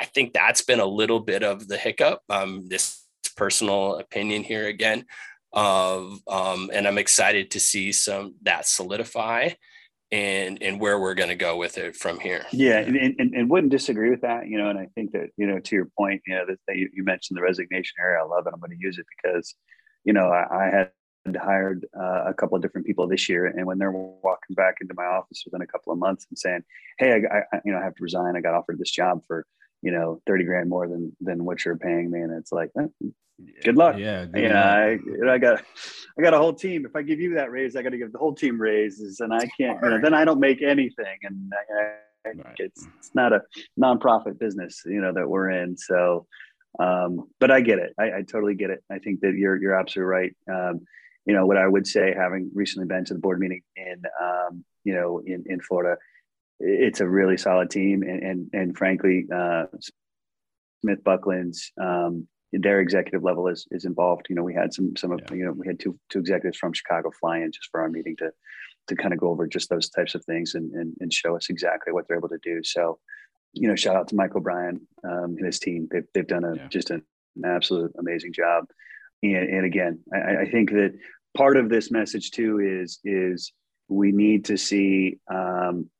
I 0.00 0.06
think 0.06 0.32
that's 0.32 0.62
been 0.62 0.80
a 0.80 0.86
little 0.86 1.20
bit 1.20 1.42
of 1.42 1.68
the 1.68 1.76
hiccup. 1.76 2.22
Um, 2.30 2.66
this 2.68 3.04
personal 3.36 3.96
opinion 3.96 4.42
here 4.42 4.66
again, 4.66 5.04
of 5.52 6.20
um, 6.26 6.70
and 6.72 6.88
I'm 6.88 6.96
excited 6.96 7.50
to 7.50 7.60
see 7.60 7.92
some 7.92 8.34
that 8.42 8.66
solidify 8.66 9.50
and 10.10 10.62
and 10.62 10.80
where 10.80 10.98
we're 10.98 11.14
going 11.14 11.28
to 11.28 11.36
go 11.36 11.58
with 11.58 11.76
it 11.76 11.96
from 11.96 12.18
here. 12.18 12.46
Yeah, 12.50 12.78
and, 12.78 12.96
and, 12.96 13.34
and 13.34 13.50
wouldn't 13.50 13.72
disagree 13.72 14.08
with 14.08 14.22
that. 14.22 14.48
You 14.48 14.56
know, 14.56 14.70
and 14.70 14.78
I 14.78 14.86
think 14.94 15.12
that 15.12 15.28
you 15.36 15.46
know 15.46 15.58
to 15.58 15.76
your 15.76 15.90
point, 15.98 16.22
you 16.26 16.34
know 16.34 16.46
that, 16.46 16.76
you, 16.76 16.88
you, 16.94 17.04
mentioned 17.04 17.36
the 17.36 17.42
resignation 17.42 17.96
area. 18.00 18.22
I 18.22 18.26
love 18.26 18.46
it. 18.46 18.54
I'm 18.54 18.60
going 18.60 18.70
to 18.70 18.78
use 18.78 18.98
it 18.98 19.06
because 19.22 19.54
you 20.04 20.14
know 20.14 20.30
I, 20.30 20.46
I 20.50 20.70
had 20.70 21.36
hired 21.36 21.86
uh, 21.94 22.24
a 22.26 22.34
couple 22.34 22.56
of 22.56 22.62
different 22.62 22.86
people 22.86 23.06
this 23.06 23.28
year, 23.28 23.46
and 23.46 23.66
when 23.66 23.76
they're 23.76 23.92
walking 23.92 24.54
back 24.54 24.76
into 24.80 24.94
my 24.94 25.04
office 25.04 25.42
within 25.44 25.60
a 25.60 25.66
couple 25.66 25.92
of 25.92 25.98
months 25.98 26.26
and 26.30 26.38
saying, 26.38 26.62
"Hey, 26.98 27.12
I, 27.12 27.38
I 27.38 27.60
you 27.66 27.72
know 27.72 27.78
I 27.78 27.84
have 27.84 27.94
to 27.96 28.02
resign. 28.02 28.34
I 28.34 28.40
got 28.40 28.54
offered 28.54 28.78
this 28.78 28.90
job 28.90 29.20
for 29.26 29.44
you 29.82 29.90
know 29.90 30.20
30 30.26 30.44
grand 30.44 30.68
more 30.68 30.86
than 30.88 31.14
than 31.20 31.44
what 31.44 31.64
you're 31.64 31.76
paying 31.76 32.10
me," 32.10 32.20
and 32.20 32.32
it's 32.32 32.52
like. 32.52 32.70
Eh, 32.78 32.86
good 33.64 33.76
luck. 33.76 33.96
Yeah, 33.98 34.26
good 34.26 34.42
you 34.42 34.48
know, 34.48 34.54
I, 34.54 35.32
I 35.32 35.38
got, 35.38 35.62
I 36.18 36.22
got 36.22 36.34
a 36.34 36.38
whole 36.38 36.52
team. 36.52 36.84
If 36.84 36.94
I 36.94 37.02
give 37.02 37.20
you 37.20 37.34
that 37.34 37.50
raise, 37.50 37.74
I 37.76 37.82
got 37.82 37.90
to 37.90 37.98
give 37.98 38.12
the 38.12 38.18
whole 38.18 38.34
team 38.34 38.60
raises, 38.60 39.20
and 39.20 39.32
I 39.32 39.48
can't. 39.58 39.78
You 39.82 39.90
know, 39.90 40.00
then 40.00 40.14
I 40.14 40.24
don't 40.24 40.40
make 40.40 40.62
anything, 40.62 41.18
and 41.22 41.52
I, 41.52 42.28
I, 42.28 42.30
right. 42.30 42.54
it's 42.58 42.86
it's 42.98 43.14
not 43.14 43.32
a 43.32 43.42
nonprofit 43.80 44.38
business, 44.38 44.82
you 44.84 45.00
know, 45.00 45.12
that 45.12 45.28
we're 45.28 45.50
in. 45.50 45.76
So, 45.76 46.26
um, 46.78 47.28
but 47.38 47.50
I 47.50 47.60
get 47.60 47.78
it. 47.78 47.94
I, 47.98 48.18
I, 48.18 48.22
totally 48.22 48.54
get 48.54 48.70
it. 48.70 48.82
I 48.90 48.98
think 48.98 49.20
that 49.20 49.34
you're 49.34 49.56
you're 49.60 49.78
absolutely 49.78 50.10
right. 50.10 50.36
Um, 50.50 50.82
you 51.26 51.34
know 51.34 51.46
what 51.46 51.56
I 51.56 51.66
would 51.66 51.86
say, 51.86 52.14
having 52.16 52.50
recently 52.54 52.86
been 52.86 53.04
to 53.06 53.14
the 53.14 53.20
board 53.20 53.40
meeting 53.40 53.62
in 53.76 54.02
um, 54.20 54.64
you 54.84 54.94
know 54.94 55.22
in 55.24 55.44
in 55.46 55.60
Florida, 55.60 55.98
it's 56.60 57.00
a 57.00 57.08
really 57.08 57.36
solid 57.36 57.70
team, 57.70 58.02
and 58.02 58.22
and, 58.22 58.50
and 58.52 58.78
frankly, 58.78 59.26
uh, 59.34 59.64
SmithBucklin's 60.84 61.72
um, 61.80 62.28
their 62.52 62.80
executive 62.80 63.22
level 63.22 63.48
is 63.48 63.66
is 63.70 63.84
involved. 63.84 64.26
You 64.28 64.36
know, 64.36 64.42
we 64.42 64.54
had 64.54 64.72
some 64.72 64.96
some 64.96 65.12
of 65.12 65.20
yeah. 65.30 65.36
you 65.36 65.44
know 65.44 65.52
we 65.52 65.66
had 65.66 65.80
two 65.80 65.98
two 66.10 66.18
executives 66.18 66.58
from 66.58 66.72
Chicago 66.72 67.10
fly 67.18 67.38
in 67.38 67.52
just 67.52 67.68
for 67.70 67.80
our 67.80 67.88
meeting 67.88 68.16
to 68.18 68.30
to 68.88 68.96
kind 68.96 69.14
of 69.14 69.20
go 69.20 69.28
over 69.28 69.46
just 69.46 69.70
those 69.70 69.88
types 69.88 70.14
of 70.14 70.24
things 70.24 70.54
and 70.54 70.72
and, 70.72 70.94
and 71.00 71.12
show 71.12 71.36
us 71.36 71.48
exactly 71.48 71.92
what 71.92 72.06
they're 72.06 72.18
able 72.18 72.28
to 72.28 72.38
do. 72.42 72.62
So, 72.62 72.98
you 73.52 73.68
know, 73.68 73.76
shout 73.76 73.96
out 73.96 74.08
to 74.08 74.16
Mike 74.16 74.34
O'Brien 74.34 74.80
um, 75.04 75.36
and 75.38 75.46
his 75.46 75.58
team. 75.58 75.88
They've 75.90 76.06
they've 76.14 76.26
done 76.26 76.44
a 76.44 76.56
yeah. 76.56 76.68
just 76.68 76.90
an, 76.90 77.02
an 77.36 77.44
absolute 77.44 77.92
amazing 77.98 78.32
job. 78.32 78.64
And, 79.22 79.48
and 79.48 79.66
again, 79.66 80.00
I, 80.12 80.42
I, 80.42 80.50
think 80.50 80.70
that 80.70 80.94
part 81.36 81.58
of 81.58 81.68
this 81.68 81.90
message 81.90 82.30
too 82.30 82.58
is 82.58 82.98
is 83.04 83.52
we 83.88 84.12
need 84.12 84.46
to 84.46 84.56
see 84.56 85.18
um, 85.30 85.90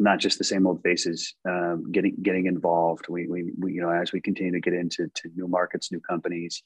not 0.00 0.18
just 0.18 0.38
the 0.38 0.44
same 0.44 0.66
old 0.66 0.82
faces 0.82 1.34
um, 1.48 1.92
getting 1.92 2.16
getting 2.22 2.46
involved. 2.46 3.06
We, 3.08 3.26
we, 3.28 3.52
we 3.58 3.74
you 3.74 3.82
know 3.82 3.90
as 3.90 4.12
we 4.12 4.20
continue 4.20 4.52
to 4.52 4.60
get 4.60 4.72
into 4.72 5.08
to 5.14 5.30
new 5.36 5.46
markets, 5.46 5.92
new 5.92 6.00
companies, 6.00 6.62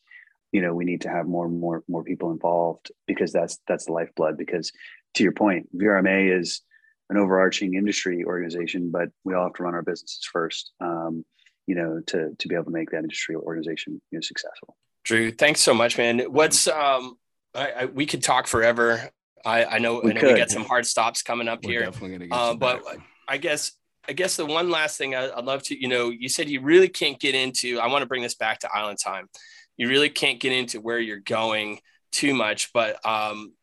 you 0.52 0.62
know 0.62 0.72
we 0.72 0.84
need 0.84 1.02
to 1.02 1.08
have 1.08 1.26
more 1.26 1.46
and 1.46 1.58
more 1.58 1.82
more 1.88 2.04
people 2.04 2.30
involved 2.30 2.92
because 3.06 3.32
that's 3.32 3.58
that's 3.66 3.86
the 3.86 3.92
lifeblood. 3.92 4.38
Because 4.38 4.72
to 5.14 5.24
your 5.24 5.32
point, 5.32 5.68
VRMA 5.76 6.38
is 6.38 6.62
an 7.10 7.18
overarching 7.18 7.74
industry 7.74 8.24
organization, 8.24 8.90
but 8.90 9.08
we 9.24 9.34
all 9.34 9.44
have 9.44 9.54
to 9.54 9.64
run 9.64 9.74
our 9.74 9.82
businesses 9.82 10.26
first. 10.32 10.72
Um, 10.80 11.24
you 11.66 11.74
know 11.74 12.00
to 12.06 12.34
to 12.38 12.48
be 12.48 12.54
able 12.54 12.66
to 12.66 12.70
make 12.70 12.90
that 12.90 12.98
industry 12.98 13.34
organization 13.34 14.00
you 14.10 14.18
know 14.18 14.20
successful. 14.20 14.76
Dru, 15.02 15.32
thanks 15.32 15.60
so 15.60 15.74
much, 15.74 15.98
man. 15.98 16.20
What's 16.20 16.68
um 16.68 17.18
I, 17.54 17.70
I, 17.70 17.84
we 17.86 18.06
could 18.06 18.22
talk 18.22 18.46
forever. 18.46 19.10
I, 19.44 19.64
I 19.64 19.78
know, 19.78 20.00
we 20.02 20.10
I 20.10 20.14
know 20.14 20.32
we 20.32 20.38
got 20.38 20.50
some 20.50 20.64
hard 20.64 20.86
stops 20.86 21.22
coming 21.22 21.48
up 21.48 21.64
We're 21.64 21.70
here. 21.70 21.80
Definitely 21.82 22.10
gonna 22.12 22.26
get 22.28 22.36
uh, 22.36 22.54
but 22.54 22.84
back. 22.84 22.98
I 23.28 23.38
guess 23.38 23.72
I 24.08 24.12
guess 24.12 24.36
the 24.36 24.46
one 24.46 24.70
last 24.70 24.98
thing 24.98 25.14
I, 25.14 25.34
would 25.34 25.44
love 25.44 25.62
to, 25.64 25.80
you 25.80 25.88
know, 25.88 26.10
you 26.10 26.28
said 26.28 26.48
you 26.48 26.60
really 26.60 26.88
can't 26.88 27.18
get 27.18 27.34
into. 27.34 27.78
I 27.78 27.86
want 27.86 28.02
to 28.02 28.06
bring 28.06 28.22
this 28.22 28.34
back 28.34 28.60
to 28.60 28.68
Island 28.72 28.98
Time. 29.02 29.28
You 29.76 29.88
really 29.88 30.10
can't 30.10 30.40
get 30.40 30.52
into 30.52 30.80
where 30.80 30.98
you're 30.98 31.20
going 31.20 31.80
too 32.12 32.34
much, 32.34 32.72
but 32.72 33.04
um, 33.06 33.54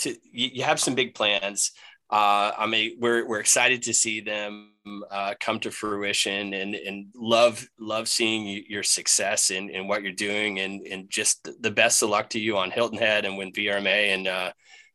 to, 0.00 0.10
you, 0.10 0.50
you 0.54 0.62
have 0.62 0.80
some 0.80 0.94
big 0.94 1.14
plans. 1.14 1.72
Uh, 2.10 2.52
I 2.56 2.66
mean, 2.66 2.96
we're 2.98 3.26
we're 3.26 3.40
excited 3.40 3.82
to 3.82 3.92
see 3.92 4.20
them 4.22 4.70
uh, 5.10 5.34
come 5.38 5.60
to 5.60 5.70
fruition, 5.70 6.54
and 6.54 6.74
and 6.74 7.08
love 7.14 7.68
love 7.78 8.08
seeing 8.08 8.46
you, 8.46 8.62
your 8.66 8.82
success 8.82 9.50
in, 9.50 9.68
in 9.68 9.86
what 9.88 10.02
you're 10.02 10.12
doing, 10.12 10.58
and 10.60 10.86
and 10.86 11.10
just 11.10 11.46
the 11.60 11.70
best 11.70 12.02
of 12.02 12.08
luck 12.08 12.30
to 12.30 12.40
you 12.40 12.56
on 12.56 12.70
Hilton 12.70 12.98
Head 12.98 13.26
and 13.26 13.36
when 13.36 13.52
VRMA, 13.52 14.14
and 14.14 14.26
uh, 14.26 14.52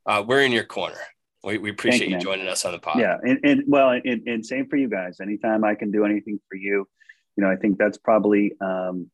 uh, 0.07 0.24
we're 0.26 0.41
in 0.41 0.51
your 0.51 0.63
corner. 0.63 0.97
We, 1.43 1.57
we 1.57 1.69
appreciate 1.71 2.09
you, 2.09 2.15
you, 2.15 2.21
joining 2.21 2.47
us 2.47 2.63
on 2.63 2.71
the 2.71 2.79
pod. 2.79 2.99
Yeah, 2.99 3.17
and, 3.21 3.39
and 3.43 3.63
well, 3.67 3.89
and, 3.89 4.27
and, 4.27 4.45
same 4.45 4.67
for 4.67 4.77
you 4.77 4.89
guys. 4.89 5.19
Anytime 5.19 5.65
I 5.65 5.75
can 5.75 5.91
do 5.91 6.05
anything 6.05 6.39
for 6.49 6.55
you, 6.55 6.87
you 7.35 7.43
know, 7.43 7.49
I 7.49 7.57
think 7.57 7.77
that's 7.77 7.97
probably 7.97 8.53
um, 8.61 9.09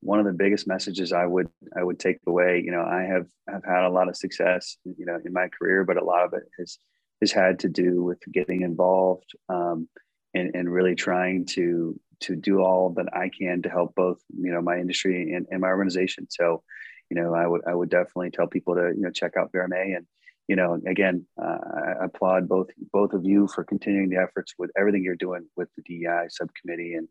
one 0.00 0.20
of 0.20 0.26
the 0.26 0.32
biggest 0.32 0.68
messages 0.68 1.12
I 1.12 1.26
would 1.26 1.48
I 1.76 1.82
would 1.82 1.98
take 1.98 2.18
away. 2.26 2.62
You 2.64 2.70
know, 2.70 2.82
I 2.82 3.02
have 3.02 3.26
have 3.48 3.64
had 3.64 3.84
a 3.84 3.90
lot 3.90 4.08
of 4.08 4.16
success, 4.16 4.76
you 4.84 5.04
know, 5.04 5.18
in 5.24 5.32
my 5.32 5.48
career, 5.48 5.84
but 5.84 5.96
a 5.96 6.04
lot 6.04 6.24
of 6.24 6.32
it 6.34 6.44
has 6.58 6.78
has 7.20 7.32
had 7.32 7.58
to 7.60 7.68
do 7.68 8.04
with 8.04 8.20
getting 8.32 8.62
involved 8.62 9.32
um, 9.48 9.88
and 10.34 10.54
and 10.54 10.72
really 10.72 10.94
trying 10.94 11.46
to 11.46 11.98
to 12.20 12.36
do 12.36 12.60
all 12.60 12.90
that 12.90 13.06
I 13.12 13.30
can 13.36 13.62
to 13.62 13.68
help 13.68 13.94
both 13.94 14.18
you 14.36 14.52
know 14.52 14.62
my 14.62 14.78
industry 14.78 15.32
and, 15.32 15.46
and 15.50 15.60
my 15.60 15.68
organization. 15.68 16.26
So, 16.30 16.62
you 17.10 17.16
know, 17.20 17.34
I 17.34 17.46
would 17.46 17.62
I 17.66 17.74
would 17.74 17.90
definitely 17.90 18.30
tell 18.30 18.46
people 18.46 18.74
to 18.76 18.92
you 18.94 19.02
know 19.02 19.10
check 19.10 19.32
out 19.36 19.52
VRMA 19.52 19.96
and 19.96 20.06
you 20.48 20.56
know, 20.56 20.78
again, 20.86 21.26
uh, 21.42 21.58
I 22.00 22.04
applaud 22.04 22.48
both 22.48 22.68
both 22.92 23.12
of 23.12 23.24
you 23.24 23.48
for 23.48 23.64
continuing 23.64 24.10
the 24.10 24.18
efforts 24.18 24.54
with 24.58 24.70
everything 24.78 25.02
you're 25.02 25.16
doing 25.16 25.46
with 25.56 25.68
the 25.76 25.82
DEI 25.82 26.26
subcommittee 26.28 26.94
and 26.94 27.08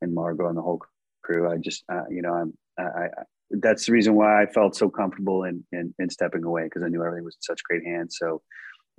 and 0.00 0.14
Margot 0.14 0.48
and 0.48 0.56
the 0.56 0.62
whole 0.62 0.82
crew. 1.22 1.50
I 1.50 1.56
just, 1.56 1.84
uh, 1.90 2.04
you 2.10 2.22
know, 2.22 2.34
I'm, 2.34 2.52
I, 2.78 2.82
I, 2.82 3.08
that's 3.50 3.86
the 3.86 3.92
reason 3.92 4.14
why 4.14 4.42
I 4.42 4.46
felt 4.46 4.76
so 4.76 4.90
comfortable 4.90 5.44
in 5.44 5.64
in, 5.72 5.94
in 5.98 6.10
stepping 6.10 6.44
away 6.44 6.64
because 6.64 6.82
I 6.82 6.88
knew 6.88 7.02
everything 7.02 7.24
was 7.24 7.36
in 7.36 7.42
such 7.42 7.62
great 7.64 7.84
hands. 7.84 8.16
So, 8.18 8.42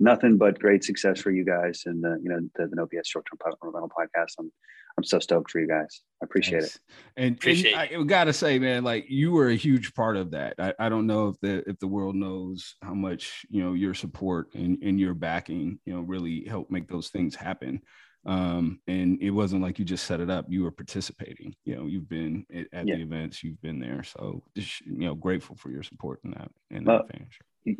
nothing 0.00 0.36
but 0.36 0.58
great 0.58 0.84
success 0.84 1.20
for 1.20 1.30
you 1.30 1.44
guys 1.44 1.82
and 1.86 2.02
the 2.02 2.18
you 2.22 2.28
know 2.28 2.40
the, 2.56 2.66
the 2.66 2.76
No 2.76 2.86
BS 2.86 3.06
short 3.06 3.26
term 3.30 3.54
rental 3.62 3.90
podcast. 3.96 4.32
I'm 4.38 4.50
I'm 4.98 5.04
so 5.04 5.18
stoked 5.18 5.50
for 5.50 5.60
you 5.60 5.68
guys. 5.68 6.00
I 6.22 6.24
appreciate 6.24 6.60
Thanks. 6.60 6.76
it. 6.76 6.80
And, 7.18 7.34
appreciate 7.36 7.74
and 7.74 8.02
I 8.02 8.04
gotta 8.04 8.32
say, 8.32 8.58
man, 8.58 8.82
like 8.82 9.04
you 9.08 9.32
were 9.32 9.50
a 9.50 9.56
huge 9.56 9.94
part 9.94 10.16
of 10.16 10.30
that. 10.30 10.54
I, 10.58 10.72
I 10.78 10.88
don't 10.88 11.06
know 11.06 11.28
if 11.28 11.40
the 11.40 11.68
if 11.68 11.78
the 11.78 11.86
world 11.86 12.14
knows 12.14 12.76
how 12.82 12.94
much 12.94 13.44
you 13.50 13.62
know 13.62 13.74
your 13.74 13.92
support 13.92 14.54
and, 14.54 14.78
and 14.82 14.98
your 14.98 15.14
backing, 15.14 15.78
you 15.84 15.94
know, 15.94 16.00
really 16.00 16.44
helped 16.44 16.70
make 16.70 16.88
those 16.88 17.08
things 17.08 17.34
happen. 17.34 17.82
Um, 18.24 18.80
and 18.88 19.22
it 19.22 19.30
wasn't 19.30 19.62
like 19.62 19.78
you 19.78 19.84
just 19.84 20.06
set 20.06 20.20
it 20.20 20.30
up; 20.30 20.46
you 20.48 20.64
were 20.64 20.72
participating. 20.72 21.54
You 21.64 21.76
know, 21.76 21.86
you've 21.86 22.08
been 22.08 22.44
at 22.72 22.86
yeah. 22.86 22.96
the 22.96 23.02
events, 23.02 23.44
you've 23.44 23.60
been 23.62 23.78
there. 23.78 24.02
So, 24.02 24.42
just, 24.56 24.80
you 24.80 25.06
know, 25.06 25.14
grateful 25.14 25.54
for 25.56 25.70
your 25.70 25.84
support 25.84 26.20
in 26.24 26.32
that 26.32 26.50
in 26.70 26.84
that 26.84 27.06
well, 27.64 27.76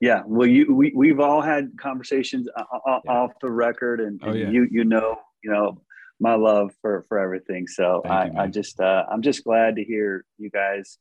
Yeah, 0.00 0.22
well, 0.26 0.46
you 0.46 0.72
we 0.74 0.92
we've 0.94 1.18
all 1.18 1.40
had 1.40 1.70
conversations 1.76 2.48
uh, 2.56 2.62
uh, 2.86 3.00
yeah. 3.04 3.10
off 3.10 3.32
the 3.40 3.50
record, 3.50 4.00
and, 4.00 4.20
and 4.22 4.30
oh, 4.30 4.34
yeah. 4.34 4.50
you 4.50 4.68
you 4.70 4.84
know 4.84 5.18
you 5.42 5.50
know 5.50 5.80
my 6.20 6.34
love 6.34 6.72
for 6.80 7.04
for 7.08 7.18
everything. 7.18 7.66
So 7.66 8.02
I, 8.04 8.26
you, 8.26 8.32
I 8.36 8.46
just 8.46 8.78
uh, 8.80 9.04
I'm 9.10 9.22
just 9.22 9.44
glad 9.44 9.76
to 9.76 9.84
hear 9.84 10.24
you 10.38 10.50
guys 10.50 10.98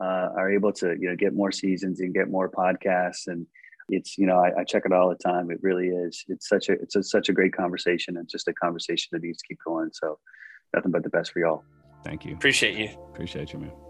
uh, 0.00 0.30
are 0.36 0.50
able 0.50 0.72
to 0.74 0.96
you 0.98 1.08
know 1.08 1.16
get 1.16 1.34
more 1.34 1.52
seasons 1.52 2.00
and 2.00 2.14
get 2.14 2.30
more 2.30 2.50
podcasts 2.50 3.26
and 3.26 3.46
it's 3.90 4.16
you 4.16 4.26
know 4.26 4.38
I, 4.38 4.60
I, 4.60 4.64
check 4.64 4.84
it 4.86 4.92
all 4.92 5.08
the 5.08 5.16
time. 5.16 5.50
It 5.50 5.58
really 5.62 5.88
is. 5.88 6.24
It's 6.28 6.48
such 6.48 6.68
a 6.68 6.72
it's 6.72 6.96
a, 6.96 7.02
such 7.02 7.28
a 7.28 7.32
great 7.32 7.52
conversation 7.52 8.16
and 8.16 8.28
just 8.28 8.48
a 8.48 8.52
conversation 8.54 9.08
that 9.12 9.22
needs 9.22 9.38
to 9.38 9.48
keep 9.48 9.58
going. 9.64 9.90
So 9.92 10.18
nothing 10.74 10.92
but 10.92 11.02
the 11.02 11.10
best 11.10 11.32
for 11.32 11.40
y'all. 11.40 11.64
Thank 12.04 12.24
you. 12.24 12.34
Appreciate 12.34 12.76
you. 12.76 12.96
Appreciate 13.12 13.52
you, 13.52 13.58
man. 13.58 13.89